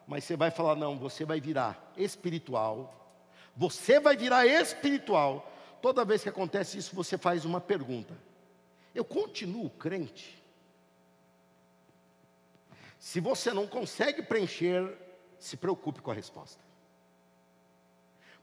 mas 0.06 0.24
você 0.24 0.36
vai 0.36 0.50
falar, 0.50 0.74
não, 0.74 0.98
você 0.98 1.24
vai 1.24 1.40
virar 1.40 1.92
espiritual, 1.96 2.92
você 3.56 4.00
vai 4.00 4.16
virar 4.16 4.46
espiritual. 4.46 5.48
Toda 5.80 6.04
vez 6.04 6.22
que 6.22 6.28
acontece 6.28 6.78
isso, 6.78 6.94
você 6.94 7.16
faz 7.16 7.44
uma 7.44 7.60
pergunta: 7.60 8.14
Eu 8.94 9.04
continuo 9.04 9.70
crente? 9.70 10.41
Se 13.02 13.18
você 13.18 13.52
não 13.52 13.66
consegue 13.66 14.22
preencher, 14.22 14.96
se 15.36 15.56
preocupe 15.56 16.00
com 16.00 16.12
a 16.12 16.14
resposta. 16.14 16.62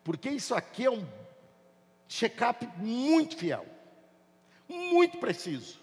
Porque 0.04 0.30
isso 0.30 0.54
aqui 0.54 0.84
é 0.84 0.92
um 0.92 1.08
check-up 2.10 2.68
muito 2.76 3.38
fiel, 3.38 3.66
muito 4.68 5.18
preciso. 5.18 5.80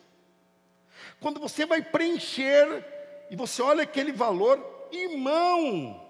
Quando 1.18 1.40
você 1.40 1.64
vai 1.64 1.80
preencher 1.80 2.84
e 3.30 3.34
você 3.34 3.62
olha 3.62 3.82
aquele 3.82 4.12
valor, 4.12 4.62
irmão, 4.92 6.06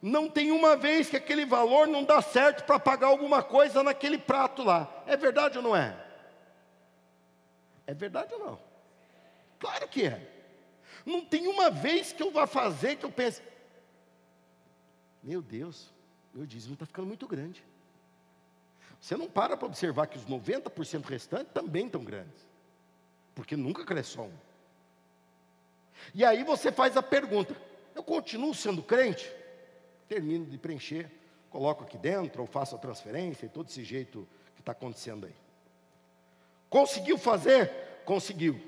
não 0.00 0.30
tem 0.30 0.52
uma 0.52 0.76
vez 0.76 1.10
que 1.10 1.18
aquele 1.18 1.44
valor 1.44 1.86
não 1.86 2.02
dá 2.02 2.22
certo 2.22 2.64
para 2.64 2.80
pagar 2.80 3.08
alguma 3.08 3.42
coisa 3.42 3.82
naquele 3.82 4.16
prato 4.16 4.62
lá. 4.62 4.90
É 5.06 5.18
verdade 5.18 5.58
ou 5.58 5.62
não 5.62 5.76
é? 5.76 5.94
É 7.86 7.92
verdade 7.92 8.32
ou 8.32 8.40
não? 8.40 8.60
Claro 9.58 9.86
que 9.86 10.06
é. 10.06 10.33
Não 11.04 11.24
tem 11.24 11.46
uma 11.46 11.70
vez 11.70 12.12
que 12.12 12.22
eu 12.22 12.30
vá 12.30 12.46
fazer 12.46 12.96
que 12.96 13.04
eu 13.04 13.12
pense, 13.12 13.42
meu 15.22 15.42
Deus, 15.42 15.92
meu 16.32 16.46
dízimo 16.46 16.74
está 16.74 16.86
ficando 16.86 17.06
muito 17.06 17.26
grande. 17.26 17.64
Você 19.00 19.16
não 19.16 19.28
para 19.28 19.56
para 19.56 19.66
observar 19.66 20.06
que 20.06 20.16
os 20.16 20.24
90% 20.24 21.04
restantes 21.04 21.52
também 21.52 21.86
estão 21.86 22.02
grandes. 22.02 22.46
Porque 23.34 23.56
nunca 23.56 23.84
cresce 23.84 24.10
só 24.10 24.22
um. 24.22 24.32
E 26.14 26.24
aí 26.24 26.42
você 26.42 26.72
faz 26.72 26.96
a 26.96 27.02
pergunta: 27.02 27.54
eu 27.94 28.02
continuo 28.02 28.54
sendo 28.54 28.82
crente? 28.82 29.30
termino 30.08 30.46
de 30.46 30.58
preencher, 30.58 31.10
coloco 31.50 31.84
aqui 31.84 31.96
dentro, 31.98 32.42
ou 32.42 32.46
faço 32.46 32.74
a 32.74 32.78
transferência, 32.78 33.46
e 33.46 33.48
todo 33.48 33.68
esse 33.68 33.82
jeito 33.82 34.28
que 34.54 34.60
está 34.60 34.72
acontecendo 34.72 35.26
aí. 35.26 35.34
Conseguiu 36.68 37.18
fazer? 37.18 37.70
Conseguiu. 38.04 38.60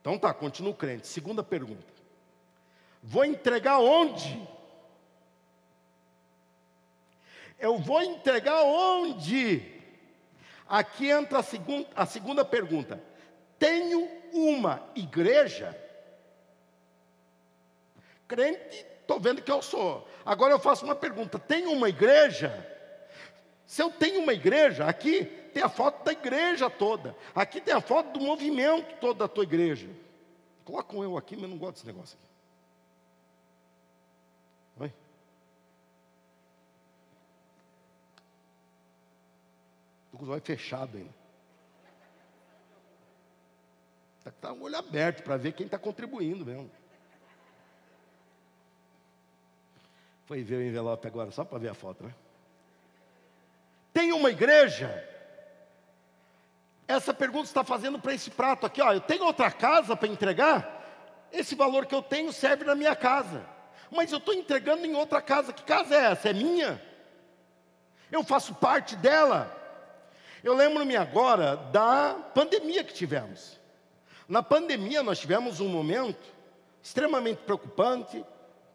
Então 0.00 0.18
tá, 0.18 0.32
continuo 0.32 0.74
crente. 0.74 1.06
Segunda 1.06 1.42
pergunta. 1.42 1.86
Vou 3.02 3.24
entregar 3.24 3.78
onde? 3.78 4.40
Eu 7.58 7.78
vou 7.78 8.02
entregar 8.02 8.62
onde? 8.62 9.62
Aqui 10.68 11.10
entra 11.10 11.38
a, 11.38 11.42
segun, 11.42 11.84
a 11.94 12.06
segunda 12.06 12.44
pergunta. 12.44 13.02
Tenho 13.58 14.08
uma 14.32 14.82
igreja? 14.94 15.76
Crente 18.26 18.86
Estou 19.08 19.18
vendo 19.18 19.40
que 19.40 19.50
eu 19.50 19.62
sou. 19.62 20.06
Agora 20.22 20.52
eu 20.52 20.58
faço 20.58 20.84
uma 20.84 20.94
pergunta: 20.94 21.38
tem 21.38 21.64
uma 21.66 21.88
igreja? 21.88 22.52
Se 23.66 23.82
eu 23.82 23.90
tenho 23.90 24.20
uma 24.20 24.34
igreja, 24.34 24.84
aqui 24.84 25.24
tem 25.58 25.64
a 25.64 25.68
foto 25.68 26.04
da 26.04 26.12
igreja 26.12 26.70
toda. 26.70 27.16
Aqui 27.34 27.60
tem 27.60 27.74
a 27.74 27.80
foto 27.80 28.16
do 28.16 28.24
movimento 28.24 28.94
todo 29.00 29.18
da 29.18 29.26
tua 29.26 29.42
igreja. 29.42 29.90
Coloca 30.64 30.96
um 30.96 31.02
eu 31.02 31.16
aqui, 31.16 31.34
mas 31.34 31.42
eu 31.42 31.48
não 31.48 31.58
gosto 31.58 31.74
desse 31.74 31.86
negócio 31.86 32.16
aqui. 32.16 32.28
Oi? 34.82 34.92
Estou 40.04 40.20
com 40.20 40.24
os 40.26 40.30
olhos 40.30 40.46
fechados 40.46 40.94
ainda. 40.94 41.18
Está 44.24 44.50
com 44.50 44.60
o 44.60 44.62
olho 44.62 44.76
aberto 44.76 45.24
para 45.24 45.36
ver 45.36 45.52
quem 45.54 45.66
está 45.66 45.78
contribuindo 45.78 46.46
mesmo. 46.46 46.70
Foi 50.26 50.44
ver 50.44 50.56
o 50.56 50.62
envelope 50.62 51.04
agora 51.08 51.32
só 51.32 51.44
para 51.44 51.58
ver 51.58 51.70
a 51.70 51.74
foto, 51.74 52.04
né? 52.04 52.14
Tem 53.92 54.12
uma 54.12 54.30
igreja? 54.30 55.17
Essa 56.88 57.12
pergunta 57.12 57.44
está 57.44 57.62
fazendo 57.62 57.98
para 57.98 58.14
esse 58.14 58.30
prato 58.30 58.64
aqui, 58.64 58.80
ó. 58.80 58.94
Eu 58.94 59.00
tenho 59.02 59.24
outra 59.24 59.50
casa 59.50 59.94
para 59.94 60.08
entregar? 60.08 61.28
Esse 61.30 61.54
valor 61.54 61.84
que 61.84 61.94
eu 61.94 62.00
tenho 62.00 62.32
serve 62.32 62.64
na 62.64 62.74
minha 62.74 62.96
casa. 62.96 63.44
Mas 63.90 64.10
eu 64.10 64.16
estou 64.16 64.32
entregando 64.32 64.86
em 64.86 64.94
outra 64.94 65.20
casa. 65.20 65.52
Que 65.52 65.62
casa 65.62 65.94
é 65.94 66.12
essa? 66.12 66.30
É 66.30 66.32
minha? 66.32 66.82
Eu 68.10 68.24
faço 68.24 68.54
parte 68.54 68.96
dela. 68.96 69.54
Eu 70.42 70.54
lembro-me 70.54 70.96
agora 70.96 71.56
da 71.56 72.14
pandemia 72.34 72.82
que 72.82 72.94
tivemos. 72.94 73.60
Na 74.26 74.42
pandemia 74.42 75.02
nós 75.02 75.18
tivemos 75.18 75.60
um 75.60 75.68
momento 75.68 76.24
extremamente 76.82 77.38
preocupante, 77.38 78.24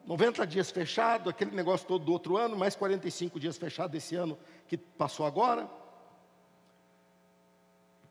90 0.06 0.46
dias 0.46 0.70
fechado, 0.70 1.32
aquele 1.32 1.52
negócio 1.52 1.88
todo 1.88 2.06
do 2.06 2.12
outro 2.12 2.38
ano, 2.38 2.56
mais 2.56 2.76
45 2.76 3.40
dias 3.40 3.58
fechado 3.58 3.96
esse 3.96 4.16
ano 4.16 4.38
que 4.68 4.78
passou 4.78 5.26
agora. 5.26 5.68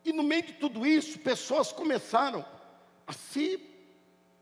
E 0.05 0.11
no 0.11 0.23
meio 0.23 0.43
de 0.43 0.53
tudo 0.53 0.85
isso, 0.85 1.19
pessoas 1.19 1.71
começaram 1.71 2.45
a 3.07 3.13
se 3.13 3.57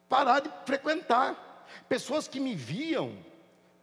parar 0.10 0.40
de 0.40 0.50
frequentar. 0.66 1.66
Pessoas 1.88 2.28
que 2.28 2.40
me 2.40 2.56
viam, 2.56 3.16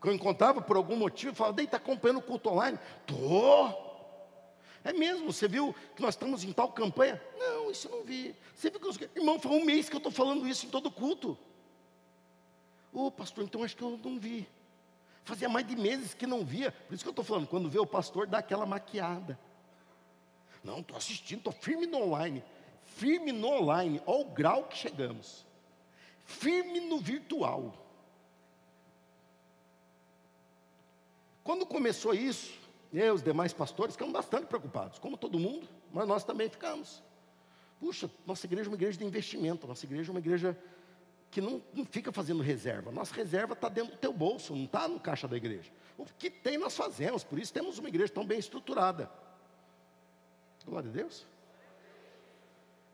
que 0.00 0.08
eu 0.08 0.12
encontrava 0.12 0.60
por 0.60 0.76
algum 0.76 0.96
motivo, 0.96 1.34
falavam, 1.34 1.56
Dei, 1.56 1.64
está 1.64 1.76
acompanhando 1.76 2.18
o 2.18 2.22
culto 2.22 2.50
online? 2.50 2.78
Estou. 3.00 3.86
É 4.84 4.92
mesmo, 4.92 5.32
você 5.32 5.46
viu 5.46 5.74
que 5.94 6.02
nós 6.02 6.14
estamos 6.14 6.44
em 6.44 6.52
tal 6.52 6.72
campanha? 6.72 7.20
Não, 7.38 7.70
isso 7.70 7.88
eu 7.88 7.98
não 7.98 8.04
vi. 8.04 8.34
Você 8.54 8.70
viu 8.70 8.80
que 8.80 9.04
eu... 9.04 9.10
Irmão, 9.14 9.38
foi 9.38 9.52
um 9.52 9.64
mês 9.64 9.88
que 9.88 9.94
eu 9.94 9.98
estou 9.98 10.12
falando 10.12 10.46
isso 10.46 10.66
em 10.66 10.70
todo 10.70 10.90
culto. 10.90 11.38
Ô 12.92 13.06
oh, 13.06 13.10
pastor, 13.10 13.44
então 13.44 13.62
acho 13.62 13.76
que 13.76 13.82
eu 13.82 13.98
não 14.02 14.18
vi. 14.18 14.48
Fazia 15.24 15.48
mais 15.48 15.66
de 15.66 15.76
meses 15.76 16.14
que 16.14 16.26
não 16.26 16.44
via. 16.44 16.72
Por 16.72 16.94
isso 16.94 17.04
que 17.04 17.08
eu 17.08 17.12
estou 17.12 17.24
falando, 17.24 17.46
quando 17.46 17.68
vê 17.68 17.78
o 17.78 17.86
pastor, 17.86 18.26
dá 18.26 18.38
aquela 18.38 18.64
maquiada. 18.64 19.38
Não, 20.62 20.80
estou 20.80 20.96
assistindo, 20.96 21.38
estou 21.38 21.52
firme 21.52 21.86
no 21.86 22.02
online. 22.02 22.42
Firme 22.82 23.32
no 23.32 23.48
online, 23.48 24.02
olha 24.06 24.20
o 24.20 24.24
grau 24.30 24.64
que 24.64 24.76
chegamos. 24.76 25.46
Firme 26.24 26.80
no 26.80 26.98
virtual. 26.98 27.86
Quando 31.44 31.64
começou 31.64 32.12
isso, 32.12 32.52
eu 32.92 33.06
e 33.06 33.10
os 33.10 33.22
demais 33.22 33.52
pastores 33.52 33.94
ficamos 33.94 34.12
bastante 34.12 34.46
preocupados, 34.46 34.98
como 34.98 35.16
todo 35.16 35.38
mundo, 35.38 35.66
mas 35.92 36.06
nós 36.06 36.24
também 36.24 36.48
ficamos. 36.48 37.02
Puxa, 37.80 38.10
nossa 38.26 38.44
igreja 38.46 38.68
é 38.68 38.70
uma 38.70 38.76
igreja 38.76 38.98
de 38.98 39.04
investimento, 39.04 39.66
nossa 39.66 39.86
igreja 39.86 40.10
é 40.10 40.12
uma 40.12 40.20
igreja 40.20 40.58
que 41.30 41.40
não, 41.40 41.62
não 41.72 41.84
fica 41.84 42.10
fazendo 42.10 42.42
reserva. 42.42 42.90
Nossa 42.90 43.14
reserva 43.14 43.52
está 43.52 43.68
dentro 43.68 43.92
do 43.92 43.98
teu 43.98 44.12
bolso, 44.12 44.54
não 44.54 44.64
está 44.64 44.88
no 44.88 44.98
caixa 44.98 45.28
da 45.28 45.36
igreja. 45.36 45.70
O 45.96 46.04
que 46.04 46.30
tem 46.30 46.58
nós 46.58 46.76
fazemos, 46.76 47.22
por 47.22 47.38
isso 47.38 47.52
temos 47.52 47.78
uma 47.78 47.88
igreja 47.88 48.12
tão 48.12 48.26
bem 48.26 48.38
estruturada. 48.38 49.10
Glória 50.68 50.90
a 50.90 50.92
Deus. 50.92 51.26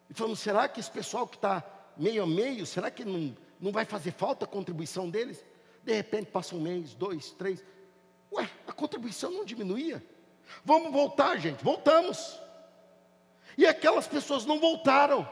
E 0.08 0.14
falamos, 0.14 0.38
será 0.38 0.68
que 0.68 0.78
esse 0.78 0.90
pessoal 0.90 1.26
que 1.26 1.36
está 1.36 1.64
meio 1.96 2.22
a 2.22 2.26
meio, 2.26 2.64
será 2.64 2.90
que 2.90 3.04
não, 3.04 3.36
não 3.60 3.72
vai 3.72 3.84
fazer 3.84 4.12
falta 4.12 4.44
a 4.44 4.48
contribuição 4.48 5.10
deles? 5.10 5.44
De 5.82 5.92
repente 5.92 6.30
passa 6.30 6.54
um 6.54 6.60
mês, 6.60 6.94
dois, 6.94 7.32
três. 7.32 7.64
Ué, 8.32 8.48
a 8.66 8.72
contribuição 8.72 9.30
não 9.30 9.44
diminuía. 9.44 10.04
Vamos 10.64 10.92
voltar, 10.92 11.36
gente, 11.38 11.62
voltamos. 11.64 12.40
E 13.56 13.66
aquelas 13.66 14.06
pessoas 14.06 14.44
não 14.44 14.60
voltaram. 14.60 15.28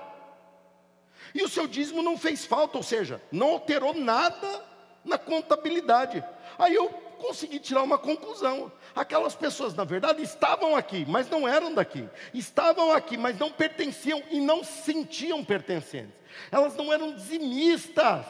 E 1.34 1.43
o 1.43 1.49
seu 1.49 1.66
dízimo 1.66 2.03
não 2.03 2.18
fez 2.18 2.45
falta, 2.45 2.76
ou 2.76 2.82
seja, 2.82 3.22
não 3.30 3.51
alterou 3.51 3.95
nada 3.95 4.64
na 5.05 5.16
contabilidade. 5.18 6.22
Aí 6.59 6.74
eu 6.74 7.02
consegui 7.23 7.61
tirar 7.61 7.83
uma 7.83 7.97
conclusão. 7.97 8.70
Aquelas 8.95 9.35
pessoas, 9.35 9.75
na 9.75 9.85
verdade, 9.85 10.23
estavam 10.23 10.75
aqui, 10.75 11.07
mas 11.09 11.31
não 11.31 11.47
eram 11.47 11.73
daqui. 11.73 12.09
Estavam 12.35 12.93
aqui, 12.93 13.16
mas 13.16 13.39
não 13.39 13.51
pertenciam 13.51 14.20
e 14.31 14.41
não 14.41 14.64
se 14.64 14.83
sentiam 14.83 15.45
pertencentes. 15.45 16.12
Elas 16.51 16.75
não 16.75 16.93
eram 16.93 17.14
dizimistas. 17.14 18.27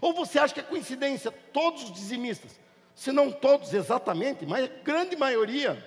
Ou 0.00 0.12
você 0.12 0.38
acha 0.38 0.52
que 0.52 0.60
é 0.60 0.64
coincidência? 0.64 1.30
Todos 1.30 1.84
os 1.84 1.92
dizimistas, 1.92 2.58
se 2.94 3.12
não 3.12 3.30
todos 3.30 3.72
exatamente, 3.72 4.44
mas 4.44 4.64
a 4.64 4.82
grande 4.82 5.16
maioria, 5.16 5.82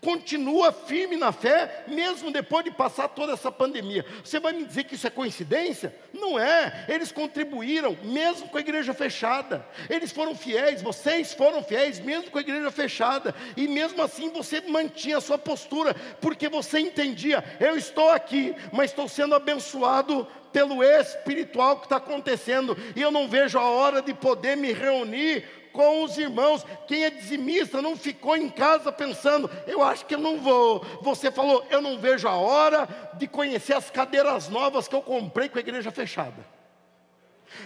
continua 0.00 0.72
firme 0.72 1.16
na 1.16 1.32
fé, 1.32 1.84
mesmo 1.88 2.30
depois 2.30 2.64
de 2.64 2.70
passar 2.70 3.08
toda 3.08 3.32
essa 3.32 3.52
pandemia. 3.52 4.04
Você 4.24 4.40
vai 4.40 4.52
me 4.52 4.64
dizer 4.64 4.84
que 4.84 4.94
isso 4.94 5.06
é 5.06 5.10
coincidência? 5.10 5.94
Não 6.12 6.38
é. 6.38 6.86
Eles 6.88 7.12
contribuíram, 7.12 7.96
mesmo 8.02 8.48
com 8.48 8.56
a 8.56 8.60
igreja 8.60 8.94
fechada. 8.94 9.66
Eles 9.88 10.12
foram 10.12 10.34
fiéis, 10.34 10.82
vocês 10.82 11.34
foram 11.34 11.62
fiéis, 11.62 12.00
mesmo 12.00 12.30
com 12.30 12.38
a 12.38 12.42
igreja 12.42 12.70
fechada. 12.70 13.34
E 13.56 13.68
mesmo 13.68 14.02
assim 14.02 14.30
você 14.30 14.60
mantinha 14.62 15.18
a 15.18 15.20
sua 15.20 15.38
postura, 15.38 15.94
porque 16.20 16.48
você 16.48 16.80
entendia: 16.80 17.44
eu 17.60 17.76
estou 17.76 18.10
aqui, 18.10 18.54
mas 18.72 18.90
estou 18.90 19.08
sendo 19.08 19.34
abençoado 19.34 20.26
pelo 20.52 20.82
espiritual 20.82 21.78
que 21.78 21.86
está 21.86 21.96
acontecendo, 21.96 22.76
e 22.96 23.00
eu 23.00 23.10
não 23.10 23.28
vejo 23.28 23.58
a 23.58 23.62
hora 23.62 24.02
de 24.02 24.12
poder 24.12 24.56
me 24.56 24.72
reunir 24.72 25.59
com 25.72 26.04
os 26.04 26.18
irmãos. 26.18 26.64
Quem 26.86 27.04
é 27.04 27.10
dizimista 27.10 27.80
não 27.82 27.96
ficou 27.96 28.36
em 28.36 28.48
casa 28.48 28.92
pensando, 28.92 29.50
eu 29.66 29.82
acho 29.82 30.06
que 30.06 30.14
eu 30.14 30.20
não 30.20 30.38
vou. 30.38 30.84
Você 31.02 31.30
falou, 31.30 31.64
eu 31.70 31.80
não 31.80 31.98
vejo 31.98 32.28
a 32.28 32.34
hora 32.34 32.88
de 33.14 33.26
conhecer 33.26 33.74
as 33.74 33.90
cadeiras 33.90 34.48
novas 34.48 34.88
que 34.88 34.94
eu 34.94 35.02
comprei 35.02 35.48
com 35.48 35.58
a 35.58 35.60
igreja 35.60 35.90
fechada. 35.90 36.44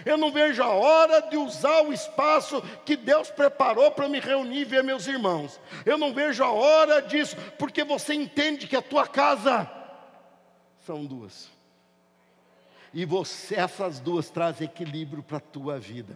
Eu 0.05 0.17
não 0.17 0.31
vejo 0.31 0.63
a 0.63 0.69
hora 0.69 1.21
de 1.21 1.37
usar 1.37 1.81
o 1.81 1.93
espaço 1.93 2.61
que 2.83 2.95
Deus 2.95 3.29
preparou 3.29 3.91
para 3.91 4.09
me 4.09 4.19
reunir 4.19 4.61
e 4.61 4.65
ver 4.65 4.83
meus 4.83 5.07
irmãos. 5.07 5.59
Eu 5.85 5.97
não 5.97 6.13
vejo 6.13 6.43
a 6.43 6.51
hora 6.51 7.01
disso, 7.01 7.35
porque 7.57 7.83
você 7.83 8.13
entende 8.13 8.67
que 8.67 8.75
a 8.75 8.81
tua 8.81 9.07
casa 9.07 9.69
são 10.85 11.05
duas. 11.05 11.49
E 12.93 13.05
você, 13.05 13.55
essas 13.55 13.99
duas 13.99 14.29
trazem 14.29 14.65
equilíbrio 14.65 15.21
para 15.21 15.37
a 15.37 15.41
tua 15.41 15.77
vida. 15.77 16.15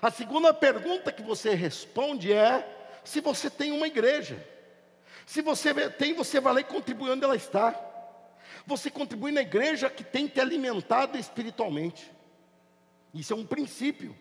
A 0.00 0.10
segunda 0.10 0.52
pergunta 0.52 1.12
que 1.12 1.22
você 1.22 1.54
responde 1.54 2.32
é 2.32 2.66
se 3.04 3.20
você 3.20 3.50
tem 3.50 3.72
uma 3.72 3.86
igreja. 3.86 4.46
Se 5.26 5.42
você 5.42 5.72
tem, 5.90 6.14
você 6.14 6.40
vai 6.40 6.54
lá 6.54 6.60
e 6.60 6.64
contribui 6.64 7.10
onde 7.10 7.24
ela 7.24 7.36
está. 7.36 7.78
Você 8.66 8.90
contribui 8.90 9.32
na 9.32 9.40
igreja 9.40 9.88
que 9.88 10.04
tem 10.04 10.26
te 10.26 10.40
alimentado 10.40 11.18
espiritualmente. 11.18 12.10
Isso 13.14 13.32
é 13.32 13.36
um 13.36 13.46
princípio. 13.46 14.16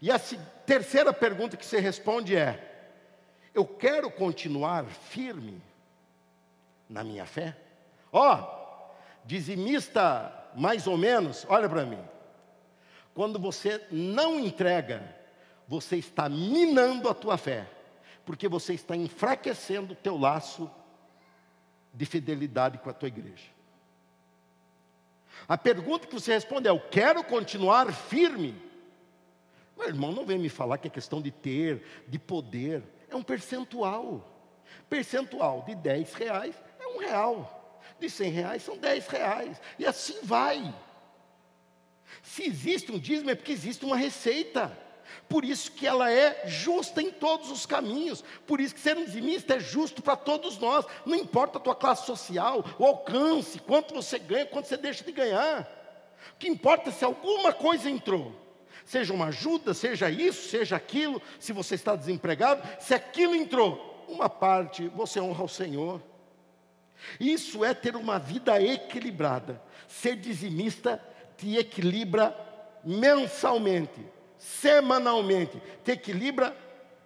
E 0.00 0.10
a 0.10 0.18
terceira 0.66 1.12
pergunta 1.12 1.56
que 1.56 1.66
você 1.66 1.80
responde 1.80 2.36
é: 2.36 2.68
eu 3.54 3.66
quero 3.66 4.10
continuar 4.10 4.84
firme 4.84 5.60
na 6.88 7.02
minha 7.02 7.26
fé? 7.26 7.56
Ó, 8.12 8.34
oh, 8.34 9.24
dizimista 9.24 10.34
mais 10.54 10.86
ou 10.86 10.96
menos, 10.96 11.46
olha 11.48 11.68
para 11.68 11.84
mim. 11.84 12.02
Quando 13.18 13.36
você 13.36 13.84
não 13.90 14.38
entrega, 14.38 15.02
você 15.66 15.96
está 15.96 16.28
minando 16.28 17.08
a 17.08 17.14
tua 17.14 17.36
fé, 17.36 17.68
porque 18.24 18.46
você 18.46 18.74
está 18.74 18.94
enfraquecendo 18.94 19.92
o 19.92 19.96
teu 19.96 20.16
laço 20.16 20.70
de 21.92 22.06
fidelidade 22.06 22.78
com 22.78 22.88
a 22.88 22.92
tua 22.92 23.08
igreja. 23.08 23.46
A 25.48 25.58
pergunta 25.58 26.06
que 26.06 26.14
você 26.14 26.32
responde 26.32 26.68
é: 26.68 26.70
Eu 26.70 26.78
quero 26.78 27.24
continuar 27.24 27.92
firme. 27.92 28.54
Meu 29.76 29.88
irmão, 29.88 30.12
não 30.12 30.24
vem 30.24 30.38
me 30.38 30.48
falar 30.48 30.78
que 30.78 30.86
é 30.86 30.90
questão 30.90 31.20
de 31.20 31.32
ter, 31.32 32.04
de 32.06 32.20
poder, 32.20 32.84
é 33.10 33.16
um 33.16 33.22
percentual. 33.24 34.32
Percentual 34.88 35.64
de 35.66 35.74
10 35.74 36.14
reais 36.14 36.54
é 36.78 36.86
um 36.86 36.98
real, 36.98 37.80
de 37.98 38.08
100 38.08 38.30
reais 38.30 38.62
são 38.62 38.78
10 38.78 39.08
reais, 39.08 39.60
e 39.76 39.84
assim 39.84 40.20
vai. 40.22 40.72
Se 42.22 42.44
existe 42.44 42.92
um 42.92 42.98
dízimo, 42.98 43.30
é 43.30 43.34
porque 43.34 43.52
existe 43.52 43.84
uma 43.84 43.96
receita. 43.96 44.76
Por 45.28 45.44
isso 45.44 45.72
que 45.72 45.86
ela 45.86 46.10
é 46.10 46.42
justa 46.46 47.02
em 47.02 47.10
todos 47.10 47.50
os 47.50 47.66
caminhos. 47.66 48.24
Por 48.46 48.60
isso 48.60 48.74
que 48.74 48.80
ser 48.80 48.96
um 48.96 49.04
dizimista 49.04 49.54
é 49.56 49.60
justo 49.60 50.02
para 50.02 50.16
todos 50.16 50.58
nós. 50.58 50.84
Não 51.04 51.14
importa 51.14 51.58
a 51.58 51.60
tua 51.60 51.74
classe 51.74 52.06
social, 52.06 52.64
o 52.78 52.84
alcance, 52.84 53.58
quanto 53.58 53.94
você 53.94 54.18
ganha, 54.18 54.46
quanto 54.46 54.68
você 54.68 54.76
deixa 54.76 55.04
de 55.04 55.12
ganhar. 55.12 55.68
O 56.34 56.38
que 56.38 56.48
importa 56.48 56.90
é 56.90 56.92
se 56.92 57.04
alguma 57.04 57.52
coisa 57.52 57.90
entrou. 57.90 58.34
Seja 58.84 59.12
uma 59.12 59.26
ajuda, 59.26 59.74
seja 59.74 60.10
isso, 60.10 60.48
seja 60.48 60.76
aquilo, 60.76 61.20
se 61.38 61.52
você 61.52 61.74
está 61.74 61.94
desempregado, 61.94 62.66
se 62.80 62.94
aquilo 62.94 63.34
entrou, 63.34 64.06
uma 64.08 64.30
parte 64.30 64.88
você 64.88 65.20
honra 65.20 65.42
ao 65.42 65.48
Senhor. 65.48 66.02
Isso 67.20 67.64
é 67.64 67.74
ter 67.74 67.96
uma 67.96 68.18
vida 68.18 68.60
equilibrada. 68.62 69.62
Ser 69.86 70.16
dizimista 70.16 71.02
te 71.38 71.56
equilibra 71.56 72.36
mensalmente, 72.84 74.04
semanalmente, 74.36 75.62
te 75.82 75.92
equilibra 75.92 76.54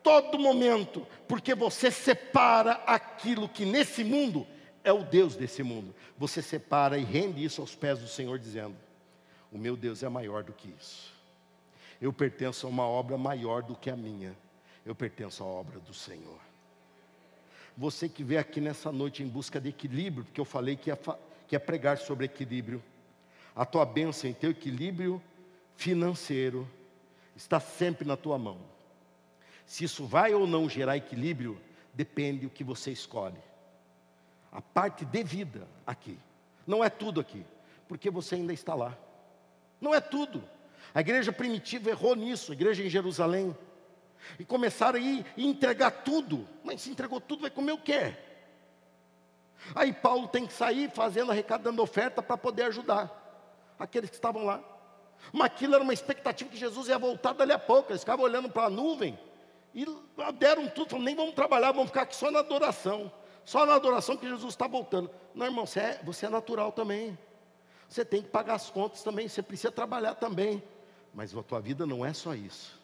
todo 0.02 0.38
momento, 0.38 1.06
porque 1.28 1.54
você 1.54 1.90
separa 1.90 2.72
aquilo 2.86 3.48
que 3.48 3.64
nesse 3.64 4.02
mundo 4.02 4.46
é 4.82 4.92
o 4.92 5.04
Deus 5.04 5.36
desse 5.36 5.62
mundo. 5.62 5.94
Você 6.18 6.42
separa 6.42 6.98
e 6.98 7.04
rende 7.04 7.44
isso 7.44 7.60
aos 7.60 7.74
pés 7.74 8.00
do 8.00 8.08
Senhor, 8.08 8.38
dizendo: 8.38 8.74
O 9.52 9.58
meu 9.58 9.76
Deus 9.76 10.02
é 10.02 10.08
maior 10.08 10.42
do 10.42 10.52
que 10.52 10.74
isso. 10.80 11.12
Eu 12.00 12.12
pertenço 12.12 12.66
a 12.66 12.70
uma 12.70 12.86
obra 12.86 13.16
maior 13.16 13.62
do 13.62 13.76
que 13.76 13.88
a 13.88 13.96
minha. 13.96 14.36
Eu 14.84 14.94
pertenço 14.94 15.44
à 15.44 15.46
obra 15.46 15.78
do 15.78 15.94
Senhor. 15.94 16.40
Você 17.76 18.08
que 18.08 18.24
veio 18.24 18.40
aqui 18.40 18.60
nessa 18.60 18.90
noite 18.90 19.22
em 19.22 19.28
busca 19.28 19.60
de 19.60 19.68
equilíbrio, 19.68 20.24
porque 20.24 20.40
eu 20.40 20.44
falei 20.44 20.76
que 20.76 20.90
ia, 20.90 20.96
que 21.46 21.54
ia 21.54 21.60
pregar 21.60 21.98
sobre 21.98 22.26
equilíbrio. 22.26 22.82
A 23.54 23.66
tua 23.66 23.84
bênção 23.84 24.30
e 24.30 24.34
teu 24.34 24.50
equilíbrio 24.50 25.22
financeiro 25.76 26.68
está 27.36 27.60
sempre 27.60 28.06
na 28.06 28.16
tua 28.16 28.38
mão. 28.38 28.58
Se 29.66 29.84
isso 29.84 30.06
vai 30.06 30.32
ou 30.32 30.46
não 30.46 30.68
gerar 30.68 30.96
equilíbrio, 30.96 31.60
depende 31.92 32.46
do 32.46 32.50
que 32.50 32.64
você 32.64 32.90
escolhe. 32.90 33.38
A 34.50 34.60
parte 34.60 35.04
devida 35.04 35.66
aqui. 35.86 36.18
Não 36.66 36.82
é 36.82 36.88
tudo 36.88 37.20
aqui, 37.20 37.44
porque 37.88 38.10
você 38.10 38.36
ainda 38.36 38.52
está 38.52 38.74
lá. 38.74 38.96
Não 39.80 39.94
é 39.94 40.00
tudo. 40.00 40.42
A 40.94 41.00
igreja 41.00 41.32
primitiva 41.32 41.90
errou 41.90 42.14
nisso, 42.14 42.52
a 42.52 42.54
igreja 42.54 42.82
em 42.82 42.88
Jerusalém. 42.88 43.56
E 44.38 44.44
começaram 44.44 44.98
a 44.98 45.02
ir 45.02 45.26
entregar 45.36 45.90
tudo. 45.90 46.48
Mas 46.64 46.82
se 46.82 46.90
entregou 46.90 47.20
tudo, 47.20 47.42
vai 47.42 47.50
comer 47.50 47.72
o 47.72 47.78
quê? 47.78 48.14
Aí 49.74 49.92
Paulo 49.92 50.28
tem 50.28 50.46
que 50.46 50.52
sair 50.52 50.90
fazendo, 50.90 51.32
arrecadando 51.32 51.82
oferta 51.82 52.22
para 52.22 52.36
poder 52.36 52.64
ajudar 52.64 53.21
aqueles 53.82 54.10
que 54.10 54.16
estavam 54.16 54.44
lá. 54.44 54.62
Mas 55.32 55.46
aquilo 55.46 55.74
era 55.74 55.82
uma 55.82 55.92
expectativa 55.92 56.50
que 56.50 56.56
Jesus 56.56 56.88
ia 56.88 56.98
voltar 56.98 57.32
dali 57.32 57.52
a 57.52 57.58
pouco. 57.58 57.92
Eles 57.92 58.02
ficavam 58.02 58.24
olhando 58.24 58.48
para 58.48 58.66
a 58.66 58.70
nuvem 58.70 59.18
e 59.74 59.86
deram 60.38 60.68
tudo, 60.68 60.90
falaram, 60.90 61.04
nem 61.04 61.14
vamos 61.14 61.34
trabalhar, 61.34 61.72
vamos 61.72 61.88
ficar 61.88 62.02
aqui 62.02 62.16
só 62.16 62.30
na 62.30 62.40
adoração. 62.40 63.10
Só 63.44 63.66
na 63.66 63.74
adoração 63.74 64.16
que 64.16 64.28
Jesus 64.28 64.54
está 64.54 64.66
voltando. 64.66 65.10
Não, 65.34 65.46
irmão, 65.46 65.66
você 65.66 65.80
é, 65.80 66.00
você 66.04 66.26
é 66.26 66.28
natural 66.28 66.72
também. 66.72 67.18
Você 67.88 68.04
tem 68.04 68.22
que 68.22 68.28
pagar 68.28 68.54
as 68.54 68.70
contas 68.70 69.02
também, 69.02 69.28
você 69.28 69.42
precisa 69.42 69.70
trabalhar 69.70 70.14
também. 70.14 70.62
Mas 71.12 71.36
a 71.36 71.42
tua 71.42 71.60
vida 71.60 71.84
não 71.84 72.04
é 72.04 72.12
só 72.12 72.34
isso. 72.34 72.80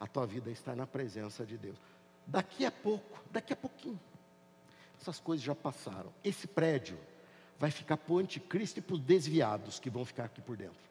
A 0.00 0.06
tua 0.06 0.26
vida 0.26 0.50
está 0.50 0.74
na 0.74 0.86
presença 0.86 1.44
de 1.46 1.56
Deus. 1.56 1.78
Daqui 2.26 2.64
a 2.64 2.70
pouco, 2.70 3.22
daqui 3.30 3.52
a 3.52 3.56
pouquinho, 3.56 4.00
essas 5.00 5.20
coisas 5.20 5.44
já 5.44 5.54
passaram. 5.54 6.12
Esse 6.22 6.46
prédio 6.46 6.98
vai 7.64 7.70
ficar 7.70 7.96
para 7.96 8.12
o 8.12 8.18
anticristo 8.18 8.78
e 8.78 8.82
para 8.82 8.92
os 8.92 9.00
desviados 9.00 9.80
que 9.80 9.88
vão 9.88 10.04
ficar 10.04 10.24
aqui 10.24 10.42
por 10.42 10.54
dentro. 10.54 10.84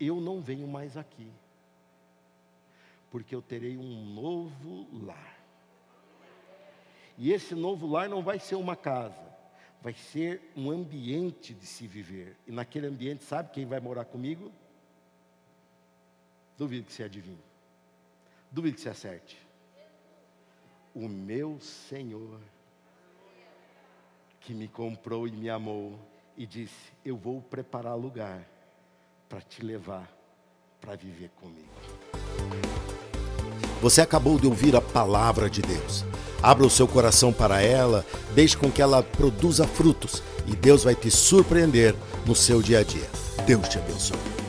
Eu 0.00 0.20
não 0.20 0.40
venho 0.40 0.66
mais 0.66 0.96
aqui, 0.96 1.30
porque 3.12 3.32
eu 3.32 3.40
terei 3.40 3.76
um 3.76 4.06
novo 4.06 4.88
lar. 5.06 5.38
E 7.16 7.32
esse 7.32 7.54
novo 7.54 7.86
lar 7.86 8.08
não 8.08 8.24
vai 8.24 8.40
ser 8.40 8.56
uma 8.56 8.74
casa, 8.74 9.24
vai 9.80 9.94
ser 9.94 10.50
um 10.56 10.68
ambiente 10.68 11.54
de 11.54 11.64
se 11.64 11.86
viver. 11.86 12.36
E 12.44 12.50
naquele 12.50 12.88
ambiente, 12.88 13.22
sabe 13.22 13.52
quem 13.52 13.64
vai 13.64 13.78
morar 13.78 14.06
comigo? 14.06 14.50
Duvido 16.58 16.86
que 16.86 16.92
você 16.92 17.04
adivinhe. 17.04 17.44
Duvido 18.50 18.74
que 18.74 18.82
você 18.82 18.88
acerte. 18.88 19.38
O 20.92 21.08
meu 21.08 21.60
Senhor, 21.60 22.40
que 24.40 24.54
me 24.54 24.68
comprou 24.68 25.28
e 25.28 25.30
me 25.30 25.48
amou, 25.48 25.98
e 26.36 26.46
disse: 26.46 26.92
Eu 27.04 27.16
vou 27.16 27.40
preparar 27.40 27.96
lugar 27.96 28.46
para 29.28 29.40
te 29.40 29.62
levar 29.62 30.10
para 30.80 30.96
viver 30.96 31.30
comigo. 31.40 31.68
Você 33.82 34.00
acabou 34.00 34.38
de 34.38 34.46
ouvir 34.46 34.74
a 34.76 34.80
palavra 34.80 35.48
de 35.48 35.62
Deus. 35.62 36.04
Abra 36.42 36.66
o 36.66 36.70
seu 36.70 36.88
coração 36.88 37.32
para 37.32 37.60
ela, 37.62 38.04
deixe 38.34 38.56
com 38.56 38.70
que 38.70 38.80
ela 38.80 39.02
produza 39.02 39.66
frutos 39.66 40.22
e 40.46 40.56
Deus 40.56 40.84
vai 40.84 40.94
te 40.94 41.10
surpreender 41.10 41.94
no 42.26 42.34
seu 42.34 42.62
dia 42.62 42.80
a 42.80 42.82
dia. 42.82 43.08
Deus 43.46 43.68
te 43.68 43.78
abençoe. 43.78 44.39